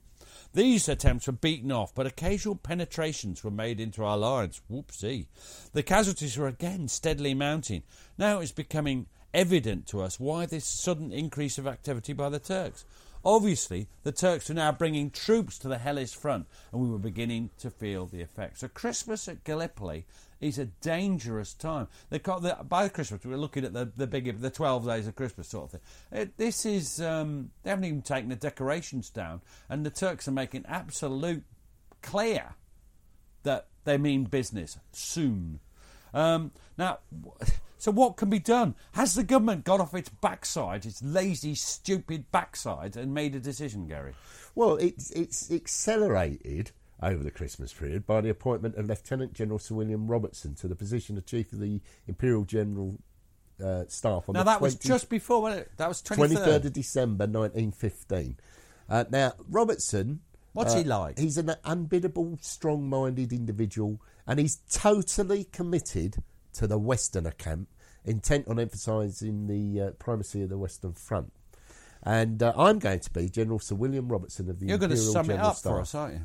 These 0.53 0.89
attempts 0.89 1.25
were 1.25 1.33
beaten 1.33 1.71
off, 1.71 1.95
but 1.95 2.05
occasional 2.05 2.55
penetrations 2.55 3.43
were 3.43 3.49
made 3.49 3.79
into 3.79 4.03
our 4.03 4.17
lines. 4.17 4.61
Whoopsie. 4.69 5.27
The 5.71 5.83
casualties 5.83 6.37
were 6.37 6.47
again 6.47 6.89
steadily 6.89 7.33
mounting. 7.33 7.83
Now 8.17 8.35
it 8.35 8.39
was 8.39 8.51
becoming 8.51 9.07
evident 9.33 9.87
to 9.87 10.01
us 10.01 10.19
why 10.19 10.45
this 10.45 10.65
sudden 10.65 11.11
increase 11.11 11.57
of 11.57 11.65
activity 11.65 12.13
by 12.13 12.29
the 12.29 12.39
Turks. 12.39 12.85
Obviously, 13.25 13.87
the 14.03 14.11
Turks 14.11 14.49
were 14.49 14.55
now 14.55 14.71
bringing 14.71 15.09
troops 15.09 15.57
to 15.59 15.67
the 15.67 15.77
Helles 15.77 16.13
front, 16.13 16.45
and 16.71 16.81
we 16.81 16.89
were 16.89 16.97
beginning 16.97 17.51
to 17.59 17.69
feel 17.69 18.05
the 18.05 18.21
effects. 18.21 18.59
So, 18.59 18.67
Christmas 18.67 19.27
at 19.27 19.43
Gallipoli 19.43 20.05
is 20.41 20.59
a 20.59 20.65
dangerous 20.65 21.53
time. 21.53 21.87
They 22.09 22.17
the, 22.17 22.57
by 22.67 22.89
Christmas, 22.89 23.23
we're 23.23 23.37
looking 23.37 23.63
at 23.63 23.73
the 23.73 23.91
the 23.95 24.07
big 24.07 24.39
the 24.41 24.49
twelve 24.49 24.85
days 24.85 25.07
of 25.07 25.15
Christmas 25.15 25.47
sort 25.47 25.65
of 25.65 25.71
thing. 25.71 25.81
It, 26.11 26.37
this 26.37 26.65
is 26.65 27.01
um, 27.01 27.51
they 27.63 27.69
haven't 27.69 27.85
even 27.85 28.01
taken 28.01 28.29
the 28.29 28.35
decorations 28.35 29.09
down, 29.09 29.41
and 29.69 29.85
the 29.85 29.89
Turks 29.89 30.27
are 30.27 30.31
making 30.31 30.65
absolute 30.67 31.43
clear 32.01 32.55
that 33.43 33.67
they 33.85 33.97
mean 33.97 34.25
business 34.25 34.77
soon. 34.91 35.59
Um, 36.13 36.51
now, 36.77 36.99
so 37.83 37.91
what 37.91 38.15
can 38.15 38.29
be 38.29 38.39
done? 38.39 38.75
Has 38.93 39.13
the 39.13 39.25
government 39.25 39.65
got 39.65 39.81
off 39.81 39.93
its 39.93 40.07
backside, 40.07 40.85
its 40.85 41.03
lazy, 41.03 41.53
stupid 41.53 42.31
backside, 42.31 42.95
and 42.95 43.13
made 43.13 43.35
a 43.35 43.41
decision, 43.41 43.87
Gary? 43.87 44.13
Well, 44.55 44.77
it's 44.77 45.11
it's 45.11 45.51
accelerated 45.51 46.71
over 47.01 47.21
the 47.21 47.29
Christmas 47.29 47.73
period 47.73 48.05
by 48.05 48.21
the 48.21 48.29
appointment 48.29 48.75
of 48.77 48.87
Lieutenant 48.87 49.33
General 49.33 49.59
Sir 49.59 49.75
William 49.75 50.07
Robertson 50.07 50.55
to 50.55 50.69
the 50.69 50.75
position 50.75 51.17
of 51.17 51.25
Chief 51.25 51.51
of 51.51 51.59
the 51.59 51.81
Imperial 52.07 52.45
General 52.45 52.97
uh, 53.61 53.83
Staff 53.89 54.29
on 54.29 54.35
Now 54.35 54.43
that 54.43 54.61
was 54.61 54.75
just 54.75 55.09
before, 55.09 55.41
wasn't 55.41 55.63
it? 55.63 55.71
That 55.75 55.89
was 55.89 56.01
twenty 56.01 56.35
23rd 56.35 56.63
of 56.63 56.71
December 56.71 57.25
1915. 57.25 58.37
Uh, 58.87 59.03
now, 59.11 59.33
Robertson. 59.49 60.21
What's 60.53 60.73
uh, 60.73 60.77
he 60.77 60.83
like? 60.85 61.19
He's 61.19 61.37
an 61.37 61.53
unbiddable, 61.65 62.41
strong 62.41 62.87
minded 62.87 63.33
individual, 63.33 63.99
and 64.25 64.39
he's 64.39 64.59
totally 64.71 65.43
committed 65.43 66.23
to 66.53 66.67
the 66.67 66.77
Westerner 66.77 67.31
camp, 67.31 67.67
intent 68.05 68.47
on 68.47 68.59
emphasising 68.59 69.47
the 69.47 69.81
uh, 69.81 69.91
primacy 69.91 70.41
of 70.41 70.49
the 70.49 70.57
Western 70.57 70.93
Front. 70.93 71.31
And 72.03 72.43
uh, 72.43 72.53
I'm 72.57 72.79
going 72.79 72.99
to 72.99 73.11
be 73.11 73.29
General 73.29 73.59
Sir 73.59 73.75
William 73.75 74.09
Robertson 74.09 74.49
of 74.49 74.59
the 74.59 74.67
You're 74.67 74.77
going 74.77 74.89
to 74.89 74.95
Imperial 74.95 75.13
sum 75.13 75.25
it 75.25 75.27
General 75.29 75.47
up 75.47 75.55
Staff. 75.55 75.71
for 75.71 75.79
us, 75.79 75.95
aren't 75.95 76.13
you? 76.15 76.21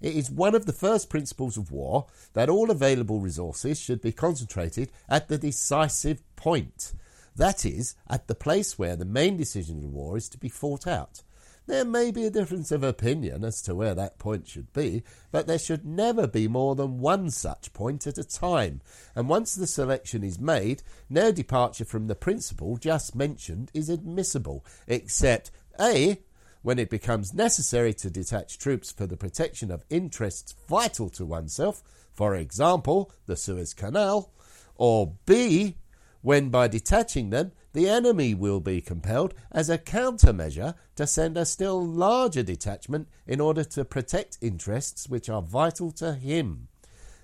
It 0.00 0.16
is 0.16 0.30
one 0.30 0.54
of 0.54 0.66
the 0.66 0.72
first 0.72 1.08
principles 1.08 1.56
of 1.56 1.70
war 1.70 2.06
that 2.34 2.48
all 2.48 2.70
available 2.70 3.20
resources 3.20 3.80
should 3.80 4.00
be 4.00 4.10
concentrated 4.12 4.90
at 5.08 5.28
the 5.28 5.38
decisive 5.38 6.22
point. 6.34 6.92
That 7.36 7.64
is, 7.64 7.94
at 8.10 8.26
the 8.26 8.34
place 8.34 8.78
where 8.78 8.96
the 8.96 9.04
main 9.04 9.36
decision 9.36 9.76
of 9.76 9.82
the 9.82 9.88
war 9.88 10.16
is 10.16 10.28
to 10.30 10.38
be 10.38 10.48
fought 10.48 10.86
out. 10.86 11.22
There 11.66 11.84
may 11.84 12.10
be 12.10 12.24
a 12.24 12.30
difference 12.30 12.72
of 12.72 12.82
opinion 12.82 13.44
as 13.44 13.62
to 13.62 13.74
where 13.74 13.94
that 13.94 14.18
point 14.18 14.48
should 14.48 14.72
be, 14.72 15.04
but 15.30 15.46
there 15.46 15.58
should 15.58 15.86
never 15.86 16.26
be 16.26 16.48
more 16.48 16.74
than 16.74 16.98
one 16.98 17.30
such 17.30 17.72
point 17.72 18.06
at 18.06 18.18
a 18.18 18.24
time. 18.24 18.80
And 19.14 19.28
once 19.28 19.54
the 19.54 19.68
selection 19.68 20.24
is 20.24 20.40
made, 20.40 20.82
no 21.08 21.30
departure 21.30 21.84
from 21.84 22.08
the 22.08 22.16
principle 22.16 22.76
just 22.78 23.14
mentioned 23.14 23.70
is 23.72 23.88
admissible, 23.88 24.64
except 24.88 25.52
A 25.80 26.18
when 26.62 26.78
it 26.78 26.90
becomes 26.90 27.34
necessary 27.34 27.94
to 27.94 28.10
detach 28.10 28.58
troops 28.58 28.90
for 28.90 29.06
the 29.06 29.16
protection 29.16 29.70
of 29.70 29.84
interests 29.88 30.54
vital 30.68 31.08
to 31.10 31.24
oneself, 31.24 31.82
for 32.12 32.34
example, 32.34 33.12
the 33.26 33.36
Suez 33.36 33.72
Canal, 33.72 34.32
or 34.76 35.14
B, 35.26 35.76
when 36.22 36.50
by 36.50 36.68
detaching 36.68 37.30
them, 37.30 37.52
the 37.72 37.88
enemy 37.88 38.34
will 38.34 38.60
be 38.60 38.80
compelled, 38.80 39.34
as 39.50 39.70
a 39.70 39.78
countermeasure, 39.78 40.74
to 40.96 41.06
send 41.06 41.36
a 41.36 41.46
still 41.46 41.84
larger 41.84 42.42
detachment 42.42 43.08
in 43.26 43.40
order 43.40 43.64
to 43.64 43.84
protect 43.84 44.38
interests 44.40 45.08
which 45.08 45.28
are 45.28 45.42
vital 45.42 45.90
to 45.92 46.14
him. 46.14 46.68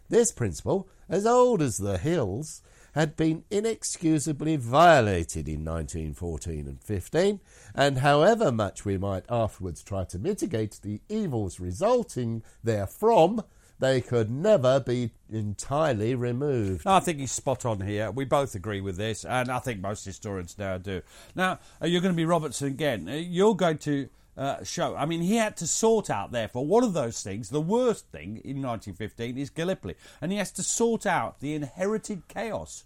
This 0.09 0.32
principle, 0.32 0.88
as 1.09 1.26
old 1.26 1.61
as 1.61 1.76
the 1.76 1.99
hills, 1.99 2.62
had 2.94 3.16
been 3.16 3.44
inexcusably 3.51 4.57
violated 4.57 5.46
in 5.49 5.64
1914 5.64 6.66
and 6.66 6.82
15, 6.82 7.40
and 7.74 7.99
however 7.99 8.51
much 8.51 8.84
we 8.84 8.96
might 8.96 9.24
afterwards 9.28 9.82
try 9.82 10.05
to 10.05 10.18
mitigate 10.18 10.80
the 10.82 11.01
evils 11.09 11.61
resulting 11.61 12.42
therefrom, 12.64 13.42
they 13.80 14.00
could 14.00 14.30
never 14.30 14.80
be 14.80 15.10
entirely 15.30 16.14
removed. 16.14 16.86
I 16.86 17.00
think 17.00 17.18
he's 17.18 17.32
spot 17.32 17.64
on 17.64 17.80
here. 17.80 18.10
We 18.10 18.24
both 18.24 18.54
agree 18.54 18.80
with 18.80 18.96
this, 18.96 19.24
and 19.24 19.50
I 19.50 19.58
think 19.58 19.80
most 19.80 20.04
historians 20.04 20.56
now 20.58 20.78
do. 20.78 21.02
Now, 21.34 21.60
uh, 21.82 21.86
you're 21.86 22.00
going 22.00 22.14
to 22.14 22.16
be 22.16 22.24
Robertson 22.24 22.68
again. 22.68 23.08
Uh, 23.08 23.14
You're 23.14 23.54
going 23.54 23.78
to 23.78 24.08
uh, 24.36 24.62
show. 24.64 24.96
I 24.96 25.06
mean, 25.06 25.20
he 25.20 25.36
had 25.36 25.56
to 25.58 25.66
sort 25.66 26.10
out, 26.10 26.32
therefore, 26.32 26.66
one 26.66 26.84
of 26.84 26.92
those 26.92 27.22
things. 27.22 27.50
The 27.50 27.60
worst 27.60 28.06
thing 28.10 28.40
in 28.44 28.62
1915 28.62 29.38
is 29.38 29.50
Gallipoli, 29.50 29.96
and 30.20 30.32
he 30.32 30.38
has 30.38 30.52
to 30.52 30.62
sort 30.62 31.06
out 31.06 31.40
the 31.40 31.54
inherited 31.54 32.28
chaos. 32.28 32.84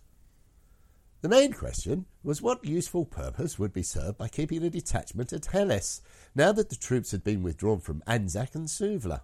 The 1.23 1.29
main 1.29 1.53
question 1.53 2.07
was 2.25 2.43
what 2.43 2.65
useful 2.65 3.05
purpose 3.05 3.59
would 3.59 3.73
be 3.73 3.85
served 3.85 4.19
by 4.19 4.29
keeping 4.29 4.65
a 4.65 4.71
detachment 4.71 5.33
at 5.33 5.47
Helles, 5.47 6.03
now 6.35 6.53
that 6.53 6.69
the 6.69 6.77
troops 6.77 7.13
had 7.13 7.23
been 7.23 7.43
withdrawn 7.43 7.79
from 7.79 8.03
Anzac 8.07 8.55
and 8.55 8.67
Suvla. 8.67 9.21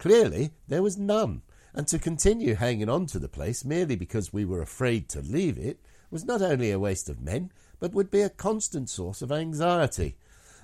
Clearly, 0.00 0.52
there 0.66 0.82
was 0.82 0.96
none, 0.96 1.42
and 1.74 1.86
to 1.88 1.98
continue 1.98 2.54
hanging 2.54 2.88
on 2.88 3.04
to 3.04 3.18
the 3.18 3.28
place 3.28 3.66
merely 3.66 3.96
because 3.96 4.32
we 4.32 4.46
were 4.46 4.62
afraid 4.62 5.10
to 5.10 5.20
leave 5.20 5.58
it 5.58 5.78
was 6.10 6.24
not 6.24 6.40
only 6.40 6.70
a 6.70 6.78
waste 6.78 7.10
of 7.10 7.20
men, 7.20 7.52
but 7.78 7.92
would 7.92 8.10
be 8.10 8.22
a 8.22 8.30
constant 8.30 8.88
source 8.88 9.20
of 9.20 9.30
anxiety. 9.30 10.16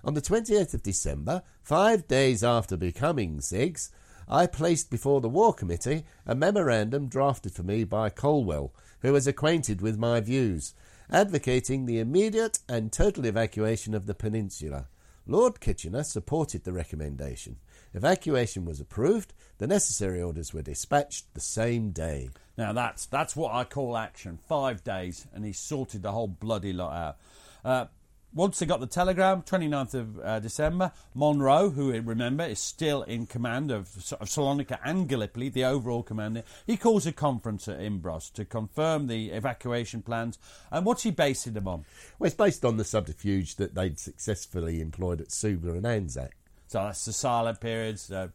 On 0.02 0.14
the 0.14 0.22
28th 0.22 0.72
of 0.72 0.82
December, 0.82 1.42
five 1.62 2.08
days 2.08 2.42
after 2.42 2.78
becoming 2.78 3.40
CIGS, 3.40 3.90
I 4.26 4.46
placed 4.46 4.88
before 4.90 5.20
the 5.20 5.28
War 5.28 5.52
Committee 5.52 6.04
a 6.24 6.34
memorandum 6.34 7.06
drafted 7.06 7.52
for 7.52 7.62
me 7.62 7.84
by 7.84 8.08
Callwell, 8.08 8.72
who 9.02 9.12
was 9.12 9.26
acquainted 9.26 9.82
with 9.82 9.98
my 9.98 10.18
views, 10.20 10.72
advocating 11.10 11.84
the 11.84 11.98
immediate 11.98 12.60
and 12.70 12.90
total 12.90 13.26
evacuation 13.26 13.92
of 13.92 14.06
the 14.06 14.14
peninsula. 14.14 14.88
Lord 15.26 15.60
Kitchener 15.60 16.04
supported 16.04 16.64
the 16.64 16.72
recommendation. 16.72 17.56
Evacuation 17.96 18.66
was 18.66 18.78
approved. 18.78 19.32
The 19.56 19.66
necessary 19.66 20.20
orders 20.20 20.52
were 20.52 20.60
dispatched 20.60 21.32
the 21.32 21.40
same 21.40 21.92
day. 21.92 22.28
Now 22.58 22.74
that's 22.74 23.06
that's 23.06 23.34
what 23.34 23.54
I 23.54 23.64
call 23.64 23.96
action. 23.96 24.38
Five 24.46 24.84
days, 24.84 25.26
and 25.32 25.46
he 25.46 25.54
sorted 25.54 26.02
the 26.02 26.12
whole 26.12 26.28
bloody 26.28 26.74
lot 26.74 26.92
out. 26.92 27.16
Uh, 27.64 27.86
once 28.34 28.58
they 28.58 28.66
got 28.66 28.80
the 28.80 28.86
telegram, 28.86 29.40
29th 29.40 29.94
of 29.94 30.18
uh, 30.18 30.38
December, 30.40 30.92
Munro, 31.14 31.70
who 31.70 31.98
remember 32.02 32.44
is 32.44 32.58
still 32.60 33.02
in 33.04 33.24
command 33.24 33.70
of, 33.70 33.96
of 34.20 34.28
Salonika 34.28 34.78
and 34.84 35.08
Gallipoli, 35.08 35.48
the 35.48 35.64
overall 35.64 36.02
commander, 36.02 36.42
he 36.66 36.76
calls 36.76 37.06
a 37.06 37.12
conference 37.12 37.66
at 37.66 37.78
Imbros 37.78 38.30
to 38.34 38.44
confirm 38.44 39.06
the 39.06 39.30
evacuation 39.30 40.02
plans. 40.02 40.38
And 40.70 40.84
what's 40.84 41.04
he 41.04 41.10
basing 41.12 41.54
them 41.54 41.66
on? 41.66 41.86
Well, 42.18 42.26
it's 42.26 42.36
based 42.36 42.62
on 42.62 42.76
the 42.76 42.84
subterfuge 42.84 43.56
that 43.56 43.74
they'd 43.74 43.98
successfully 43.98 44.82
employed 44.82 45.22
at 45.22 45.28
Suvla 45.28 45.78
and 45.78 45.86
Anzac. 45.86 46.36
So 46.76 46.82
that's 46.82 47.06
the 47.06 47.14
silent 47.14 47.58
periods, 47.58 48.12
uh, 48.12 48.28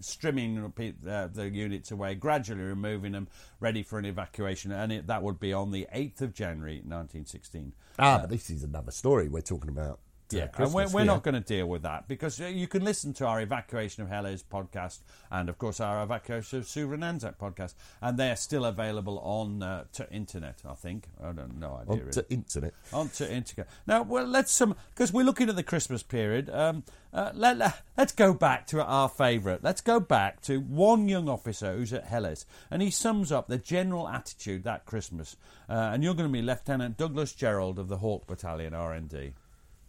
strimming 0.00 0.70
uh, 1.08 1.28
the 1.28 1.48
units 1.48 1.90
away, 1.92 2.14
gradually 2.14 2.60
removing 2.60 3.12
them, 3.12 3.26
ready 3.58 3.82
for 3.82 3.98
an 3.98 4.04
evacuation, 4.04 4.70
and 4.70 4.92
it, 4.92 5.06
that 5.06 5.22
would 5.22 5.40
be 5.40 5.54
on 5.54 5.70
the 5.70 5.86
8th 5.94 6.20
of 6.20 6.34
January 6.34 6.82
1916. 6.84 7.72
Ah, 7.98 8.18
but 8.20 8.28
this 8.28 8.50
is 8.50 8.62
another 8.62 8.90
story 8.90 9.30
we're 9.30 9.40
talking 9.40 9.70
about. 9.70 10.00
Uh, 10.32 10.36
Yeah, 10.36 10.48
and 10.58 10.74
we're, 10.74 10.88
we're 10.88 11.00
here. 11.00 11.04
not 11.04 11.22
going 11.22 11.34
to 11.34 11.40
deal 11.40 11.66
with 11.66 11.82
that 11.82 12.08
because 12.08 12.40
uh, 12.40 12.46
you 12.46 12.66
can 12.66 12.84
listen 12.84 13.12
to 13.14 13.26
our 13.26 13.40
Evacuation 13.40 14.02
of 14.02 14.08
Helles 14.08 14.42
podcast 14.42 15.00
and, 15.30 15.48
of 15.48 15.58
course, 15.58 15.80
our 15.80 16.02
Evacuation 16.02 16.58
of 16.58 16.64
Surin 16.64 17.04
Anzac 17.04 17.38
podcast, 17.38 17.74
and 18.00 18.18
they 18.18 18.30
are 18.30 18.36
still 18.36 18.64
available 18.64 19.18
on 19.20 19.62
uh, 19.62 19.84
to 19.92 20.10
internet, 20.12 20.62
I 20.68 20.74
think. 20.74 21.08
I 21.22 21.32
don't 21.32 21.58
know. 21.58 21.80
idea. 21.80 21.92
on 21.92 21.98
really. 21.98 22.12
to 22.12 22.30
internet. 22.30 22.74
Onto 22.92 23.24
Internet. 23.24 23.68
Now, 23.86 24.02
well, 24.02 24.26
let's 24.26 24.52
some 24.52 24.74
because 24.94 25.12
we're 25.12 25.24
looking 25.24 25.48
at 25.48 25.56
the 25.56 25.62
Christmas 25.62 26.02
period. 26.02 26.50
Um, 26.50 26.84
uh, 27.12 27.30
let, 27.34 27.56
let, 27.56 27.82
us 27.96 28.12
go 28.12 28.34
back 28.34 28.66
to 28.68 28.84
our 28.84 29.08
favourite. 29.08 29.62
Let's 29.62 29.80
go 29.80 30.00
back 30.00 30.42
to 30.42 30.58
one 30.58 31.08
young 31.08 31.28
officer 31.28 31.74
who's 31.74 31.92
at 31.92 32.04
Helles, 32.04 32.46
and 32.70 32.82
he 32.82 32.90
sums 32.90 33.32
up 33.32 33.48
the 33.48 33.58
general 33.58 34.08
attitude 34.08 34.64
that 34.64 34.84
Christmas. 34.86 35.36
Uh, 35.68 35.90
and 35.92 36.04
you're 36.04 36.14
going 36.14 36.28
to 36.28 36.32
be 36.32 36.42
Lieutenant 36.42 36.96
Douglas 36.96 37.32
Jerrold 37.32 37.78
of 37.78 37.88
the 37.88 37.98
Hawke 37.98 38.26
Battalion, 38.26 38.72
RND. 38.72 39.32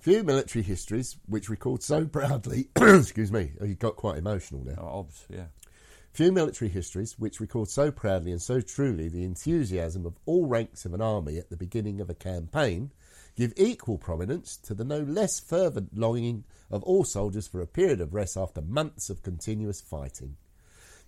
Few 0.07 0.23
military 0.23 0.63
histories 0.63 1.17
which 1.25 1.49
record 1.49 1.83
so 1.83 2.05
proudly. 2.05 2.69
excuse 2.77 3.29
me, 3.29 3.51
oh, 3.59 3.65
you 3.65 3.75
got 3.75 3.97
quite 3.97 4.17
emotional 4.17 4.63
there. 4.63 4.79
Oh, 4.79 4.99
obs, 4.99 5.25
yeah. 5.29 5.47
Few 6.13 6.31
military 6.31 6.69
histories 6.69 7.19
which 7.19 7.41
record 7.41 7.67
so 7.67 7.91
proudly 7.91 8.31
and 8.31 8.41
so 8.41 8.61
truly 8.61 9.09
the 9.09 9.25
enthusiasm 9.25 10.05
of 10.05 10.17
all 10.25 10.45
ranks 10.45 10.85
of 10.85 10.93
an 10.93 11.01
army 11.01 11.37
at 11.37 11.49
the 11.49 11.57
beginning 11.57 11.99
of 11.99 12.09
a 12.09 12.13
campaign 12.13 12.91
give 13.35 13.51
equal 13.57 13.97
prominence 13.97 14.55
to 14.55 14.73
the 14.73 14.85
no 14.85 15.01
less 15.01 15.41
fervent 15.41 15.97
longing 15.97 16.45
of 16.71 16.83
all 16.83 17.03
soldiers 17.03 17.45
for 17.45 17.59
a 17.59 17.67
period 17.67 17.99
of 17.99 18.13
rest 18.13 18.37
after 18.37 18.61
months 18.61 19.09
of 19.09 19.23
continuous 19.23 19.81
fighting. 19.81 20.37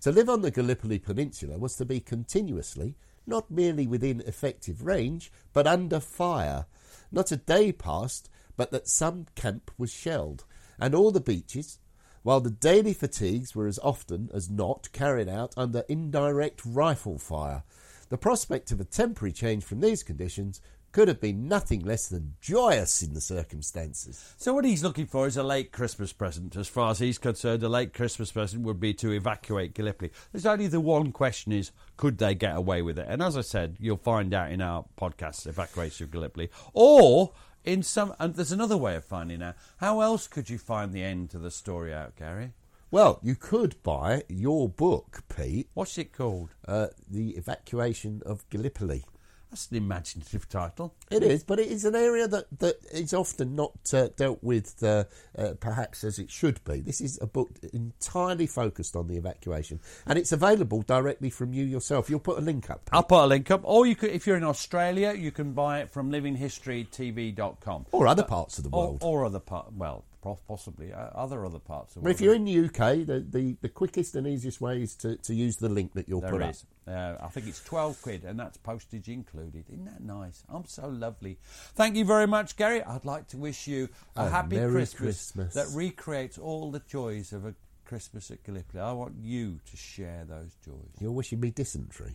To 0.02 0.12
live 0.12 0.28
on 0.28 0.42
the 0.42 0.50
Gallipoli 0.50 0.98
Peninsula 0.98 1.56
was 1.56 1.74
to 1.76 1.86
be 1.86 2.00
continuously, 2.00 2.96
not 3.26 3.50
merely 3.50 3.86
within 3.86 4.20
effective 4.26 4.84
range, 4.84 5.32
but 5.54 5.66
under 5.66 6.00
fire. 6.00 6.66
Not 7.10 7.32
a 7.32 7.36
day 7.36 7.72
passed 7.72 8.28
but 8.60 8.72
that 8.72 8.86
some 8.86 9.24
camp 9.34 9.70
was 9.78 9.90
shelled, 9.90 10.44
and 10.78 10.94
all 10.94 11.10
the 11.10 11.18
beaches, 11.18 11.78
while 12.22 12.42
the 12.42 12.50
daily 12.50 12.92
fatigues 12.92 13.54
were 13.54 13.66
as 13.66 13.78
often 13.78 14.28
as 14.34 14.50
not 14.50 14.92
carried 14.92 15.30
out 15.30 15.54
under 15.56 15.82
indirect 15.88 16.60
rifle 16.66 17.18
fire. 17.18 17.62
The 18.10 18.18
prospect 18.18 18.70
of 18.70 18.78
a 18.78 18.84
temporary 18.84 19.32
change 19.32 19.64
from 19.64 19.80
these 19.80 20.02
conditions 20.02 20.60
could 20.92 21.08
have 21.08 21.20
been 21.20 21.48
nothing 21.48 21.80
less 21.80 22.08
than 22.08 22.34
joyous 22.40 23.02
in 23.02 23.14
the 23.14 23.20
circumstances. 23.22 24.34
So 24.36 24.52
what 24.52 24.64
he's 24.64 24.82
looking 24.82 25.06
for 25.06 25.26
is 25.26 25.36
a 25.36 25.42
late 25.42 25.72
Christmas 25.72 26.12
present. 26.12 26.56
As 26.56 26.68
far 26.68 26.90
as 26.90 26.98
he's 26.98 27.16
concerned, 27.16 27.62
a 27.62 27.68
late 27.68 27.94
Christmas 27.94 28.32
present 28.32 28.64
would 28.64 28.80
be 28.80 28.92
to 28.94 29.12
evacuate 29.12 29.72
Gallipoli. 29.72 30.10
There's 30.32 30.46
only 30.46 30.66
the 30.66 30.80
one 30.80 31.12
question 31.12 31.52
is, 31.52 31.70
could 31.96 32.18
they 32.18 32.34
get 32.34 32.56
away 32.56 32.82
with 32.82 32.98
it? 32.98 33.06
And 33.08 33.22
as 33.22 33.38
I 33.38 33.42
said, 33.42 33.76
you'll 33.78 33.96
find 33.96 34.34
out 34.34 34.50
in 34.50 34.60
our 34.60 34.84
podcast, 35.00 35.46
Evacuation 35.46 36.04
of 36.04 36.10
Gallipoli. 36.10 36.50
Or 36.74 37.32
in 37.64 37.82
some, 37.82 38.14
and 38.18 38.34
there's 38.34 38.52
another 38.52 38.76
way 38.76 38.96
of 38.96 39.04
finding 39.04 39.42
out. 39.42 39.56
How 39.78 40.00
else 40.00 40.26
could 40.26 40.48
you 40.50 40.58
find 40.58 40.92
the 40.92 41.02
end 41.02 41.30
to 41.30 41.38
the 41.38 41.50
story 41.50 41.92
out, 41.92 42.16
Gary? 42.16 42.52
Well, 42.90 43.20
you 43.22 43.36
could 43.36 43.80
buy 43.82 44.24
your 44.28 44.68
book, 44.68 45.22
Pete, 45.28 45.68
What's 45.74 45.96
it 45.98 46.12
called? 46.12 46.50
uh, 46.66 46.88
The 47.08 47.30
Evacuation 47.36 48.22
of 48.26 48.48
Gallipoli. 48.50 49.04
That's 49.50 49.68
an 49.70 49.78
imaginative 49.78 50.48
title. 50.48 50.94
It 51.10 51.24
is, 51.24 51.42
but 51.42 51.58
it 51.58 51.66
is 51.68 51.84
an 51.84 51.96
area 51.96 52.28
that, 52.28 52.46
that 52.60 52.76
is 52.92 53.12
often 53.12 53.56
not 53.56 53.72
uh, 53.92 54.08
dealt 54.16 54.38
with, 54.42 54.80
uh, 54.82 55.04
uh, 55.36 55.54
perhaps 55.58 56.04
as 56.04 56.20
it 56.20 56.30
should 56.30 56.62
be. 56.62 56.80
This 56.80 57.00
is 57.00 57.18
a 57.20 57.26
book 57.26 57.50
entirely 57.72 58.46
focused 58.46 58.94
on 58.94 59.08
the 59.08 59.16
evacuation, 59.16 59.80
and 60.06 60.18
it's 60.18 60.30
available 60.30 60.82
directly 60.82 61.30
from 61.30 61.52
you 61.52 61.64
yourself. 61.64 62.08
You'll 62.08 62.20
put 62.20 62.38
a 62.38 62.42
link 62.42 62.70
up, 62.70 62.88
I'll 62.92 63.02
put 63.02 63.24
a 63.24 63.26
link 63.26 63.50
up. 63.50 63.62
Or 63.64 63.86
you 63.86 63.96
could, 63.96 64.10
if 64.10 64.24
you're 64.24 64.36
in 64.36 64.44
Australia, 64.44 65.14
you 65.14 65.32
can 65.32 65.52
buy 65.52 65.80
it 65.80 65.90
from 65.90 66.12
livinghistorytv.com. 66.12 67.86
or 67.90 68.06
other 68.06 68.22
parts 68.22 68.58
of 68.58 68.64
the 68.64 68.70
world. 68.70 68.98
or 69.02 69.24
other 69.24 69.40
part, 69.40 69.72
well, 69.72 70.04
possibly 70.46 70.92
uh, 70.92 70.98
other 71.14 71.44
other 71.44 71.58
parts 71.58 71.96
of 71.96 72.02
the 72.02 72.04
But 72.04 72.10
if 72.12 72.20
you're 72.20 72.34
in 72.34 72.44
the 72.44 72.64
UK, 72.66 73.06
the, 73.06 73.24
the, 73.28 73.56
the 73.60 73.68
quickest 73.68 74.14
and 74.14 74.26
easiest 74.26 74.60
way 74.60 74.82
is 74.82 74.94
to, 74.96 75.16
to 75.16 75.34
use 75.34 75.56
the 75.56 75.68
link 75.68 75.94
that 75.94 76.08
you'll 76.08 76.20
There 76.20 76.30
put 76.30 76.42
is. 76.42 76.64
Uh, 76.86 77.16
I 77.20 77.28
think 77.28 77.46
it's 77.46 77.62
12 77.64 78.02
quid 78.02 78.24
and 78.24 78.38
that's 78.38 78.56
postage 78.58 79.08
included. 79.08 79.64
Isn't 79.68 79.84
that 79.86 80.02
nice? 80.02 80.42
I'm 80.48 80.64
so 80.66 80.88
lovely. 80.88 81.38
Thank 81.74 81.96
you 81.96 82.04
very 82.04 82.26
much, 82.26 82.56
Gary. 82.56 82.82
I'd 82.82 83.04
like 83.04 83.28
to 83.28 83.36
wish 83.36 83.66
you 83.66 83.88
a 84.16 84.22
Oh, 84.22 84.28
happy 84.28 84.58
Christmas, 84.58 84.94
Christmas. 85.32 85.54
that 85.54 85.68
recreates 85.74 86.36
all 86.38 86.70
the 86.70 86.80
joys 86.80 87.32
of 87.32 87.46
a 87.46 87.54
Christmas 87.84 88.30
at 88.30 88.42
Gallipoli. 88.44 88.82
I 88.82 88.92
want 88.92 89.14
you 89.20 89.58
to 89.70 89.76
share 89.76 90.24
those 90.28 90.54
joys. 90.64 90.90
You're 91.00 91.12
wishing 91.12 91.40
me 91.40 91.50
dysentery. 91.50 92.14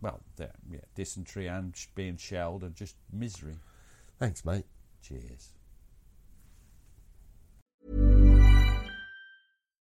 Well, 0.00 0.20
there, 0.36 0.52
yeah, 0.70 0.80
dysentery 0.94 1.46
and 1.46 1.74
sh- 1.76 1.86
being 1.94 2.16
shelled 2.16 2.62
and 2.62 2.74
just 2.74 2.96
misery. 3.12 3.56
Thanks, 4.18 4.44
mate. 4.44 4.64
Cheers. 5.02 5.50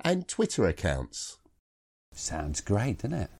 and 0.00 0.28
Twitter 0.28 0.66
accounts. 0.66 1.38
Sounds 2.12 2.60
great, 2.60 2.98
doesn't 2.98 3.18
it? 3.18 3.30